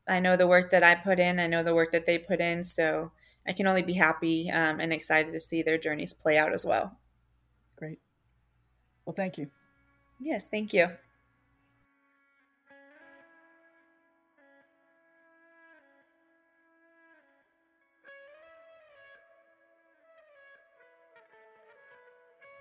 I 0.08 0.22
know 0.22 0.38
the 0.38 0.48
work 0.48 0.72
that 0.72 0.84
I 0.84 0.96
put 0.96 1.20
in. 1.20 1.40
I 1.40 1.48
know 1.48 1.64
the 1.64 1.76
work 1.76 1.92
that 1.92 2.06
they 2.06 2.18
put 2.18 2.40
in. 2.40 2.64
So 2.64 3.12
I 3.46 3.52
can 3.52 3.68
only 3.68 3.82
be 3.82 3.94
happy 3.94 4.50
um, 4.50 4.80
and 4.80 4.94
excited 4.94 5.34
to 5.34 5.40
see 5.40 5.62
their 5.62 5.78
journeys 5.78 6.14
play 6.14 6.38
out 6.38 6.54
as 6.54 6.66
well. 6.66 6.98
Great. 7.76 8.00
Well, 9.06 9.16
thank 9.16 9.38
you. 9.38 9.50
Yes, 10.20 10.48
thank 10.48 10.74
you. 10.74 10.90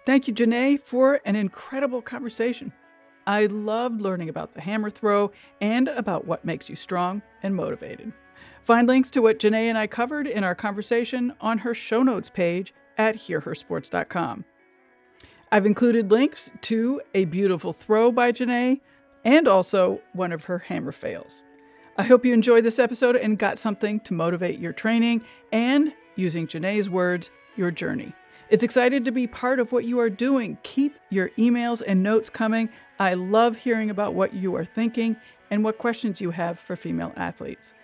Thank 0.09 0.27
you, 0.27 0.33
Janae, 0.33 0.81
for 0.81 1.21
an 1.27 1.37
incredible 1.37 2.01
conversation. 2.01 2.73
I 3.27 3.45
loved 3.45 4.01
learning 4.01 4.31
about 4.31 4.55
the 4.55 4.63
hammer 4.63 4.89
throw 4.89 5.33
and 5.61 5.87
about 5.87 6.27
what 6.27 6.47
makes 6.47 6.71
you 6.71 6.77
strong 6.77 7.21
and 7.43 7.55
motivated. 7.55 8.15
Find 8.63 8.89
links 8.89 9.11
to 9.11 9.21
what 9.21 9.39
Janae 9.39 9.67
and 9.67 9.77
I 9.77 9.87
covered 9.87 10.27
in 10.27 10.45
our 10.45 10.55
conversation 10.55 11.35
on 11.43 11.59
her 11.59 11.75
show 11.75 12.03
notes 12.03 12.31
page 12.31 12.73
at 12.97 13.17
hearhersports.com. 13.17 14.47
I've 15.53 15.67
included 15.67 16.11
links 16.11 16.51
to 16.63 17.03
a 17.15 17.27
beautiful 17.27 17.75
throw 17.75 18.11
by 18.11 18.33
Janae 18.33 18.81
and 19.27 19.47
also 19.47 20.01
one 20.15 20.33
of 20.33 20.45
her 20.45 20.61
hammer 20.61 20.93
fails. 20.93 21.43
I 21.99 22.05
hope 22.05 22.25
you 22.25 22.33
enjoyed 22.33 22.65
this 22.65 22.79
episode 22.79 23.17
and 23.17 23.39
got 23.39 23.59
something 23.59 24.01
to 24.01 24.15
motivate 24.15 24.59
your 24.59 24.73
training 24.73 25.21
and, 25.53 25.93
using 26.17 26.47
Janae's 26.47 26.89
words, 26.89 27.29
your 27.57 27.71
journey. 27.71 28.15
It's 28.51 28.65
excited 28.65 29.05
to 29.05 29.11
be 29.11 29.27
part 29.27 29.61
of 29.61 29.73
what 29.73 29.85
you 29.85 30.01
are 30.01 30.09
doing. 30.09 30.59
Keep 30.63 30.97
your 31.11 31.29
emails 31.39 31.83
and 31.87 32.03
notes 32.03 32.31
coming. 32.31 32.71
I 32.99 33.15
love 33.15 33.57
hearing 33.57 33.91
about 33.91 34.15
what 34.15 34.33
you 34.33 34.57
are 34.57 34.65
thinking 34.65 35.17
and 35.51 35.63
what 35.63 35.79
questions 35.79 36.21
you 36.21 36.31
have 36.31 36.59
for 36.59 36.75
female 36.75 37.13
athletes. 37.17 37.75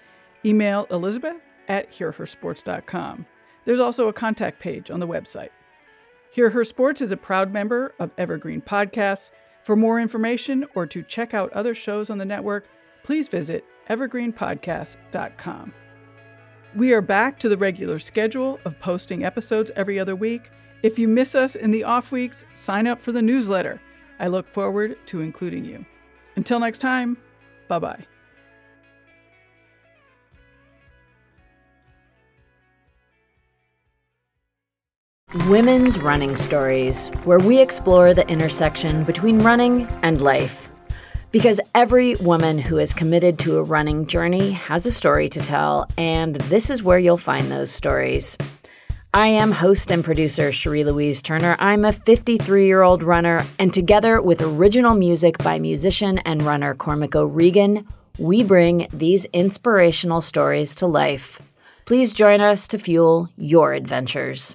Email 0.44 0.86
Elizabeth 0.90 1.36
at 1.68 1.90
hearhersports.com. 1.92 3.26
There's 3.64 3.80
also 3.80 4.08
a 4.08 4.12
contact 4.12 4.58
page 4.60 4.90
on 4.90 5.00
the 5.00 5.06
website. 5.06 5.50
Hear 6.32 6.50
Her 6.50 6.64
Sports 6.64 7.00
is 7.00 7.12
a 7.12 7.16
proud 7.16 7.52
member 7.52 7.94
of 7.98 8.10
Evergreen 8.18 8.60
Podcasts. 8.60 9.30
For 9.62 9.76
more 9.76 10.00
information 10.00 10.66
or 10.74 10.86
to 10.86 11.02
check 11.02 11.32
out 11.32 11.52
other 11.52 11.74
shows 11.74 12.10
on 12.10 12.18
the 12.18 12.24
network, 12.24 12.66
please 13.02 13.28
visit 13.28 13.64
evergreenpodcast.com. 13.88 15.74
We 16.76 16.92
are 16.92 17.00
back 17.00 17.38
to 17.38 17.48
the 17.48 17.56
regular 17.56 18.00
schedule 18.00 18.58
of 18.64 18.80
posting 18.80 19.24
episodes 19.24 19.70
every 19.76 20.00
other 20.00 20.16
week. 20.16 20.50
If 20.82 20.98
you 20.98 21.06
miss 21.06 21.36
us 21.36 21.54
in 21.54 21.70
the 21.70 21.84
off 21.84 22.10
weeks, 22.10 22.44
sign 22.52 22.88
up 22.88 23.00
for 23.00 23.12
the 23.12 23.22
newsletter. 23.22 23.80
I 24.18 24.26
look 24.26 24.48
forward 24.48 24.98
to 25.06 25.20
including 25.20 25.64
you. 25.64 25.86
Until 26.34 26.58
next 26.58 26.80
time, 26.80 27.16
bye 27.68 27.78
bye. 27.78 28.04
Women's 35.48 35.98
Running 35.98 36.34
Stories, 36.34 37.08
where 37.24 37.38
we 37.38 37.60
explore 37.60 38.14
the 38.14 38.26
intersection 38.28 39.04
between 39.04 39.40
running 39.40 39.86
and 40.02 40.20
life. 40.20 40.63
Because 41.34 41.58
every 41.74 42.14
woman 42.20 42.58
who 42.58 42.78
is 42.78 42.94
committed 42.94 43.40
to 43.40 43.58
a 43.58 43.62
running 43.64 44.06
journey 44.06 44.52
has 44.52 44.86
a 44.86 44.92
story 44.92 45.28
to 45.30 45.40
tell, 45.40 45.88
and 45.98 46.36
this 46.36 46.70
is 46.70 46.84
where 46.84 47.00
you'll 47.00 47.16
find 47.16 47.50
those 47.50 47.72
stories. 47.72 48.38
I 49.12 49.26
am 49.26 49.50
host 49.50 49.90
and 49.90 50.04
producer 50.04 50.52
Cherie 50.52 50.84
Louise 50.84 51.20
Turner. 51.20 51.56
I'm 51.58 51.84
a 51.84 51.90
53 51.90 52.66
year 52.66 52.82
old 52.82 53.02
runner, 53.02 53.44
and 53.58 53.74
together 53.74 54.22
with 54.22 54.42
original 54.42 54.94
music 54.94 55.36
by 55.38 55.58
musician 55.58 56.18
and 56.18 56.40
runner 56.40 56.72
Cormac 56.72 57.16
O'Regan, 57.16 57.84
we 58.16 58.44
bring 58.44 58.86
these 58.92 59.24
inspirational 59.32 60.20
stories 60.20 60.72
to 60.76 60.86
life. 60.86 61.42
Please 61.84 62.12
join 62.12 62.42
us 62.42 62.68
to 62.68 62.78
fuel 62.78 63.28
your 63.36 63.72
adventures. 63.72 64.54